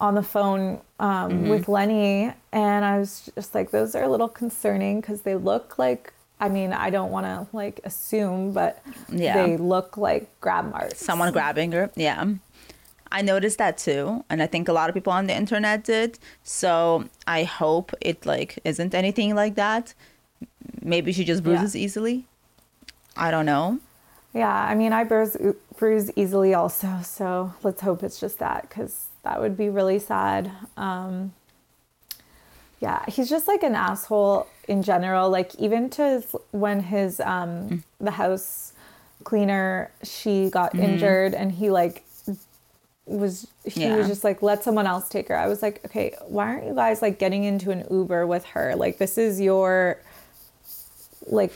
on 0.00 0.14
the 0.14 0.22
phone 0.22 0.80
um, 0.98 1.48
with 1.48 1.68
lenny 1.68 2.32
and 2.52 2.84
i 2.84 2.98
was 2.98 3.30
just 3.34 3.54
like 3.54 3.70
those 3.70 3.94
are 3.94 4.02
a 4.02 4.08
little 4.08 4.28
concerning 4.28 5.00
because 5.00 5.20
they 5.22 5.34
look 5.36 5.78
like 5.78 6.12
i 6.40 6.48
mean 6.48 6.72
i 6.72 6.88
don't 6.90 7.10
want 7.10 7.26
to 7.26 7.46
like 7.56 7.80
assume 7.84 8.52
but 8.52 8.82
Yeah. 9.10 9.34
they 9.46 9.56
look 9.56 9.96
like 9.96 10.28
grab 10.40 10.70
marks. 10.70 10.98
someone 10.98 11.32
grabbing 11.32 11.72
her. 11.72 11.90
Yeah. 11.96 12.24
I 13.12 13.22
noticed 13.22 13.58
that 13.58 13.76
too, 13.76 14.24
and 14.30 14.40
I 14.40 14.46
think 14.46 14.68
a 14.68 14.72
lot 14.72 14.88
of 14.88 14.94
people 14.94 15.12
on 15.12 15.26
the 15.26 15.34
internet 15.34 15.82
did. 15.82 16.16
So 16.44 17.06
I 17.26 17.42
hope 17.42 17.92
it 18.00 18.24
like 18.24 18.60
isn't 18.64 18.94
anything 18.94 19.34
like 19.34 19.56
that. 19.56 19.94
Maybe 20.80 21.12
she 21.12 21.24
just 21.24 21.42
Yeah. 21.42 21.48
bruises 21.48 21.74
easily. 21.74 22.26
I 23.16 23.32
don't 23.32 23.46
know. 23.46 23.80
Yeah, 24.32 24.54
I 24.54 24.76
mean, 24.76 24.92
I 24.92 25.02
bruise, 25.02 25.36
bruise 25.76 26.12
easily 26.14 26.54
also, 26.54 27.00
so 27.02 27.52
let's 27.64 27.80
hope 27.80 28.04
it's 28.04 28.20
just 28.20 28.38
that 28.38 28.68
because 28.68 29.09
that 29.22 29.40
would 29.40 29.56
be 29.56 29.68
really 29.68 29.98
sad. 29.98 30.50
Um, 30.76 31.32
yeah, 32.80 33.04
he's 33.08 33.28
just 33.28 33.46
like 33.46 33.62
an 33.62 33.74
asshole 33.74 34.46
in 34.66 34.82
general. 34.82 35.28
Like 35.30 35.54
even 35.56 35.90
to 35.90 36.02
his, 36.02 36.34
when 36.52 36.80
his 36.80 37.20
um, 37.20 37.84
the 38.00 38.12
house 38.12 38.72
cleaner 39.24 39.90
she 40.02 40.48
got 40.48 40.74
injured 40.74 41.34
and 41.34 41.52
he 41.52 41.68
like 41.70 42.04
was 43.04 43.46
he 43.66 43.82
Yeah. 43.82 43.96
was 43.96 44.06
just 44.06 44.24
like 44.24 44.40
let 44.40 44.64
someone 44.64 44.86
else 44.86 45.08
take 45.10 45.28
her. 45.28 45.36
I 45.36 45.46
was 45.46 45.60
like, 45.60 45.84
okay, 45.84 46.14
why 46.26 46.46
aren't 46.46 46.66
you 46.66 46.74
guys 46.74 47.02
like 47.02 47.18
getting 47.18 47.44
into 47.44 47.70
an 47.70 47.84
Uber 47.90 48.26
with 48.26 48.44
her? 48.46 48.74
Like 48.76 48.96
this 48.96 49.18
is 49.18 49.38
your 49.40 49.98
like 51.26 51.52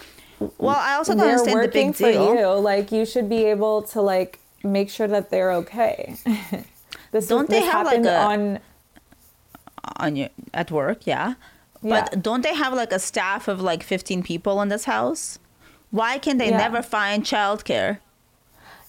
Well, 0.59 0.77
I 0.77 0.95
also 0.97 1.15
don't 1.15 1.27
understand 1.27 1.63
the 1.65 1.69
big 1.69 1.95
for 1.95 2.13
deal. 2.13 2.35
you. 2.35 2.47
Like 2.61 2.93
you 2.93 3.07
should 3.07 3.31
be 3.31 3.45
able 3.45 3.81
to 3.83 4.03
like 4.03 4.41
make 4.63 4.91
sure 4.91 5.07
that 5.09 5.31
they're 5.31 5.53
okay. 5.53 6.17
this 7.15 7.27
Don't 7.29 7.49
they 7.49 7.61
this 7.61 7.73
have, 7.73 7.87
like, 7.87 8.05
a- 8.05 8.21
on 8.33 8.59
on 9.99 10.17
your 10.17 10.29
at 10.53 10.71
work, 10.71 11.07
yeah. 11.07 11.35
Yeah. 11.83 11.91
But 12.11 12.23
don't 12.23 12.43
they 12.43 12.55
have 12.55 12.73
like 12.73 12.93
a 12.93 12.99
staff 12.99 13.49
of 13.49 13.61
like 13.61 13.83
15 13.83 14.23
people 14.23 14.61
in 14.63 14.69
this 14.69 14.85
house? 14.85 15.39
Why 15.91 16.19
can 16.19 16.39
they 16.39 16.49
Yeah. 16.51 16.59
never 16.59 16.83
find 16.83 17.23
childcare? 17.25 17.99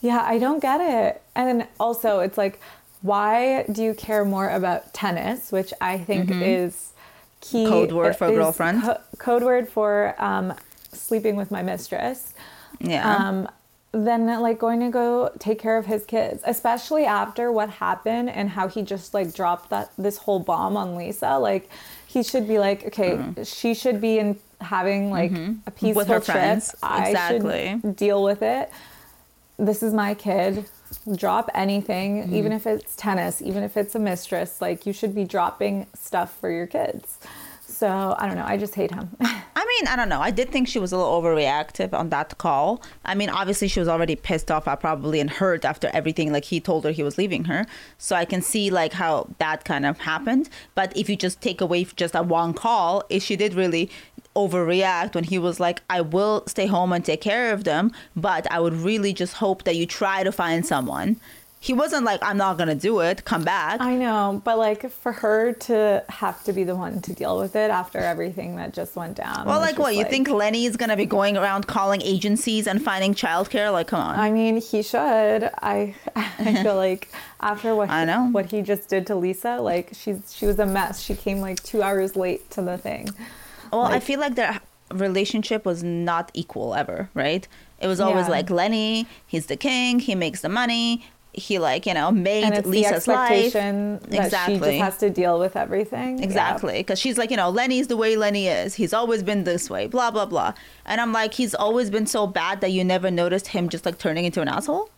Yeah, 0.01 0.21
I 0.26 0.39
don't 0.39 0.61
get 0.61 0.80
it. 0.82 1.21
And 1.36 1.47
then 1.61 1.67
also, 1.80 2.19
it's 2.19 2.38
like, 2.38 2.59
why 3.01 3.63
do 3.71 3.84
you 3.84 3.93
care 3.93 4.23
more 4.26 4.49
about 4.49 4.93
tennis, 4.93 5.51
which 5.51 5.73
I 5.82 5.97
think 5.97 6.30
is 6.32 6.93
key? 7.41 7.63
Mm-hmm. 7.65 7.69
Code 7.73 7.91
word 7.91 8.15
for 8.15 8.32
girlfriend. 8.32 8.82
co- 8.84 9.01
code 9.17 9.43
word 9.43 9.67
for 9.69 10.15
um, 10.17 10.53
sleeping 10.91 11.36
with 11.36 11.51
my 11.51 11.61
mistress. 11.63 12.34
Yeah. 12.80 13.03
Um, 13.15 13.49
than 14.04 14.26
like 14.41 14.60
going 14.60 14.80
to 14.82 14.89
go 14.89 15.32
take 15.39 15.60
care 15.60 15.78
of 15.78 15.86
his 15.86 16.06
kids, 16.06 16.41
especially 16.46 17.06
after 17.06 17.52
what 17.52 17.70
happened 17.70 18.30
and 18.30 18.50
how 18.50 18.68
he 18.68 18.82
just 18.82 19.14
like 19.14 19.34
dropped 19.34 19.70
that 19.70 19.91
this 19.98 20.18
whole 20.18 20.39
bomb 20.39 20.76
on 20.76 20.96
Lisa. 20.96 21.38
Like, 21.38 21.70
he 22.08 22.22
should 22.24 22.48
be 22.48 22.60
like, 22.60 22.86
okay, 22.88 23.20
she 23.43 23.74
should 23.74 24.00
be 24.02 24.20
in 24.20 24.39
having 24.62 25.12
like 25.12 25.32
a 25.68 25.72
peaceful 25.72 26.04
Mm-hmm. 26.04 26.12
her 26.12 26.20
trip. 26.20 26.26
friends. 26.26 26.76
I 26.84 27.08
Exactly. 27.10 27.80
should 27.82 27.96
deal 27.96 28.24
with 28.24 28.41
it 28.41 28.70
this 29.58 29.82
is 29.82 29.93
my 29.93 30.14
kid 30.14 30.66
drop 31.16 31.50
anything 31.54 32.24
Mm-hmm. 32.24 32.36
even 32.36 32.52
if 32.52 32.68
it's 32.68 32.93
tennis 32.98 33.41
even 33.41 33.64
if 33.64 33.78
it's 33.78 33.96
a 33.96 34.00
mistress 34.00 34.60
like 34.60 34.86
you 34.86 34.91
should 34.91 35.16
be 35.16 35.24
dropping 35.24 35.88
stuff 35.93 36.38
for 36.41 36.50
your 36.52 36.68
kids 36.68 37.18
so 37.80 38.15
i 38.19 38.28
don't 38.28 38.38
know 38.38 38.45
i 38.45 38.57
just 38.57 38.76
hate 38.76 38.91
him 38.91 39.09
I 39.65 39.65
mean, 39.80 39.88
I 39.88 39.95
don't 39.95 40.09
know. 40.09 40.21
I 40.21 40.32
did 40.32 40.51
think 40.51 40.67
she 40.67 40.80
was 40.80 40.91
a 40.91 40.97
little 40.97 41.21
overreactive 41.21 41.93
on 41.93 42.09
that 42.09 42.38
call. 42.38 42.84
I 43.03 43.15
mean, 43.15 43.30
obviously 43.30 43.67
she 43.67 43.80
was 43.80 43.88
already 43.88 44.15
pissed 44.15 44.51
off, 44.51 44.67
uh, 44.67 44.76
probably 44.76 45.19
and 45.19 45.30
hurt 45.30 45.65
after 45.65 45.89
everything. 45.93 46.32
Like 46.32 46.45
he 46.45 46.59
told 46.59 46.84
her 46.84 46.91
he 46.91 47.03
was 47.03 47.17
leaving 47.17 47.45
her, 47.45 47.65
so 47.97 48.15
I 48.15 48.26
can 48.26 48.41
see 48.41 48.69
like 48.69 48.93
how 48.93 49.28
that 49.39 49.63
kind 49.65 49.86
of 49.86 49.99
happened. 49.99 50.49
But 50.76 50.95
if 50.95 51.09
you 51.09 51.15
just 51.15 51.41
take 51.41 51.61
away 51.61 51.86
just 51.95 52.13
that 52.13 52.26
one 52.26 52.53
call, 52.53 53.03
if 53.09 53.23
she 53.23 53.36
did 53.36 53.53
really 53.53 53.89
overreact 54.36 55.15
when 55.15 55.23
he 55.23 55.39
was 55.39 55.59
like, 55.59 55.82
"I 55.89 56.01
will 56.01 56.43
stay 56.47 56.67
home 56.67 56.91
and 56.91 57.03
take 57.03 57.21
care 57.21 57.53
of 57.53 57.63
them, 57.63 57.91
but 58.15 58.49
I 58.51 58.59
would 58.59 58.73
really 58.73 59.13
just 59.13 59.36
hope 59.36 59.63
that 59.63 59.76
you 59.76 59.86
try 59.86 60.23
to 60.23 60.32
find 60.32 60.65
someone." 60.65 61.19
He 61.70 61.74
wasn't 61.74 62.03
like, 62.05 62.22
"I'm 62.30 62.38
not 62.38 62.57
gonna 62.59 62.76
do 62.89 62.93
it. 63.09 63.18
Come 63.32 63.43
back." 63.43 63.82
i 63.82 63.95
know 64.03 64.39
but 64.47 64.55
like 64.68 64.82
for 65.03 65.11
her 65.24 65.53
to 65.68 66.03
have 66.22 66.38
to 66.47 66.51
be 66.53 66.63
the 66.63 66.76
one 66.86 67.01
to 67.07 67.11
deal 67.22 67.36
with 67.43 67.55
it 67.55 67.70
after 67.82 67.97
everything 68.13 68.49
that 68.59 68.70
just 68.80 68.95
went 68.95 69.16
down 69.26 69.45
well, 69.49 69.59
like 69.68 69.78
what? 69.80 69.89
just, 69.93 69.99
You 69.99 70.05
think 70.13 70.26
Lenny 70.30 70.63
is 70.70 70.76
gonna 70.78 70.95
be 71.05 71.09
going 71.20 71.36
around 71.41 71.61
calling 71.78 72.01
agencies 72.16 72.63
and 72.68 72.78
finding 72.89 73.13
childcare? 73.24 73.72
Like, 73.78 73.88
come 73.88 74.01
on. 74.09 74.16
i 74.28 74.30
mean 74.39 74.53
he 74.72 74.80
should 74.91 75.41
i 75.74 75.95
i 76.16 76.53
feel 76.63 76.76
like 76.88 77.03
after 77.51 77.70
what 77.80 77.89
I 77.89 78.05
know. 78.05 78.22
what 78.38 78.45
he 78.53 78.59
just 78.61 78.86
did 78.93 79.03
to 79.07 79.16
lisa 79.16 79.53
like 79.72 79.88
she's 79.99 80.20
she 80.36 80.45
was 80.45 80.57
a 80.59 80.66
mess 80.78 80.93
she 81.05 81.16
came 81.26 81.39
like 81.47 81.59
two 81.72 81.82
hours 81.88 82.11
late 82.16 82.41
to 82.55 82.61
the 82.70 82.78
thing 82.88 83.03
Well, 83.74 83.86
I 83.97 83.99
feel 83.99 84.20
like 84.26 84.36
their 84.36 84.59
relationship 85.05 85.66
was 85.66 85.84
not 85.84 86.26
equal 86.34 86.76
ever, 86.76 87.09
right? 87.13 87.43
It 87.84 87.88
was 87.88 87.99
always 87.99 88.28
Yeah. 88.28 88.32
like 88.38 88.49
Lenny, 88.49 89.07
he's 89.32 89.47
the 89.47 89.57
king, 89.57 89.99
he 89.99 90.13
makes 90.16 90.39
the 90.41 90.49
money, 90.61 90.88
he 91.38 91.59
like, 91.59 91.86
you 91.86 91.93
know, 91.93 92.11
made 92.11 92.43
and 92.43 92.53
it's 92.55 92.67
Lisa's 92.67 93.05
the 93.05 93.11
life. 93.13 93.31
expectation 93.31 93.99
that 94.09 94.31
she 94.45 94.57
just 94.57 94.71
has 94.71 94.97
to 94.97 95.09
deal 95.09 95.39
with 95.39 95.55
everything. 95.55 96.23
Exactly, 96.23 96.77
because 96.79 96.97
she's 96.99 97.17
like, 97.17 97.31
you 97.31 97.38
know, 97.38 97.49
Lenny's 97.49 97.88
the 97.88 97.97
way 97.97 98.15
Lenny 98.15 98.47
is. 98.47 98.75
He's 98.75 98.93
always 98.93 99.23
been 99.23 99.43
this 99.43 99.69
way, 99.69 99.88
blah 99.88 100.11
blah 100.11 100.25
blah. 100.25 100.53
And 100.86 100.99
I'm 101.01 101.11
like, 101.11 101.33
he's 101.33 101.53
always 101.55 101.89
been 101.89 102.07
so 102.07 102.25
bad 102.27 102.61
that 102.61 102.71
you 102.71 102.83
never 102.83 103.11
noticed 103.11 103.47
him 103.47 103.69
just 103.69 103.86
like 103.86 103.97
turning 103.97 104.25
into 104.25 104.41
an 104.41 104.47
asshole, 104.47 104.89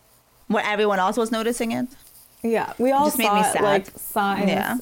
where 0.46 0.64
everyone 0.64 0.98
else 0.98 1.16
was 1.16 1.30
noticing 1.30 1.72
it. 1.72 1.86
Yeah, 2.42 2.72
we 2.78 2.92
all 2.92 3.06
Just 3.06 3.18
made 3.18 3.24
saw 3.26 3.34
me 3.36 3.42
sad. 3.42 3.62
like 3.62 3.86
signs 3.98 4.48
Yeah. 4.48 4.76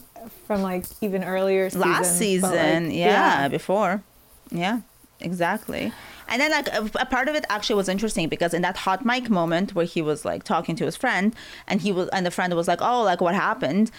from 0.46 0.60
like 0.62 0.84
even 1.00 1.24
earlier 1.24 1.70
seasons. 1.70 1.84
last 1.86 2.18
season 2.18 2.86
like, 2.88 2.94
yeah, 2.94 3.48
before 3.48 4.02
yeah 4.50 4.80
exactly 5.20 5.90
and 6.28 6.40
then 6.40 6.50
like 6.50 6.68
a, 6.68 6.90
a 7.00 7.06
part 7.06 7.28
of 7.28 7.34
it 7.34 7.44
actually 7.48 7.76
was 7.76 7.88
interesting 7.88 8.28
because 8.28 8.52
in 8.54 8.62
that 8.62 8.76
hot 8.78 9.04
mic 9.04 9.28
moment 9.30 9.74
where 9.74 9.84
he 9.86 10.02
was 10.02 10.24
like 10.24 10.42
talking 10.42 10.74
to 10.76 10.84
his 10.84 10.96
friend 10.96 11.34
and 11.66 11.80
he 11.82 11.92
was 11.92 12.08
and 12.10 12.24
the 12.26 12.30
friend 12.30 12.54
was 12.54 12.68
like 12.68 12.80
oh 12.82 13.02
like 13.02 13.20
what 13.20 13.34
happened 13.34 13.90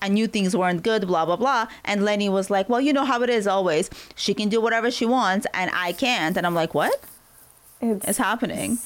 I 0.00 0.08
knew 0.08 0.26
things 0.26 0.56
weren't 0.56 0.82
good, 0.82 1.06
blah, 1.06 1.26
blah, 1.26 1.36
blah. 1.36 1.66
And 1.84 2.06
Lenny 2.06 2.30
was 2.30 2.48
like, 2.48 2.70
Well, 2.70 2.80
you 2.80 2.90
know 2.92 3.04
how 3.04 3.20
it 3.22 3.28
is 3.28 3.46
always. 3.46 3.90
She 4.14 4.32
can 4.32 4.48
do 4.48 4.58
whatever 4.58 4.90
she 4.90 5.04
wants, 5.04 5.46
and 5.52 5.70
I 5.74 5.92
can't. 5.92 6.38
And 6.38 6.46
I'm 6.46 6.54
like, 6.54 6.72
What 6.72 7.04
It's, 7.82 8.06
is 8.08 8.16
happening? 8.16 8.78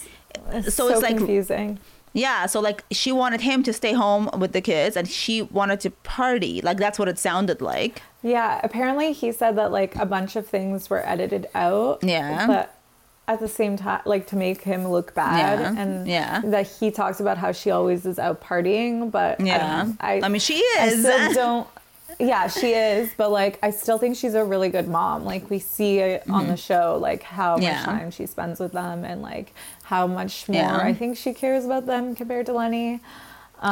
it's 0.51 0.75
so 0.75 0.89
so, 0.89 0.95
it's 0.95 1.03
like- 1.03 1.17
confusing. 1.19 1.79
Yeah, 2.15 2.47
so 2.47 2.59
like 2.59 2.83
she 2.91 3.13
wanted 3.13 3.43
him 3.43 3.63
to 3.65 3.73
stay 3.73 3.93
home 3.93 4.29
with 4.39 4.53
the 4.53 4.61
kids, 4.63 4.97
and 4.97 5.07
she 5.09 5.43
wanted 5.43 5.79
to 5.81 5.91
party. 5.91 6.61
Like 6.63 6.79
that's 6.79 6.99
what 6.99 7.07
it 7.07 7.19
sounded 7.19 7.61
like. 7.61 8.03
Yeah, 8.23 8.61
apparently 8.65 9.13
he 9.13 9.31
said 9.31 9.57
that 9.57 9.71
like 9.71 9.95
a 9.95 10.07
bunch 10.07 10.35
of 10.35 10.49
things 10.49 10.91
were 10.91 11.07
edited 11.07 11.49
out. 11.55 12.03
Yeah. 12.03 12.47
But 12.47 12.75
at 13.29 13.39
the 13.41 13.47
same 13.49 13.77
time, 13.77 14.01
like 14.05 14.27
to 14.29 14.37
make 14.37 14.63
him 14.63 14.89
look 14.89 15.15
bad, 15.15 15.61
Yeah, 15.61 15.75
and 15.83 16.09
yeah. 16.09 16.41
that 16.47 16.67
he 16.67 16.91
talks 16.91 17.21
about 17.21 17.39
how 17.39 17.53
she 17.53 17.71
always 17.71 18.05
is 18.07 18.19
out 18.19 18.41
partying. 18.43 19.11
But 19.13 19.39
Yeah. 19.41 19.93
I, 20.01 20.21
I 20.23 20.29
mean, 20.29 20.41
she 20.41 20.57
I 20.81 20.87
is. 20.87 21.01
still 21.05 21.33
don't. 21.43 21.69
Yeah, 22.19 22.49
she 22.49 22.73
is, 22.73 23.11
but 23.17 23.31
like 23.31 23.59
I 23.63 23.71
still 23.71 23.99
think 23.99 24.17
she's 24.17 24.35
a 24.35 24.45
really 24.45 24.71
good 24.71 24.89
mom. 24.89 25.25
Like 25.25 25.49
we 25.51 25.61
see 25.61 25.99
it 26.01 26.25
on 26.29 26.49
the 26.49 26.57
show, 26.57 26.99
like 27.01 27.23
how 27.23 27.57
much 27.59 27.65
Mm-hmm. 27.65 27.85
Time 27.85 28.11
she 28.11 28.27
spends 28.27 28.59
with 28.59 28.73
them, 28.73 29.05
and 29.05 29.23
like 29.23 29.53
how 29.85 30.07
much 30.09 30.49
more 30.49 30.57
Yeah. 30.61 30.79
I 30.79 30.95
think 30.95 31.17
she 31.17 31.33
cares 31.35 31.65
about 31.65 31.87
them 31.87 32.15
compared 32.17 32.47
to 32.47 32.53
Lenny. 32.55 33.01
No, 33.63 33.69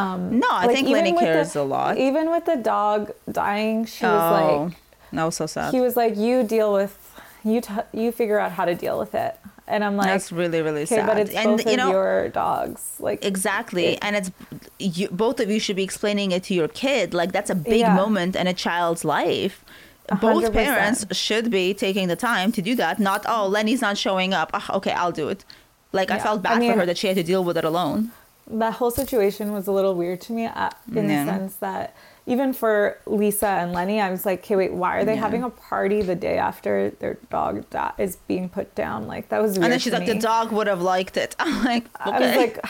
I 0.51 0.67
Like, 0.67 0.77
think 0.77 0.89
Lenny 0.89 1.13
cares 1.17 1.55
the- 1.55 1.61
a 1.61 1.63
lot. 1.63 1.97
Even 1.99 2.31
with 2.31 2.45
the 2.45 2.57
dog 2.57 3.13
dying, 3.31 3.85
she 3.87 4.05
was 4.05 4.33
oh, 4.43 4.65
like, 4.67 4.77
that 5.13 5.25
was 5.25 5.37
so 5.37 5.47
sad. 5.47 5.73
he 5.73 5.81
was 5.81 5.97
like, 5.97 6.17
"You 6.17 6.43
deal 6.43 6.73
with, 6.73 7.06
you 7.47 7.61
t- 7.61 7.73
you 7.93 8.13
figure 8.13 8.39
out 8.39 8.53
how 8.53 8.65
to 8.65 8.75
deal 8.75 8.99
with 8.99 9.15
it." 9.15 9.37
And 9.69 9.83
I'm 9.83 9.97
like, 9.97 10.07
That's 10.07 10.31
really 10.31 10.63
really 10.63 10.83
"Okay, 10.83 10.97
sad. 10.97 11.07
but 11.07 11.19
it's 11.19 11.35
and 11.35 11.57
both 11.57 11.67
you 11.67 11.73
of 11.73 11.79
know 11.79 11.91
your 11.91 12.29
dogs." 12.29 12.83
Like 13.01 13.25
exactly, 13.25 13.87
it- 13.95 13.99
and 14.03 14.17
it's 14.17 14.31
you, 14.79 15.09
both 15.09 15.41
of 15.41 15.51
you 15.51 15.59
should 15.61 15.77
be 15.77 15.83
explaining 15.83 16.33
it 16.33 16.43
to 16.45 16.55
your 16.55 16.69
kid. 16.69 17.15
Like 17.15 17.33
that's 17.33 17.51
a 17.51 17.55
big 17.55 17.81
Yeah. 17.81 17.95
moment 17.95 18.37
in 18.37 18.47
a 18.47 18.55
child's 18.55 19.05
life. 19.05 19.65
A 20.09 20.15
Both 20.15 20.53
parents 20.53 21.05
should 21.17 21.51
be 21.51 21.75
taking 21.75 22.07
the 22.07 22.15
time 22.15 22.53
to 22.53 22.63
do 22.63 22.77
that. 22.77 23.01
Not 23.01 23.25
oh, 23.29 23.47
Lenny's 23.49 23.81
not 23.81 23.99
showing 23.99 24.33
up. 24.33 24.51
Ah, 24.55 24.77
okay, 24.77 24.93
I'll 24.93 25.11
do 25.23 25.29
it. 25.29 25.45
Like 25.93 26.11
I 26.13 26.17
Yeah. 26.17 26.23
felt 26.23 26.39
I 26.41 26.43
bad 26.43 26.59
mean- 26.61 26.73
for 26.73 26.79
her 26.81 26.87
that 26.87 26.97
she 26.99 27.09
had 27.09 27.17
to 27.17 27.25
deal 27.25 27.43
with 27.43 27.57
it 27.57 27.65
alone. 27.65 28.13
that 28.49 28.75
whole 28.75 28.93
situation 28.93 29.53
was 29.53 29.67
a 29.67 29.73
little 29.73 29.97
weird 29.97 30.21
to 30.21 30.33
me 30.33 30.47
uh, 30.47 30.71
in 30.95 31.11
Yeah. 31.11 31.25
the 31.25 31.31
sense 31.33 31.57
that 31.57 31.97
even 32.27 32.53
for 32.53 32.99
Lisa 33.07 33.47
and 33.47 33.73
Lenny, 33.73 34.01
I 34.01 34.11
was 34.11 34.27
like, 34.27 34.41
"Okay, 34.41 34.57
wait, 34.57 34.73
why 34.73 34.97
are 34.99 35.05
they 35.05 35.15
Yeah. 35.15 35.21
having 35.21 35.43
a 35.45 35.51
party 35.51 36.03
the 36.03 36.17
day 36.17 36.39
after 36.39 36.91
their 36.99 37.15
dog 37.31 37.69
di- 37.71 37.93
is 37.99 38.17
being 38.27 38.49
put 38.49 38.75
down?" 38.75 39.07
Like 39.07 39.29
that 39.29 39.41
was 39.41 39.53
weird. 39.53 39.65
And 39.65 39.73
then 39.73 39.79
she's 39.79 39.93
like, 39.93 40.07
the 40.07 40.19
dog 40.19 40.51
would 40.53 40.67
have 40.67 40.83
liked 40.83 41.17
it. 41.17 41.37
I'm 41.41 41.63
like, 41.65 41.85
okay. 42.07 42.11
I 42.11 42.19
was 42.21 42.37
like, 42.37 42.61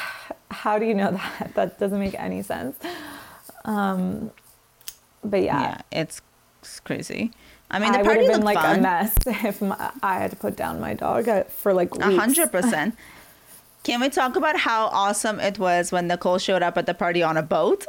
"How 0.50 0.78
do 0.78 0.84
you 0.84 0.94
know 0.94 1.12
that? 1.12 1.52
That 1.54 1.78
doesn't 1.78 1.98
make 1.98 2.14
any 2.18 2.42
sense." 2.42 2.76
Um, 3.64 4.30
but 5.24 5.42
yeah, 5.42 5.61
yeah, 5.61 5.80
it's, 6.00 6.20
it's 6.61 6.80
crazy. 6.80 7.32
I 7.70 7.78
mean, 7.80 7.94
I 7.94 8.02
the 8.02 8.09
would 8.09 8.16
have 8.18 8.26
been 8.32 8.42
like 8.42 8.59
fun. 8.59 8.78
a 8.78 8.82
mess 8.82 9.14
if 9.26 9.61
my, 9.61 9.90
I 10.02 10.18
had 10.20 10.30
to 10.30 10.36
put 10.36 10.54
down 10.57 10.80
my 10.80 10.94
dog 10.94 11.28
uh, 11.28 11.44
for 11.44 11.72
like 11.74 11.92
weeks. 11.94 12.07
A 12.07 12.16
hundred 12.16 12.52
percent. 12.52 12.94
Can 13.82 14.00
we 14.00 14.09
talk 14.09 14.36
about 14.36 14.59
how 14.59 14.86
awesome 14.86 15.40
it 15.40 15.59
was 15.59 15.92
when 15.92 16.07
Nicole 16.09 16.38
showed 16.38 16.62
up 16.62 16.76
at 16.76 16.86
the 16.86 16.94
party 16.94 17.22
on 17.22 17.36
a 17.36 17.42
boat? 17.42 17.86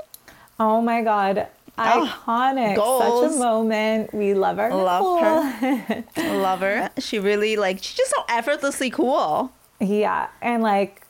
Oh 0.59 0.81
my 0.81 1.01
god, 1.03 1.47
Oh, 1.77 2.21
iconic! 2.25 2.75
Such 2.75 3.35
a 3.35 3.39
moment. 3.39 4.13
We 4.13 4.33
love 4.33 4.59
our 4.59 4.73
Love 4.73 5.21
Nicole. 5.21 5.41
her. 5.43 6.03
Love 6.41 6.59
her. 6.61 6.89
She 6.99 7.19
really 7.19 7.55
like 7.55 7.83
she's 7.83 7.95
just 7.97 8.11
so 8.11 8.23
effortlessly 8.29 8.89
cool. 8.89 9.51
Yeah, 9.79 10.27
and 10.41 10.63
like 10.63 11.01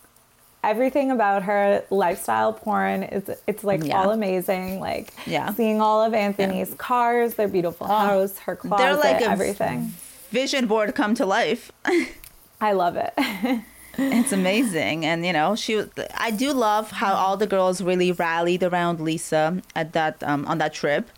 everything 0.64 1.12
about 1.12 1.44
her 1.44 1.86
lifestyle 1.90 2.52
porn 2.52 3.04
is 3.04 3.24
it's 3.48 3.64
like 3.64 3.84
Yeah. 3.86 4.02
all 4.02 4.12
amazing. 4.12 4.80
Like 4.80 5.14
Yeah. 5.26 5.54
seeing 5.54 5.80
all 5.82 6.04
of 6.04 6.14
Anthony's 6.14 6.74
cars, 6.74 7.36
their 7.36 7.48
beautiful 7.48 7.88
oh, 7.90 7.96
house, 7.96 8.38
her 8.40 8.56
closet, 8.56 8.84
They're 8.84 8.96
like 8.96 9.22
everything. 9.22 9.94
Vision 10.32 10.68
board 10.68 10.94
come 10.96 11.16
to 11.16 11.26
life. 11.26 11.72
I 12.62 12.74
love 12.74 12.98
it. 12.98 13.14
It's 13.98 14.32
amazing, 14.32 15.06
and 15.06 15.26
you 15.26 15.34
know 15.34 15.56
she. 15.56 15.84
I 16.16 16.32
do 16.32 16.54
love 16.54 16.92
how 16.92 17.14
all 17.16 17.36
the 17.38 17.48
girls 17.48 17.82
really 17.82 18.12
rallied 18.12 18.64
around 18.64 19.00
Lisa 19.00 19.62
at 19.76 19.94
that 19.94 20.22
um, 20.24 20.46
on 20.46 20.58
that 20.60 20.74
trip. 20.74 21.10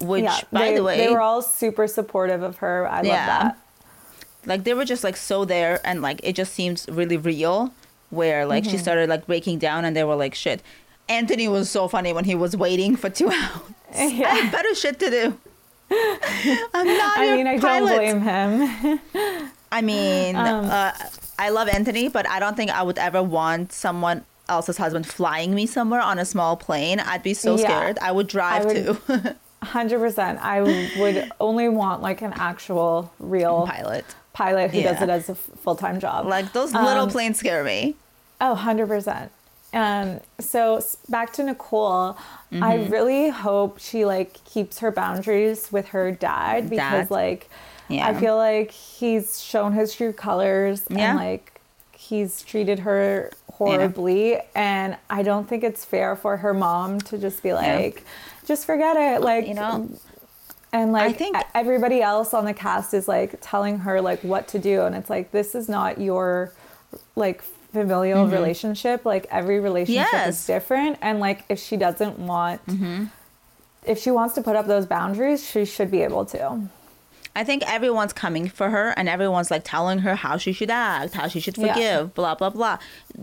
Which, 0.00 0.24
yeah, 0.24 0.40
by 0.52 0.60
they, 0.70 0.74
the 0.76 0.82
way, 0.82 0.96
they 0.98 1.10
were 1.10 1.20
all 1.22 1.40
super 1.42 1.86
supportive 1.86 2.42
of 2.42 2.58
her. 2.58 2.86
I 2.88 2.96
love 2.98 3.06
Yeah. 3.06 3.26
that. 3.26 3.58
like 4.46 4.64
they 4.64 4.74
were 4.74 4.84
just 4.84 5.02
like 5.04 5.16
so 5.16 5.44
there 5.44 5.80
and 5.84 6.02
like 6.02 6.20
it 6.22 6.34
just 6.36 6.52
seems 6.54 6.86
really 6.88 7.16
real 7.16 7.72
where 8.10 8.46
like 8.46 8.62
Mm-hmm. 8.62 8.72
she 8.72 8.78
started 8.78 9.08
like 9.08 9.26
breaking 9.26 9.58
down 9.58 9.84
and 9.84 9.96
they 9.96 10.04
were 10.04 10.14
like 10.14 10.34
shit 10.36 10.62
anthony 11.08 11.48
was 11.48 11.68
so 11.68 11.88
funny 11.88 12.12
when 12.12 12.24
he 12.24 12.34
was 12.36 12.56
waiting 12.56 12.94
for 12.94 13.10
two 13.10 13.28
hours 13.38 13.60
i 13.94 14.06
Yeah. 14.06 14.34
had 14.36 14.52
better 14.52 14.72
shit 14.74 14.98
to 15.00 15.10
do 15.10 15.24
i'm 16.74 16.86
not 16.86 17.18
I 17.18 17.36
mean, 17.36 17.46
I 17.48 17.58
pilot. 17.58 17.88
don't 17.88 17.96
blame 17.96 18.20
him. 18.20 19.00
I 19.72 19.80
mean, 19.82 20.36
uh, 20.36 20.92
I 21.38 21.50
love 21.50 21.68
Anthony, 21.68 22.08
but 22.08 22.28
I 22.28 22.38
don't 22.40 22.56
think 22.56 22.70
I 22.70 22.82
would 22.82 22.98
ever 22.98 23.22
want 23.22 23.72
someone 23.72 24.24
else's 24.48 24.76
husband 24.76 25.06
flying 25.06 25.54
me 25.54 25.66
somewhere 25.66 26.00
on 26.00 26.18
a 26.18 26.24
small 26.24 26.56
plane. 26.56 27.00
I'd 27.00 27.22
be 27.22 27.34
so 27.34 27.56
Yeah. 27.58 27.64
scared. 27.66 27.98
I 28.00 28.12
would 28.12 28.26
drive 28.28 28.64
would- 28.66 28.76
too. 29.06 29.34
Hundred 29.62 29.98
percent. 29.98 30.38
I 30.42 30.60
would 30.96 31.32
only 31.40 31.68
want 31.68 32.00
like 32.02 32.22
an 32.22 32.32
actual 32.36 33.10
real 33.18 33.66
Pilot. 33.66 34.04
pilot 34.32 34.70
who 34.70 34.82
does 34.82 35.00
it 35.02 35.08
as 35.08 35.28
a 35.28 35.34
full 35.34 35.74
time 35.74 35.98
job. 35.98 36.26
Like 36.26 36.52
those 36.52 36.72
little 36.72 36.88
Um, 37.04 37.10
planes 37.10 37.38
scare 37.38 37.64
me. 37.64 37.96
Oh, 38.40 38.54
100%. 38.54 39.30
Um, 39.74 40.20
so 40.38 40.80
back 41.08 41.32
to 41.34 41.42
Nicole, 41.42 42.16
I 42.52 42.76
Mm-hmm. 42.78 42.92
really 42.92 43.28
hope 43.30 43.78
she 43.80 44.04
like 44.04 44.44
keeps 44.44 44.78
her 44.78 44.90
boundaries 44.92 45.72
with 45.72 45.88
her 45.88 46.12
dad 46.12 46.70
because 46.70 47.08
Dad. 47.08 47.10
like 47.10 47.50
Yeah. 47.88 48.06
I 48.06 48.14
feel 48.14 48.36
like 48.36 48.70
he's 48.70 49.40
shown 49.40 49.72
his 49.72 49.94
true 49.94 50.12
colors 50.12 50.84
Yeah. 50.90 51.10
and 51.10 51.18
like 51.18 51.60
he's 51.92 52.42
treated 52.42 52.80
her 52.80 53.30
horribly 53.52 54.38
and 54.54 54.96
I 55.08 55.22
don't 55.22 55.48
think 55.48 55.64
it's 55.64 55.84
fair 55.84 56.14
for 56.16 56.36
her 56.38 56.52
mom 56.54 57.00
to 57.02 57.18
just 57.18 57.42
be 57.42 57.52
like 57.52 58.04
just 58.46 58.66
forget 58.66 58.96
it 58.96 59.22
like 59.22 59.46
You 59.48 59.54
know, 59.54 59.88
and 60.72 60.92
like 60.92 61.10
I 61.10 61.12
think- 61.12 61.36
everybody 61.54 62.02
else 62.02 62.34
on 62.34 62.44
the 62.44 62.52
cast 62.54 62.92
is 62.94 63.08
like 63.08 63.36
telling 63.40 63.78
her 63.80 64.00
like 64.00 64.20
what 64.22 64.46
to 64.48 64.58
do 64.58 64.82
and 64.82 64.94
it's 64.94 65.08
like 65.10 65.30
this 65.32 65.54
is 65.54 65.68
not 65.68 66.00
your 66.00 66.52
like 67.14 67.42
familial 67.72 68.26
relationship 68.26 69.04
like 69.04 69.26
every 69.30 69.58
relationship 69.60 70.06
Mm-hmm. 70.06 70.16
Yes. 70.16 70.40
is 70.40 70.46
different 70.46 70.98
and 71.02 71.18
like 71.20 71.44
if 71.48 71.58
she 71.58 71.76
doesn't 71.76 72.18
want 72.18 72.60
if 73.84 73.98
she 73.98 74.10
wants 74.10 74.34
to 74.34 74.42
put 74.42 74.56
up 74.56 74.66
those 74.66 74.86
boundaries 74.86 75.48
she 75.48 75.64
should 75.64 75.90
be 75.90 76.02
able 76.02 76.24
to 76.26 76.60
I 77.36 77.44
think 77.44 77.62
everyone's 77.70 78.12
coming 78.14 78.48
for 78.48 78.70
her 78.70 78.90
and 78.96 79.08
everyone's 79.08 79.50
like 79.50 79.62
telling 79.64 79.98
her 80.00 80.14
how 80.16 80.38
she 80.38 80.52
should 80.52 80.70
act, 80.70 81.12
how 81.14 81.28
she 81.28 81.38
should 81.38 81.56
Yeah. 81.58 81.74
forgive, 81.74 82.14
blah, 82.14 82.34
blah, 82.34 82.50
blah. 82.50 82.78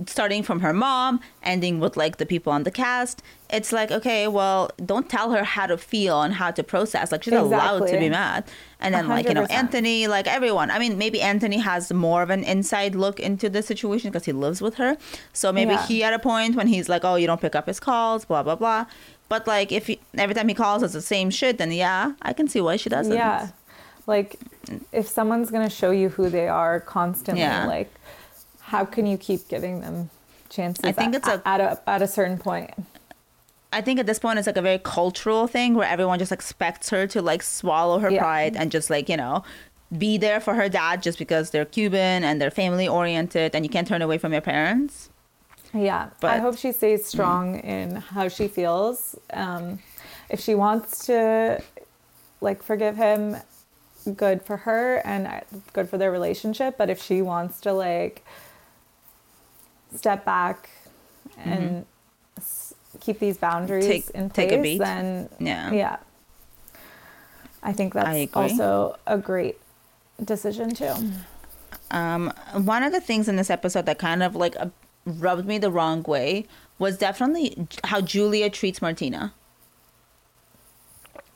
Starting 0.07 0.43
from 0.43 0.59
her 0.61 0.72
mom, 0.72 1.20
ending 1.41 1.80
with 1.80 1.97
like 1.97 2.18
the 2.18 2.26
people 2.26 2.53
on 2.53 2.61
the 2.64 2.72
cast. 2.72 3.22
It's 3.49 3.72
like, 3.72 3.91
okay, 3.91 4.28
well, 4.28 4.70
don't 4.86 5.07
tell 5.09 5.32
her 5.32 5.43
how 5.43 5.66
to 5.68 5.78
feel 5.78 6.22
and 6.22 6.34
how 6.36 6.49
to 6.51 6.64
process. 6.64 7.11
Like, 7.11 7.22
she's 7.24 7.34
allowed 7.34 7.88
to 7.88 7.97
be 7.99 8.09
mad. 8.09 8.45
And 8.80 8.93
then, 8.95 9.07
like, 9.07 9.28
you 9.28 9.34
know, 9.36 9.45
Anthony, 9.45 10.07
like 10.07 10.26
everyone. 10.28 10.72
I 10.72 10.80
mean, 10.80 10.97
maybe 10.97 11.22
Anthony 11.22 11.57
has 11.59 11.91
more 11.93 12.22
of 12.24 12.30
an 12.32 12.43
inside 12.43 12.95
look 12.95 13.20
into 13.20 13.49
the 13.49 13.61
situation 13.61 14.09
because 14.11 14.26
he 14.26 14.32
lives 14.32 14.59
with 14.61 14.76
her. 14.76 14.97
So 15.34 15.51
maybe 15.53 15.74
Yeah. 15.74 15.86
he 15.88 16.03
at 16.03 16.14
a 16.14 16.20
point 16.20 16.55
when 16.55 16.68
he's 16.68 16.88
like, 16.89 17.03
oh, 17.03 17.16
you 17.16 17.28
don't 17.28 17.41
pick 17.41 17.55
up 17.55 17.68
his 17.68 17.80
calls, 17.80 18.26
blah, 18.26 18.41
blah, 18.43 18.55
blah. 18.55 18.86
But 19.30 19.45
like, 19.47 19.72
if 19.72 19.88
he, 19.88 19.99
every 20.18 20.34
time 20.36 20.47
he 20.47 20.53
calls, 20.55 20.82
it's 20.84 20.93
the 20.93 21.01
same 21.01 21.30
shit, 21.30 21.57
then 21.59 21.72
yeah, 21.72 22.14
I 22.22 22.34
can 22.34 22.47
see 22.47 22.61
why 22.61 22.76
she 22.78 22.89
doesn't. 22.89 23.14
yeah 23.14 23.49
like 24.08 24.36
if 24.91 25.08
someone's 25.08 25.49
going 25.49 25.64
to 25.68 25.74
show 25.74 25.91
you 25.91 26.10
who 26.10 26.30
they 26.30 26.47
are 26.47 26.80
constantly 26.80 27.41
Yeah. 27.41 27.66
like 27.66 27.91
how 28.60 28.86
can 28.86 29.06
you 29.06 29.18
keep 29.18 29.47
giving 29.47 29.82
them 29.82 30.10
chances 30.49 30.84
I 30.86 30.91
think 30.91 31.16
at, 31.16 31.20
it's 31.20 31.28
a- 31.28 31.41
at 31.47 31.62
a 31.62 31.80
at 31.89 32.01
a 32.01 32.08
certain 32.08 32.38
point 32.38 32.72
I 33.72 33.82
think 33.82 33.99
at 33.99 34.06
this 34.06 34.20
point 34.20 34.38
it's 34.38 34.45
like 34.47 34.58
a 34.58 34.62
very 34.62 34.78
cultural 34.80 35.47
thing 35.47 35.74
where 35.74 35.88
everyone 35.88 36.20
just 36.20 36.32
expects 36.32 36.89
her 36.91 37.08
to 37.08 37.22
like 37.22 37.41
swallow 37.41 37.97
her 37.99 38.10
Yeah. 38.12 38.20
pride 38.22 38.56
and 38.56 38.72
just 38.72 38.91
like, 38.91 39.10
you 39.10 39.18
know, 39.18 39.43
be 39.97 40.20
there 40.20 40.39
for 40.39 40.54
her 40.54 40.70
dad 40.70 41.01
just 41.01 41.18
because 41.18 41.49
they're 41.49 41.66
Cuban 41.66 42.24
and 42.24 42.39
they're 42.39 42.51
family 42.51 42.88
oriented 42.88 43.56
and 43.56 43.66
you 43.66 43.70
can't 43.70 43.88
turn 43.88 44.04
away 44.04 44.20
from 44.20 44.32
your 44.32 44.41
parents. 44.41 45.10
Yeah, 45.74 46.10
but 46.20 46.30
I 46.30 46.38
hope 46.38 46.56
she 46.56 46.72
stays 46.72 47.04
strong 47.04 47.60
in 47.62 47.95
how 47.95 48.28
she 48.28 48.47
feels. 48.47 49.18
Um, 49.34 49.80
if 50.30 50.39
she 50.39 50.54
wants 50.54 51.08
to, 51.08 51.60
like, 52.41 52.62
forgive 52.62 52.95
him, 52.95 53.38
good 54.16 54.41
for 54.43 54.58
her 54.58 54.97
and 55.06 55.28
uh, 55.28 55.39
good 55.74 55.89
for 55.89 55.97
their 55.97 56.12
relationship. 56.12 56.78
But 56.78 56.89
if 56.89 57.01
she 57.01 57.22
wants 57.22 57.60
to, 57.62 57.74
like, 57.74 58.24
step 59.95 60.26
back 60.26 60.70
and 61.38 61.86
s- 62.38 62.74
keep 62.99 63.20
these 63.20 63.38
boundaries 63.38 63.86
Take- 63.86 64.10
in 64.12 64.30
place, 64.30 64.49
take 64.49 64.60
a 64.60 64.62
beat. 64.62 64.78
then 64.80 65.30
Yeah. 65.39 65.72
yeah, 65.72 65.97
I 67.62 67.74
think 67.74 67.93
that's 67.93 68.08
agree. 68.10 68.30
also 68.34 68.97
a 69.08 69.18
great 69.18 69.58
decision 70.24 70.74
too. 70.74 70.93
Um, 71.91 72.34
one 72.54 72.84
of 72.84 72.91
the 72.91 73.01
things 73.01 73.28
in 73.30 73.36
this 73.36 73.49
episode 73.49 73.86
that 73.86 73.99
kind 73.99 74.24
of 74.24 74.36
like 74.36 74.56
uh, 74.60 74.68
rubbed 75.06 75.45
me 75.45 75.58
the 75.60 75.70
wrong 75.72 76.01
way 76.04 76.47
was 76.80 76.97
definitely 76.97 77.68
how 77.84 78.01
Julia 78.01 78.49
treats 78.49 78.82
Martina. 78.82 79.34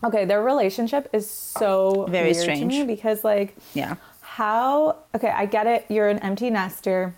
Okay, 0.03 0.25
their 0.25 0.43
relationship 0.43 1.09
is 1.11 1.29
so 1.29 2.05
Very 2.09 2.31
weird 2.31 2.43
strange. 2.43 2.59
to 2.61 2.65
me 2.67 2.83
because 2.83 3.23
like 3.23 3.55
Yeah. 3.73 3.95
how 4.21 4.97
okay 5.15 5.29
i 5.29 5.45
get 5.47 5.65
it 5.67 5.85
you're 5.89 6.07
an 6.09 6.19
empty 6.19 6.49
nester 6.51 7.13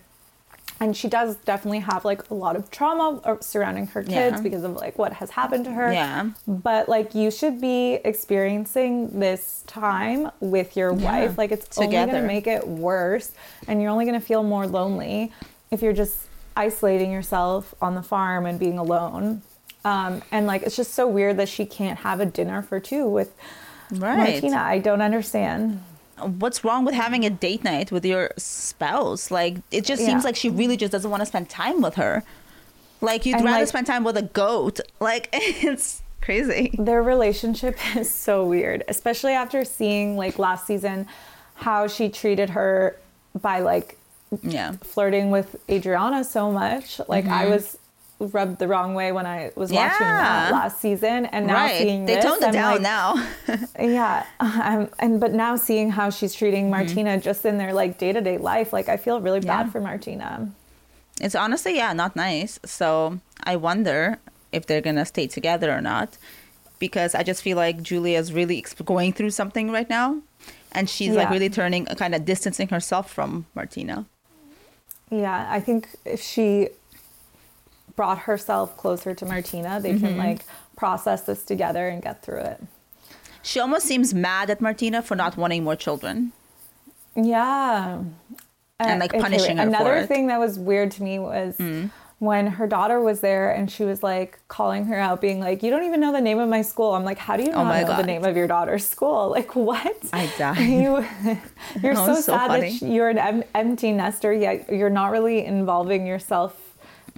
and 0.82 0.96
she 0.96 1.08
does 1.08 1.36
definitely 1.44 1.80
have 1.80 2.06
like 2.06 2.30
a 2.30 2.34
lot 2.34 2.56
of 2.56 2.70
trauma 2.70 3.20
uh, 3.24 3.36
surrounding 3.40 3.86
her 3.88 4.02
kids 4.02 4.36
Yeah. 4.38 4.40
because 4.40 4.64
of 4.64 4.72
like 4.76 4.96
what 4.98 5.12
has 5.14 5.28
happened 5.30 5.66
to 5.66 5.72
her 5.72 5.92
Yeah. 5.92 6.30
but 6.46 6.88
like 6.88 7.14
you 7.14 7.30
should 7.30 7.60
be 7.60 7.98
experiencing 8.04 9.20
this 9.20 9.62
time 9.66 10.30
with 10.40 10.76
your 10.78 10.94
Yeah. 10.94 11.04
wife 11.26 11.36
like 11.36 11.52
it's 11.52 11.76
only 11.76 11.92
going 11.92 12.08
to 12.10 12.22
make 12.22 12.46
it 12.46 12.66
worse 12.66 13.32
and 13.68 13.82
you're 13.82 13.90
only 13.90 14.06
going 14.06 14.18
to 14.18 14.24
feel 14.26 14.42
more 14.42 14.66
lonely 14.66 15.30
if 15.70 15.82
you're 15.82 15.92
just 15.92 16.16
isolating 16.56 17.12
yourself 17.12 17.74
on 17.82 17.94
the 17.94 18.02
farm 18.02 18.46
and 18.46 18.58
being 18.58 18.78
alone 18.78 19.42
um, 19.84 20.22
and 20.30 20.46
like 20.46 20.62
it's 20.62 20.76
just 20.76 20.94
so 20.94 21.06
weird 21.08 21.36
that 21.38 21.48
she 21.48 21.64
can't 21.66 22.00
have 22.00 22.20
a 22.20 22.26
dinner 22.26 22.62
for 22.62 22.78
two 22.80 23.06
with 23.06 23.34
Right. 23.92 24.18
martina 24.42 24.56
i 24.58 24.78
don't 24.78 25.02
understand 25.02 25.82
What's 26.38 26.62
wrong 26.64 26.84
with 26.84 26.94
having 26.94 27.24
a 27.24 27.30
date 27.30 27.64
night 27.64 27.90
with 27.90 28.04
your 28.04 28.32
spouse? 28.36 29.30
Like, 29.30 29.56
it 29.70 29.86
just 29.86 30.02
Yeah. 30.02 30.08
seems 30.08 30.22
like 30.22 30.36
she 30.36 30.50
really 30.50 30.76
just 30.76 30.92
doesn't 30.92 31.10
want 31.10 31.22
to 31.22 31.24
spend 31.26 31.48
time 31.48 31.80
with 31.80 31.94
her. 31.94 32.22
Like, 33.00 33.24
you'd 33.24 33.36
And, 33.36 33.44
rather 33.46 33.60
like- 33.60 33.68
spend 33.68 33.86
time 33.86 34.04
with 34.04 34.18
a 34.18 34.22
goat. 34.24 34.80
Like, 35.00 35.30
it's 35.32 36.02
crazy. 36.20 36.74
their 36.78 37.02
relationship 37.02 37.78
is 37.96 38.12
so 38.14 38.44
weird, 38.44 38.84
especially 38.86 39.32
after 39.32 39.64
seeing 39.64 40.14
like 40.18 40.38
last 40.38 40.66
season 40.66 41.06
how 41.54 41.86
she 41.86 42.10
treated 42.10 42.50
her 42.50 42.96
by 43.40 43.60
like 43.60 43.96
Yeah. 44.42 44.72
flirting 44.82 45.30
with 45.30 45.56
Adriana 45.70 46.22
so 46.24 46.52
much. 46.52 47.00
Like 47.08 47.26
I 47.28 47.46
was 47.48 47.78
rubbed 48.20 48.58
the 48.58 48.68
wrong 48.68 48.94
way 48.94 49.12
when 49.12 49.26
I 49.26 49.50
was 49.56 49.72
watching 49.72 50.06
that. 50.06 50.52
Last 50.52 50.80
season, 50.80 51.26
and 51.26 51.46
now 51.46 51.54
right. 51.54 51.78
seeing 51.78 52.04
They 52.06 52.16
this, 52.16 52.24
toned 52.24 52.42
it 52.42 52.46
I'm 52.48 52.52
down 52.52 52.72
like, 52.74 52.82
now. 52.82 53.26
Yeah, 53.80 54.24
um, 54.40 54.88
and 54.98 55.18
but 55.20 55.32
now 55.32 55.56
seeing 55.56 55.90
how 55.90 56.10
she's 56.10 56.34
treating 56.34 56.64
Mm-hmm. 56.70 56.70
Martina 56.86 57.20
just 57.20 57.44
in 57.44 57.56
their 57.58 57.72
like 57.72 57.98
day 57.98 58.12
to 58.12 58.20
day 58.20 58.38
life, 58.38 58.72
like 58.72 58.88
I 58.88 58.96
feel 58.96 59.20
really 59.20 59.40
Yeah. 59.40 59.62
bad 59.62 59.72
for 59.72 59.80
Martina. 59.80 60.50
it's 61.20 61.34
honestly, 61.34 61.76
yeah, 61.76 61.92
not 61.92 62.14
nice. 62.16 62.58
So 62.64 63.18
I 63.44 63.56
wonder 63.56 64.18
if 64.52 64.66
they're 64.66 64.80
going 64.82 64.96
to 64.96 65.04
stay 65.04 65.26
together 65.26 65.70
or 65.72 65.80
not. 65.80 66.16
Because 66.78 67.14
I 67.14 67.22
just 67.22 67.42
feel 67.42 67.58
like 67.58 67.82
Julia's 67.82 68.32
really 68.32 68.60
exp- 68.60 68.82
going 68.86 69.12
through 69.12 69.30
something 69.30 69.70
right 69.70 69.88
now. 69.90 70.22
And 70.72 70.88
she's 70.88 71.14
like 71.14 71.28
really 71.28 71.50
turning, 71.50 71.84
kind 71.84 72.14
of 72.14 72.24
distancing 72.24 72.68
herself 72.68 73.12
from 73.12 73.44
Martina. 73.54 74.06
Yeah, 75.10 75.46
I 75.50 75.60
think 75.60 75.88
if 76.06 76.22
she 76.22 76.68
brought 78.00 78.20
herself 78.20 78.66
closer 78.82 79.10
to 79.20 79.24
Martina, 79.26 79.72
they 79.78 79.92
Mm-hmm. 79.92 80.06
can 80.06 80.16
like 80.16 80.40
process 80.74 81.20
this 81.28 81.44
together 81.44 81.84
and 81.92 81.98
get 82.08 82.16
through 82.24 82.40
it. 82.52 82.58
She 83.42 83.60
almost 83.60 83.84
seems 83.84 84.14
mad 84.14 84.48
at 84.48 84.58
Martina 84.62 85.02
for 85.02 85.14
not 85.22 85.36
wanting 85.36 85.62
more 85.64 85.76
children. 85.76 86.32
Yeah. 87.14 88.02
And, 88.78 89.00
like, 89.00 89.12
punishing 89.12 89.58
her 89.58 89.64
for 89.64 89.68
Another 89.68 89.96
it. 89.96 90.04
Mm. 90.04 90.08
thing 90.08 90.26
that 90.28 90.38
was 90.40 90.58
weird 90.58 90.90
to 90.92 91.02
me 91.02 91.18
was 91.18 91.58
when 92.18 92.46
her 92.46 92.66
daughter 92.66 92.98
was 93.00 93.20
there 93.20 93.50
and 93.50 93.70
she 93.70 93.84
was 93.84 94.02
like 94.02 94.38
calling 94.48 94.86
her 94.86 94.96
out, 94.98 95.20
being 95.20 95.40
like, 95.40 95.62
You 95.62 95.70
don't 95.70 95.84
even 95.84 96.00
know 96.00 96.12
the 96.12 96.20
name 96.22 96.38
of 96.38 96.48
my 96.48 96.62
school. 96.62 96.94
I'm 96.94 97.04
like, 97.04 97.18
How 97.18 97.36
do 97.36 97.42
you 97.42 97.50
not 97.52 97.66
Oh 97.66 97.80
know 97.86 97.96
the 97.98 98.06
name 98.06 98.24
of 98.24 98.34
your 98.38 98.46
daughter's 98.46 98.86
school? 98.86 99.28
Like, 99.36 99.54
what? 99.54 99.96
I 100.14 100.32
died. 100.38 100.58
You, 100.82 101.04
you're 101.82 101.94
so 101.94 102.14
so 102.14 102.20
sad 102.32 102.48
funny. 102.48 102.78
that 102.78 102.86
you're 102.86 103.10
an 103.10 103.18
em- 103.18 103.44
empty 103.54 103.92
nester, 103.92 104.32
yet 104.32 104.72
you're 104.72 104.88
not 104.88 105.10
really 105.12 105.44
involving 105.44 106.06
yourself 106.06 106.56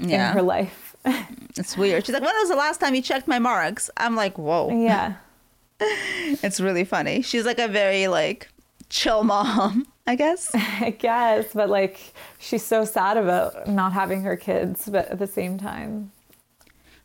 Yeah. 0.02 0.30
in 0.30 0.36
her 0.36 0.42
life. 0.42 0.96
It's 1.58 1.76
weird. 1.76 2.06
She's 2.06 2.14
like, 2.14 2.22
when 2.22 2.34
was 2.36 2.48
the 2.48 2.56
last 2.56 2.80
time 2.80 2.94
you 2.94 3.02
checked 3.02 3.28
my 3.28 3.38
marks? 3.38 3.90
I'm 3.98 4.16
like, 4.16 4.38
whoa. 4.38 4.70
yeah. 4.70 5.14
It's 5.80 6.60
really 6.60 6.84
funny. 6.84 7.22
She's 7.22 7.44
like 7.44 7.58
a 7.58 7.68
very 7.68 8.06
like 8.08 8.48
chill 8.88 9.24
mom, 9.24 9.86
I 10.06 10.14
guess. 10.16 10.50
I 10.54 10.90
guess, 10.98 11.46
but 11.54 11.68
like 11.68 12.14
she's 12.38 12.64
so 12.64 12.84
sad 12.84 13.16
about 13.16 13.66
not 13.68 13.92
having 13.92 14.22
her 14.22 14.36
kids, 14.36 14.88
but 14.88 15.08
at 15.08 15.18
the 15.18 15.26
same 15.26 15.58
time, 15.58 16.12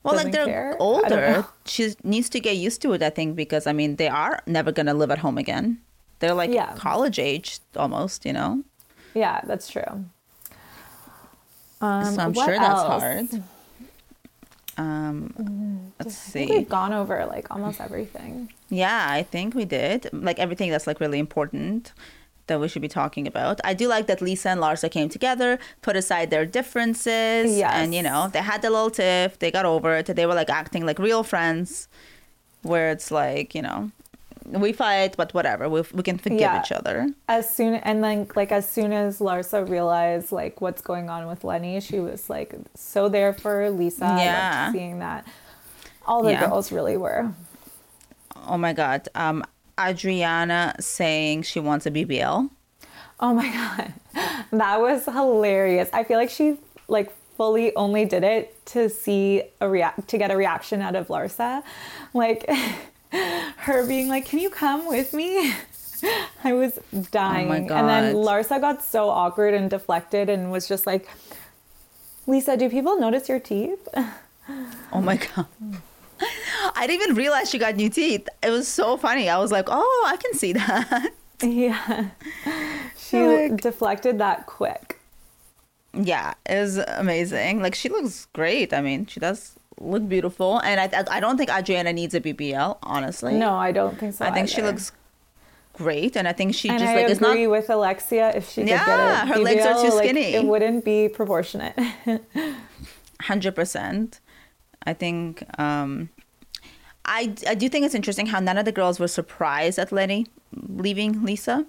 Well, 0.04 0.16
like 0.16 0.32
they're 0.32 0.46
care? 0.46 0.76
Older. 0.80 1.46
She 1.66 1.94
needs 2.04 2.30
to 2.30 2.40
get 2.40 2.56
used 2.58 2.82
to 2.84 2.94
it, 2.94 3.02
I 3.04 3.10
think, 3.10 3.36
because 3.36 3.68
I 3.68 3.74
mean 3.74 3.96
they 3.98 4.08
are 4.08 4.42
never 4.46 4.72
gonna 4.72 4.94
live 4.94 5.12
at 5.12 5.20
home 5.20 5.38
again. 5.38 5.80
They're 6.20 6.34
like 6.36 6.52
Yeah. 6.52 6.74
college 6.76 7.20
age 7.20 7.60
almost, 7.76 8.26
you 8.26 8.34
know. 8.34 8.64
yeah, 9.14 9.42
that's 9.44 9.68
true. 9.70 10.06
Um, 11.82 12.06
so 12.16 12.22
I'm 12.22 12.34
sure 12.34 12.58
that's 12.58 12.82
hard. 12.82 13.44
Um, 14.78 15.92
let's 16.00 16.16
I 16.28 16.32
think 16.32 16.50
see. 16.50 16.58
we've 16.58 16.70
gone 16.70 16.94
over 16.94 17.26
like 17.26 17.50
almost 17.50 17.82
everything. 17.82 18.52
Yeah, 18.70 19.08
I 19.10 19.24
think 19.24 19.56
we 19.56 19.66
did. 19.66 20.10
Like 20.14 20.38
everything 20.40 20.70
that's 20.70 20.88
like 20.88 21.00
really 21.00 21.20
important. 21.20 21.94
that 22.48 22.62
we 22.62 22.68
should 22.70 22.82
be 22.82 22.88
talking 22.88 23.28
about. 23.28 23.60
I 23.66 23.74
do 23.74 23.90
like 23.90 24.08
that 24.08 24.22
Lisa 24.22 24.48
and 24.52 24.62
Larsa 24.62 24.90
came 24.90 25.10
together, 25.10 25.60
put 25.82 25.98
aside 25.98 26.30
their 26.30 26.46
differences, 26.46 27.58
Yes. 27.58 27.74
and 27.76 27.94
you 27.94 28.02
know 28.02 28.30
they 28.32 28.40
had 28.40 28.62
the 28.62 28.70
little 28.70 28.90
tiff. 28.90 29.38
They 29.40 29.52
got 29.52 29.66
over 29.66 29.98
it. 29.98 30.06
They 30.06 30.26
were 30.26 30.34
like 30.34 30.50
acting 30.50 30.86
like 30.86 30.98
real 30.98 31.24
friends, 31.24 31.90
where 32.62 32.90
it's 32.92 33.12
like 33.12 33.54
you 33.54 33.62
know 33.62 33.92
we 34.48 34.72
fight, 34.74 35.16
but 35.18 35.34
whatever. 35.34 35.68
We 35.70 35.82
we 35.94 36.04
can 36.04 36.18
forgive 36.18 36.40
Yeah. 36.40 36.62
each 36.62 36.72
other. 36.72 37.10
as 37.28 37.50
soon 37.54 37.76
and 37.76 38.04
then 38.04 38.28
like 38.36 38.52
as 38.52 38.68
soon 38.68 38.94
as 38.94 39.20
Larsa 39.20 39.68
realized 39.70 40.32
like 40.32 40.62
what's 40.62 40.82
going 40.82 41.10
on 41.10 41.28
with 41.28 41.44
Lenny, 41.44 41.80
she 41.82 42.00
was 42.00 42.30
like 42.30 42.54
so 42.76 43.10
there 43.10 43.34
for 43.34 43.70
Lisa. 43.70 44.06
Yeah. 44.20 44.72
seeing 44.72 45.00
that. 45.00 45.26
All 46.06 46.24
the 46.24 46.32
Yeah. 46.32 46.48
girls 46.48 46.72
really 46.72 46.98
were. 46.98 47.32
Oh 48.48 48.58
my 48.58 48.74
god. 48.74 49.10
Um, 49.16 49.44
Adriana 49.80 50.76
saying 50.80 51.44
she 51.44 51.60
wants 51.60 51.86
a 51.86 51.92
BBL. 51.92 52.50
Oh 53.20 53.34
my 53.34 53.48
god. 53.62 53.94
That 54.52 54.80
was 54.80 55.06
hilarious. 55.06 55.90
I 55.94 56.04
feel 56.04 56.18
like 56.18 56.30
she 56.30 56.58
like 56.88 57.12
fully 57.36 57.76
only 57.76 58.06
did 58.06 58.24
it 58.24 58.56
to 58.68 58.90
see 58.90 59.44
a 59.62 59.68
react 59.70 60.08
to 60.08 60.18
get 60.18 60.32
a 60.32 60.38
reaction 60.38 60.82
out 60.82 60.96
of 60.96 61.08
Larsa. 61.10 61.62
Like 62.14 62.50
her 63.58 63.86
being 63.88 64.08
like, 64.08 64.26
"Can 64.26 64.40
you 64.40 64.50
come 64.50 64.88
with 64.88 65.14
me?" 65.14 65.54
I 66.44 66.54
was 66.54 66.78
oh 66.94 67.06
dying. 67.12 67.52
And 67.52 67.90
then 67.90 68.14
Larsa 68.16 68.62
got 68.62 68.84
so 68.84 69.10
awkward 69.10 69.54
and 69.54 69.70
deflected 69.70 70.30
and 70.30 70.52
was 70.52 70.68
just 70.68 70.86
like, 70.86 71.08
"Lisa, 72.28 72.56
do 72.58 72.70
people 72.70 73.00
notice 73.00 73.30
your 73.30 73.40
teeth?" 73.40 73.88
Oh 74.94 75.02
my 75.02 75.18
god. 75.18 75.46
I 76.74 76.88
didn't 76.88 77.02
even 77.04 77.16
realize 77.16 77.50
she 77.50 77.58
got 77.60 77.76
new 77.76 77.90
teeth. 77.90 78.30
It 78.42 78.50
was 78.50 78.66
so 78.66 78.96
funny. 78.96 79.30
I 79.30 79.38
was 79.40 79.52
like, 79.52 79.66
oh, 79.68 80.06
I 80.08 80.16
can 80.16 80.34
see 80.34 80.54
that. 80.54 81.10
yeah. 81.44 82.12
She 82.98 83.20
Like- 83.22 83.60
deflected 83.60 84.20
that 84.20 84.46
quick. 84.46 85.02
Yeah, 85.94 86.34
it 86.46 86.62
was 86.62 86.78
amazing. 86.78 87.62
Like 87.62 87.76
she 87.76 87.90
looks 87.90 88.28
great. 88.32 88.72
I 88.72 88.80
mean, 88.80 89.06
she 89.06 89.20
does 89.20 89.57
look 89.80 90.08
beautiful, 90.10 90.60
and 90.60 90.80
I 90.80 91.04
I 91.12 91.20
don't 91.20 91.38
think 91.38 91.50
Adriana 91.50 91.94
needs 91.94 92.14
a 92.16 92.22
BBL. 92.22 92.78
Honestly, 92.84 93.34
No, 93.36 93.56
I 93.56 93.72
don't 93.72 93.98
think 94.00 94.14
so. 94.16 94.26
I 94.26 94.32
think 94.32 94.50
she 94.50 94.62
looks 94.62 94.92
great, 95.74 96.16
and 96.18 96.28
I 96.28 96.34
think 96.34 96.56
she 96.56 96.70
And 96.70 96.80
just 96.80 96.92
I 96.92 96.96
like 97.04 97.10
is 97.10 97.22
not. 97.22 97.32
agree 97.32 97.48
with 97.48 97.70
Alexia. 97.70 98.32
If 98.36 98.50
she 98.50 98.62
could 98.62 98.68
get 98.70 98.88
Yeah, 98.88 99.24
a 99.24 99.26
her 99.28 99.38
legs 99.40 99.66
are 99.66 99.76
too 99.82 99.90
like, 99.96 100.04
skinny. 100.06 100.34
it 100.34 100.44
wouldn't 100.46 100.84
be 100.86 101.08
proportionate. 101.10 101.76
Hundred 103.22 103.56
percent. 103.56 104.20
I 104.86 104.94
think. 104.94 105.44
um 105.60 106.10
I 107.06 107.34
I 107.48 107.56
do 107.56 107.70
think 107.70 107.86
it's 107.86 107.96
interesting 107.96 108.28
how 108.28 108.40
none 108.40 108.58
of 108.58 108.66
the 108.66 108.72
girls 108.72 109.00
were 109.00 109.08
surprised 109.08 109.80
at 109.80 109.92
Lenny 109.92 110.28
leaving 110.54 111.24
Lisa. 111.24 111.66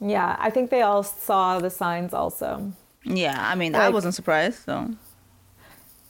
yeah, 0.00 0.36
I 0.38 0.50
think 0.50 0.70
they 0.70 0.82
all 0.82 1.02
saw 1.02 1.58
the 1.58 1.70
signs 1.70 2.14
also. 2.14 2.72
Yeah, 3.04 3.36
I 3.52 3.54
mean, 3.54 3.74
I 3.74 3.88
wasn't 3.88 4.14
surprised. 4.14 4.64
So 4.64 4.90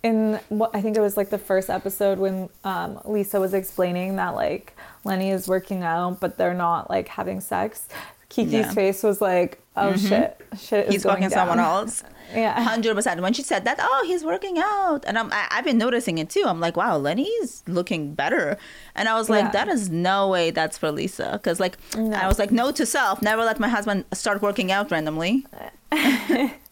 In 0.03 0.39
what 0.49 0.71
I 0.75 0.81
think 0.81 0.97
it 0.97 1.01
was 1.01 1.17
like 1.17 1.31
the 1.31 1.39
first 1.39 1.69
episode 1.71 2.19
when 2.19 2.49
um, 2.65 3.01
Lisa 3.05 3.41
was 3.41 3.53
explaining 3.53 4.17
that 4.17 4.35
like 4.35 4.75
Lenny 5.05 5.31
is 5.31 5.49
working 5.49 5.83
out, 5.83 6.21
but 6.21 6.39
they're 6.39 6.55
not 6.55 6.89
like 6.89 7.09
having 7.09 7.41
sex. 7.41 7.89
Kiki's 8.29 8.53
Yeah. 8.53 8.73
face 8.73 9.03
was 9.03 9.21
like, 9.21 9.59
"Oh 9.77 9.97
shit, 9.97 10.39
shit 10.61 10.87
is 10.87 10.93
he's 10.93 11.03
going 11.03 11.17
fucking 11.17 11.31
down. 11.31 11.39
someone 11.39 11.59
else. 11.61 12.05
Yeah. 12.35 12.61
Hundred 12.63 12.95
percent. 12.95 13.23
When 13.23 13.33
she 13.33 13.43
said 13.43 13.65
that, 13.65 13.79
oh, 13.81 14.05
he's 14.07 14.23
working 14.23 14.59
out, 14.59 15.03
and 15.07 15.19
I'm, 15.19 15.33
I, 15.33 15.49
I've 15.51 15.65
been 15.65 15.79
noticing 15.79 16.19
it 16.19 16.29
too. 16.29 16.43
I'm 16.47 16.61
like, 16.61 16.77
wow, 16.77 16.99
Lenny's 16.99 17.63
looking 17.67 18.13
better, 18.15 18.59
and 18.95 19.09
I 19.09 19.15
was 19.15 19.31
like, 19.31 19.45
Yeah. 19.45 19.51
that 19.53 19.69
is 19.69 19.89
no 19.89 20.29
way 20.29 20.51
that's 20.51 20.77
for 20.77 20.93
Lisa, 20.93 21.31
because 21.43 21.59
like, 21.59 21.79
No. 21.97 22.15
I 22.19 22.29
was 22.29 22.39
like, 22.39 22.51
no 22.51 22.71
to 22.71 22.85
self. 22.85 23.23
Never 23.23 23.43
let 23.47 23.59
my 23.59 23.69
husband 23.69 24.05
start 24.13 24.43
working 24.43 24.71
out 24.71 24.91
randomly. 24.91 25.47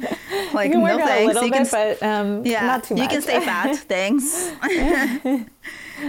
like, 0.54 0.70
no 0.70 0.80
work 0.80 1.00
out 1.00 1.08
a 1.08 1.34
thanks. 1.34 1.34
You 1.42 1.50
can, 1.50 1.62
bit, 1.64 2.00
but 2.00 2.02
um, 2.06 2.46
yeah, 2.46 2.66
not 2.66 2.84
too 2.84 2.94
much. 2.94 3.02
you 3.02 3.08
can 3.08 3.22
stay 3.22 3.40
fat. 3.40 3.76
Thanks. 3.76 4.50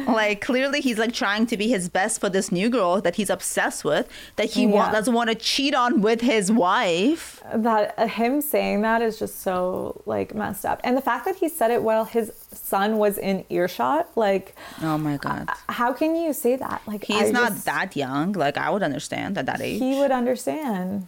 like 0.07 0.39
clearly 0.39 0.79
he's 0.79 0.97
like 0.97 1.11
trying 1.11 1.45
to 1.45 1.57
be 1.57 1.67
his 1.67 1.89
best 1.89 2.21
for 2.21 2.29
this 2.29 2.49
new 2.49 2.69
girl 2.69 3.01
that 3.01 3.15
he's 3.15 3.29
obsessed 3.29 3.83
with 3.83 4.07
that 4.37 4.49
he 4.51 4.65
Yeah. 4.65 4.89
doesn't 4.89 5.13
want 5.13 5.29
to 5.29 5.35
cheat 5.35 5.75
on 5.75 5.99
with 5.99 6.21
his 6.21 6.49
wife 6.49 7.41
that 7.53 7.93
uh, 7.97 8.07
him 8.07 8.39
saying 8.41 8.83
that 8.83 9.01
is 9.01 9.19
just 9.19 9.41
so 9.41 10.01
like 10.05 10.33
messed 10.33 10.65
up 10.65 10.79
and 10.85 10.95
the 10.95 11.01
fact 11.01 11.25
that 11.25 11.35
he 11.35 11.49
said 11.49 11.71
it 11.71 11.83
while 11.83 12.05
his 12.05 12.31
son 12.53 12.97
was 12.99 13.17
in 13.17 13.43
earshot 13.49 14.07
like 14.15 14.55
oh 14.81 14.97
my 14.97 15.17
god 15.17 15.49
how 15.67 15.91
can 15.91 16.15
you 16.15 16.31
say 16.31 16.55
that 16.55 16.81
like 16.87 17.03
He's 17.03 17.27
I 17.27 17.31
not 17.31 17.51
just- 17.51 17.65
that 17.65 17.93
young. 17.95 18.31
Like 18.31 18.57
I 18.57 18.69
would 18.69 18.83
understand 18.83 19.37
at 19.37 19.45
that 19.47 19.59
age. 19.59 19.79
he 19.79 19.99
would 19.99 20.11
understand 20.11 21.07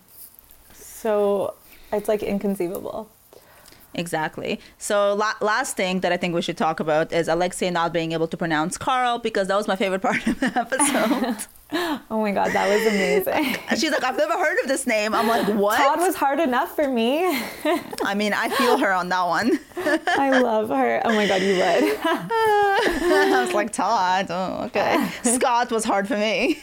so 0.74 1.54
it's 1.96 2.08
like 2.08 2.24
inconceivable 2.24 3.10
Exactly. 3.96 4.60
So 4.78 5.14
la- 5.14 5.36
last 5.40 5.78
thing 5.78 6.00
that 6.00 6.12
I 6.12 6.18
think 6.18 6.34
we 6.34 6.42
should 6.42 6.58
talk 6.58 6.80
about 6.80 7.14
is 7.14 7.28
Alexia 7.28 7.70
not 7.70 7.94
being 7.94 8.12
able 8.12 8.28
to 8.28 8.38
pronounce 8.38 8.78
Carl 8.78 9.20
because 9.20 9.48
that 9.50 9.56
was 9.56 9.68
my 9.68 9.76
favorite 9.76 10.02
part 10.02 10.26
of 10.28 10.40
the 10.40 10.48
episode. 10.56 11.48
oh 12.12 12.22
my 12.22 12.32
god 12.32 12.52
that 12.52 12.70
was 12.70 12.82
amazing 12.94 13.56
she's 13.80 13.90
like, 13.90 14.04
I've 14.04 14.18
never 14.18 14.34
heard 14.34 14.58
of 14.62 14.68
this 14.68 14.86
name. 14.86 15.14
I'm 15.16 15.28
like, 15.28 15.48
what? 15.58 15.78
todd 15.78 16.00
was 16.00 16.16
hard 16.16 16.40
enough 16.40 16.76
for 16.76 16.88
me 16.88 17.24
I 18.04 18.14
mean, 18.16 18.34
I 18.34 18.50
feel 18.50 18.78
her 18.78 18.92
on 18.92 19.10
that 19.10 19.24
one. 19.26 19.60
i 20.08 20.40
love 20.40 20.70
her 20.70 21.02
oh 21.06 21.14
my 21.14 21.28
god 21.28 21.42
you 21.42 21.54
would 21.54 21.98
I 22.06 23.44
was 23.46 23.54
like, 23.54 23.72
Todd. 23.72 24.28
Oh, 24.30 24.66
okay. 24.66 25.10
Scott 25.24 25.72
was 25.72 25.84
hard 25.84 26.08
for 26.08 26.18
me. 26.18 26.60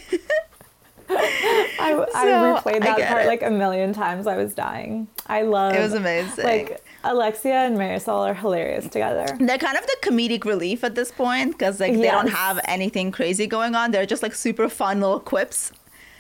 I, 1.81 2.05
I 2.15 2.27
replayed 2.27 2.81
that 2.83 2.97
get 2.97 3.09
part 3.09 3.25
it. 3.25 3.27
like 3.27 3.43
a 3.43 3.51
million 3.51 3.93
times 3.93 4.27
i 4.27 4.37
was 4.37 4.55
dying 4.55 5.09
i 5.27 5.43
love 5.43 5.75
It 5.75 5.81
was 5.81 5.95
amazing. 5.95 6.45
like 6.45 6.85
alexia 7.05 7.55
and 7.67 7.77
marysol 7.77 8.27
are 8.29 8.35
hilarious 8.35 8.85
together 8.89 9.27
They're 9.41 9.59
kind 9.59 9.77
of 9.77 9.87
the 9.87 9.97
comedic 10.03 10.45
relief 10.45 10.85
at 10.85 10.95
this 10.95 11.11
point 11.11 11.53
because 11.59 11.81
like 11.81 11.95
they 11.95 12.03
don't 12.11 12.29
have 12.29 12.61
anything 12.67 13.11
crazy 13.11 13.47
going 13.47 13.75
on. 13.75 13.91
They're 13.91 14.07
just 14.07 14.23
like 14.23 14.35
super 14.35 14.69
fun 14.69 15.01
little 15.01 15.21
quips. 15.21 15.73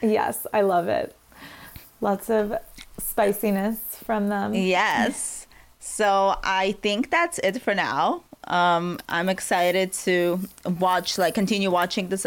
Yes, 0.03 0.47
I 0.55 0.62
love 0.62 0.88
it. 0.88 1.14
Lots 2.01 2.30
of 2.30 2.55
spiciness 2.99 3.78
from 4.05 4.28
them. 4.28 4.55
Yes. 4.55 5.47
So 5.80 6.36
I 6.43 6.72
think 6.82 7.11
that's 7.11 7.38
it 7.41 7.61
for 7.61 7.74
now. 7.74 8.24
Um, 8.45 8.99
I'm 9.09 9.28
excited 9.28 9.93
to 10.05 10.41
watch, 10.78 11.18
like, 11.18 11.34
continue 11.34 11.70
watching 11.70 12.09
this, 12.09 12.26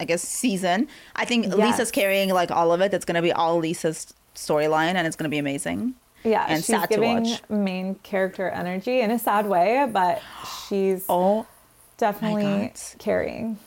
I 0.00 0.04
guess, 0.04 0.22
season. 0.22 0.88
I 1.16 1.24
think 1.24 1.46
Yes. 1.46 1.54
Lisa's 1.56 1.90
carrying 1.90 2.30
like 2.30 2.50
all 2.50 2.72
of 2.72 2.80
it. 2.80 2.94
It's 2.94 3.04
gonna 3.04 3.22
be 3.22 3.32
all 3.32 3.58
Lisa's 3.58 4.12
storyline, 4.34 4.94
and 4.94 5.06
it's 5.06 5.16
gonna 5.16 5.28
be 5.28 5.38
amazing. 5.38 5.94
Yeah, 6.24 6.44
and 6.48 6.58
she's 6.58 6.66
sad 6.66 6.82
to 6.90 6.96
giving 6.96 7.24
watch. 7.24 7.42
main 7.48 7.94
character 7.96 8.48
energy 8.48 9.00
in 9.00 9.10
a 9.10 9.18
sad 9.18 9.46
way, 9.46 9.88
but 9.92 10.20
she's 10.68 11.04
Oh, 11.08 11.46
definitely 11.96 12.72
carrying. 12.98 13.58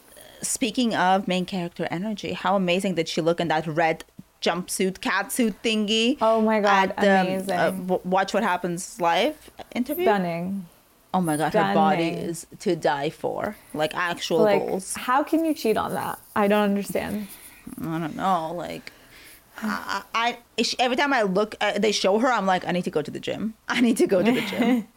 speaking 0.41 0.95
of 0.95 1.27
main 1.27 1.45
character 1.45 1.87
energy, 1.91 2.33
how 2.33 2.55
amazing 2.55 2.95
did 2.95 3.07
she 3.07 3.21
look 3.21 3.39
in 3.39 3.47
that 3.49 3.67
red 3.67 4.03
jumpsuit, 4.41 4.99
catsuit 4.99 5.55
thingy? 5.63 6.17
Oh 6.21 6.41
my 6.41 6.59
God, 6.59 6.89
at 6.91 6.97
the, 6.97 7.21
amazing. 7.21 7.51
uh, 7.51 7.71
w- 7.71 8.01
Watch 8.03 8.33
What 8.33 8.43
Happens 8.43 8.99
live 8.99 9.49
interview. 9.73 10.05
Stunning. 10.05 10.65
Oh 11.13 11.21
my 11.21 11.35
god, 11.37 11.53
her 11.53 11.73
body 11.73 12.07
is 12.07 12.47
to 12.59 12.75
die 12.75 13.09
for. 13.09 13.55
Like 13.73 13.93
actual 13.95 14.39
Like, 14.39 14.59
goals. 14.61 14.95
how 14.95 15.23
can 15.23 15.43
you 15.43 15.53
cheat 15.53 15.77
on 15.77 15.93
that? 15.93 16.19
I 16.35 16.47
don't 16.47 16.63
understand. 16.63 17.27
I 17.81 17.99
don't 17.99 18.15
know. 18.15 18.53
Like, 18.55 18.91
I, 19.61 20.03
I 20.15 20.37
every 20.79 20.95
time 20.95 21.13
I 21.13 21.23
look, 21.23 21.55
uh, 21.59 21.77
they 21.79 21.91
show 21.91 22.17
her. 22.19 22.31
I'm 22.31 22.45
like, 22.45 22.65
I 22.65 22.71
need 22.71 22.85
to 22.85 22.91
go 22.91 23.01
to 23.01 23.11
the 23.11 23.19
gym. 23.19 23.55
I 23.67 23.81
need 23.81 23.97
to 23.97 24.07
go 24.07 24.23
to 24.23 24.31
the 24.31 24.41
gym. 24.41 24.87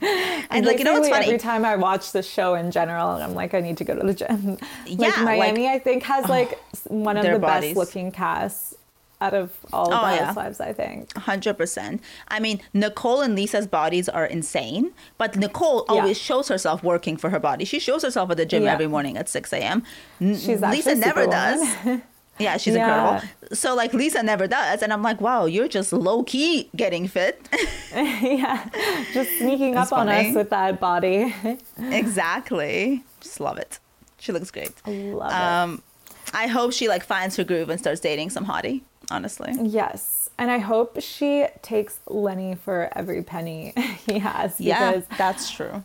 and 0.50 0.66
like, 0.66 0.78
you 0.78 0.84
know 0.84 0.92
what's 0.94 1.08
funny? 1.08 1.26
Every 1.26 1.38
time 1.38 1.64
I 1.64 1.76
watch 1.76 2.12
the 2.12 2.22
show 2.22 2.54
in 2.54 2.70
general, 2.70 3.08
I'm 3.08 3.34
like, 3.34 3.54
I 3.54 3.60
need 3.60 3.78
to 3.78 3.84
go 3.84 3.94
to 3.96 4.06
the 4.06 4.14
gym. 4.14 4.58
Yeah, 4.86 5.08
like 5.08 5.16
like- 5.18 5.38
Miami, 5.38 5.68
I 5.68 5.78
think 5.78 6.04
has 6.04 6.28
like 6.28 6.58
one 6.84 7.16
of 7.16 7.24
the 7.24 7.38
bodies. 7.38 7.74
best 7.74 7.76
looking 7.76 8.12
casts 8.12 8.74
out 9.20 9.32
of 9.34 9.52
all 9.72 9.88
Oh, 9.92 9.96
of 9.96 10.10
the 10.10 10.16
yeah. 10.16 10.24
housewives. 10.26 10.60
I 10.60 10.72
think. 10.72 11.16
Hundred 11.16 11.54
percent. 11.54 12.02
I 12.28 12.38
mean, 12.40 12.60
Nicole 12.74 13.20
and 13.22 13.34
Lisa's 13.34 13.66
bodies 13.66 14.08
are 14.08 14.26
insane, 14.26 14.92
but 15.18 15.36
Nicole 15.36 15.84
Yeah. 15.88 15.94
always 15.94 16.18
shows 16.18 16.48
herself 16.48 16.82
working 16.82 17.16
for 17.16 17.30
her 17.30 17.40
body. 17.40 17.64
She 17.64 17.78
shows 17.78 18.02
herself 18.02 18.30
at 18.30 18.36
the 18.36 18.46
gym 18.46 18.64
Yeah. 18.64 18.72
every 18.74 18.86
morning 18.88 19.16
at 19.16 19.28
six 19.28 19.52
a.m. 19.52 19.82
Lisa 20.20 20.94
never 20.94 21.26
does. 21.26 21.60
Yeah, 22.38 22.58
she's 22.58 22.74
incredible. 22.74 23.26
So 23.54 23.74
like 23.74 23.94
Lisa 23.94 24.22
never 24.22 24.46
does, 24.46 24.82
and 24.82 24.92
I'm 24.92 25.00
like, 25.00 25.22
wow, 25.22 25.46
you're 25.46 25.68
just 25.68 25.90
low 25.90 26.22
key 26.22 26.68
getting 26.76 27.08
fit. 27.08 27.48
yeah, 27.94 28.68
just 29.14 29.30
sneaking 29.38 29.72
That's 29.72 29.90
up 29.90 30.00
on 30.00 30.10
us 30.10 30.34
with 30.34 30.50
that 30.50 30.78
body. 30.78 31.34
exactly. 31.80 33.02
Just 33.22 33.40
love 33.40 33.56
it. 33.58 33.78
She 34.18 34.32
looks 34.32 34.50
great. 34.50 34.72
I 34.84 34.90
Love 34.90 35.32
Um, 35.32 35.82
I 36.34 36.46
hope 36.46 36.72
she 36.72 36.88
like 36.88 37.02
finds 37.04 37.36
her 37.36 37.44
groove 37.44 37.70
and 37.70 37.78
starts 37.80 38.00
dating 38.00 38.28
some 38.30 38.44
hottie. 38.46 38.82
Honestly. 39.10 39.52
Yes, 39.60 40.30
and 40.38 40.50
I 40.50 40.58
hope 40.58 41.00
she 41.00 41.46
takes 41.62 42.00
Lenny 42.08 42.54
for 42.54 42.88
every 42.94 43.22
penny 43.22 43.72
he 44.06 44.18
has 44.18 44.60
Yeah, 44.60 44.92
because 44.92 45.08
that's 45.18 45.50
true. 45.50 45.84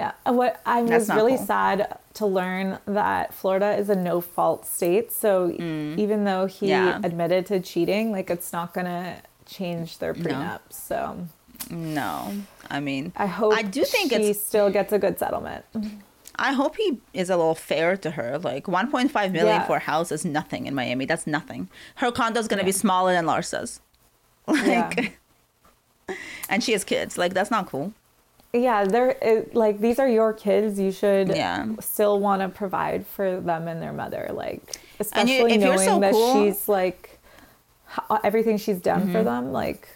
Yeah. 0.00 0.12
What 0.26 0.60
I 0.64 0.82
was 0.82 1.08
really 1.08 1.36
cool. 1.36 1.46
sad 1.46 1.98
to 2.14 2.26
learn 2.26 2.78
that 2.86 3.34
Florida 3.34 3.74
is 3.76 3.88
a 3.90 3.96
no 3.96 4.20
fault 4.20 4.64
state. 4.66 5.10
So 5.12 5.50
even 5.50 6.24
though 6.24 6.46
he 6.46 6.66
Mm. 6.66 6.68
Yeah. 6.68 7.00
admitted 7.02 7.46
to 7.46 7.58
cheating, 7.60 8.12
like 8.12 8.30
it's 8.30 8.52
not 8.52 8.72
gonna 8.74 9.16
change 9.46 9.98
their 9.98 10.14
prenup. 10.14 10.60
So 10.70 11.26
No, 11.70 12.32
I 12.70 12.78
mean, 12.80 13.12
I 13.16 13.26
hope 13.26 13.54
I 13.54 13.62
do 13.62 13.84
think 13.84 14.12
she 14.12 14.32
still 14.34 14.70
gets 14.70 14.92
a 14.92 14.98
good 14.98 15.18
settlement. 15.18 15.64
I 16.38 16.52
hope 16.52 16.76
he 16.76 16.98
is 17.12 17.30
a 17.30 17.36
little 17.36 17.54
fair 17.54 17.96
to 17.96 18.12
her. 18.12 18.38
Like 18.38 18.64
1.5 18.66 19.12
million 19.32 19.46
Yeah. 19.46 19.66
for 19.66 19.76
a 19.76 19.80
house 19.80 20.12
is 20.12 20.24
nothing 20.24 20.66
in 20.66 20.74
Miami. 20.74 21.04
That's 21.04 21.26
nothing. 21.26 21.68
Her 21.96 22.12
condo 22.12 22.38
is 22.40 22.46
gonna 22.48 22.64
be 22.64 22.72
smaller 22.72 23.12
than 23.12 23.26
Larsa's. 23.26 23.80
Like, 24.46 25.18
and 26.48 26.62
she 26.64 26.72
has 26.72 26.84
kids. 26.84 27.18
Like 27.18 27.34
that's 27.34 27.50
not 27.50 27.66
cool. 27.66 27.92
Yeah, 28.54 28.84
they're 28.86 29.44
like 29.52 29.80
these 29.80 29.98
are 29.98 30.08
your 30.08 30.32
kids. 30.32 30.78
You 30.80 30.90
should 30.92 31.28
Yeah. 31.28 31.66
still 31.80 32.18
want 32.18 32.40
to 32.42 32.48
provide 32.48 33.06
for 33.06 33.40
them 33.40 33.68
and 33.68 33.82
their 33.82 33.92
mother. 33.92 34.30
Like 34.32 34.62
especially 35.00 35.34
you- 35.36 35.46
if 35.46 35.60
you're 35.60 35.74
knowing 35.74 35.88
so 35.88 36.00
that 36.00 36.12
cool- 36.12 36.32
she's 36.50 36.68
like 36.68 37.18
everything 38.24 38.56
she's 38.58 38.78
done 38.80 39.02
Mm-hmm. 39.02 39.12
for 39.12 39.22
them. 39.24 39.52
Like 39.52 39.88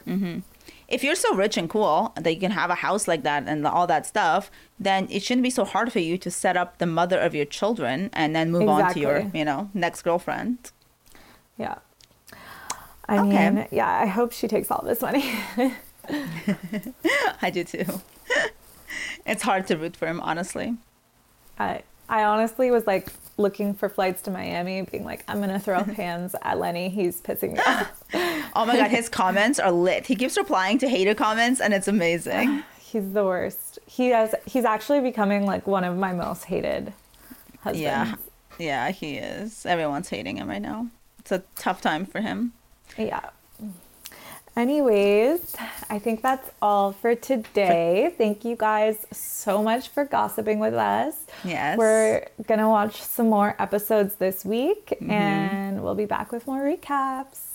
if 0.92 1.02
you're 1.02 1.14
so 1.16 1.34
rich 1.34 1.56
and 1.56 1.68
cool 1.70 2.12
that 2.20 2.32
you 2.34 2.40
can 2.40 2.50
have 2.52 2.70
a 2.70 2.74
house 2.76 3.08
like 3.08 3.22
that 3.24 3.44
and 3.48 3.66
all 3.66 3.86
that 3.86 4.04
stuff, 4.06 4.50
then 4.78 5.06
it 5.10 5.22
shouldn't 5.22 5.42
be 5.42 5.50
so 5.50 5.64
hard 5.64 5.92
for 5.92 5.98
you 6.00 6.18
to 6.18 6.30
set 6.30 6.56
up 6.56 6.78
the 6.78 6.86
mother 6.86 7.18
of 7.18 7.34
your 7.34 7.44
children 7.46 8.10
and 8.12 8.34
then 8.36 8.50
move 8.50 8.68
on 8.68 8.92
to 8.92 9.00
your, 9.00 9.30
you 9.34 9.44
know, 9.44 9.70
next 9.74 10.02
girlfriend. 10.02 10.70
yeah. 11.58 11.76
I 13.08 13.18
Okay. 13.18 13.50
mean, 13.50 13.66
yeah, 13.72 13.90
I 14.04 14.06
hope 14.06 14.32
she 14.32 14.46
takes 14.48 14.70
all 14.70 14.82
this 14.84 15.00
money. 15.02 15.24
I 17.42 17.50
do 17.50 17.64
too. 17.64 17.84
it's 19.26 19.42
hard 19.42 19.66
to 19.68 19.76
root 19.76 19.96
for 19.96 20.06
him, 20.06 20.20
honestly. 20.20 20.76
I 21.58 21.82
I 22.08 22.24
honestly 22.24 22.70
was 22.70 22.86
like 22.86 23.08
looking 23.38 23.74
for 23.74 23.88
flights 23.88 24.22
to 24.22 24.30
Miami, 24.30 24.82
being 24.82 25.04
like, 25.04 25.24
I'm 25.28 25.40
gonna 25.40 25.60
throw 25.60 25.82
hands 25.84 26.34
at 26.42 26.58
Lenny. 26.58 26.88
He's 26.88 27.20
pissing 27.20 27.54
me 27.54 27.60
off. 27.66 28.04
Oh 28.54 28.64
my 28.66 28.76
god, 28.76 28.90
his 28.90 29.08
comments 29.20 29.58
are 29.58 29.72
lit. 29.72 30.06
He 30.06 30.16
keeps 30.16 30.36
replying 30.36 30.78
to 30.78 30.88
hater 30.88 31.14
comments 31.14 31.60
and 31.60 31.72
it's 31.74 31.88
amazing. 31.88 32.62
He's 32.78 33.12
the 33.12 33.24
worst. 33.24 33.78
He 33.86 34.08
has. 34.08 34.34
He's 34.44 34.66
actually 34.66 35.00
becoming 35.00 35.46
like 35.46 35.66
one 35.66 35.82
of 35.84 35.96
my 35.96 36.12
most 36.12 36.44
hated 36.44 36.92
husbands. 37.60 37.80
Yeah. 37.80 38.14
Yeah, 38.58 38.90
he 38.90 39.14
is. 39.16 39.64
Everyone's 39.64 40.10
hating 40.10 40.36
him 40.36 40.46
right 40.48 40.60
now. 40.60 40.88
It's 41.20 41.32
a 41.32 41.42
tough 41.56 41.80
time 41.80 42.04
for 42.04 42.20
him. 42.20 42.52
Yeah. 42.98 43.30
Anyways, 44.54 45.56
I 45.88 45.98
think 45.98 46.20
that's 46.20 46.50
all 46.60 46.92
for 46.92 47.14
today. 47.14 48.14
Thank 48.18 48.44
you 48.44 48.54
guys 48.54 49.06
so 49.10 49.62
much 49.62 49.88
for 49.88 50.04
gossiping 50.04 50.58
with 50.58 50.74
us. 50.74 51.14
Yes. 51.42 51.78
We're 51.78 52.26
going 52.46 52.60
to 52.60 52.68
watch 52.68 53.00
some 53.00 53.30
more 53.30 53.56
episodes 53.58 54.16
this 54.16 54.44
week 54.44 54.90
Mm-hmm. 55.00 55.10
and 55.10 55.82
we'll 55.82 55.94
be 55.94 56.04
back 56.04 56.30
with 56.32 56.46
more 56.46 56.60
recaps. 56.60 57.51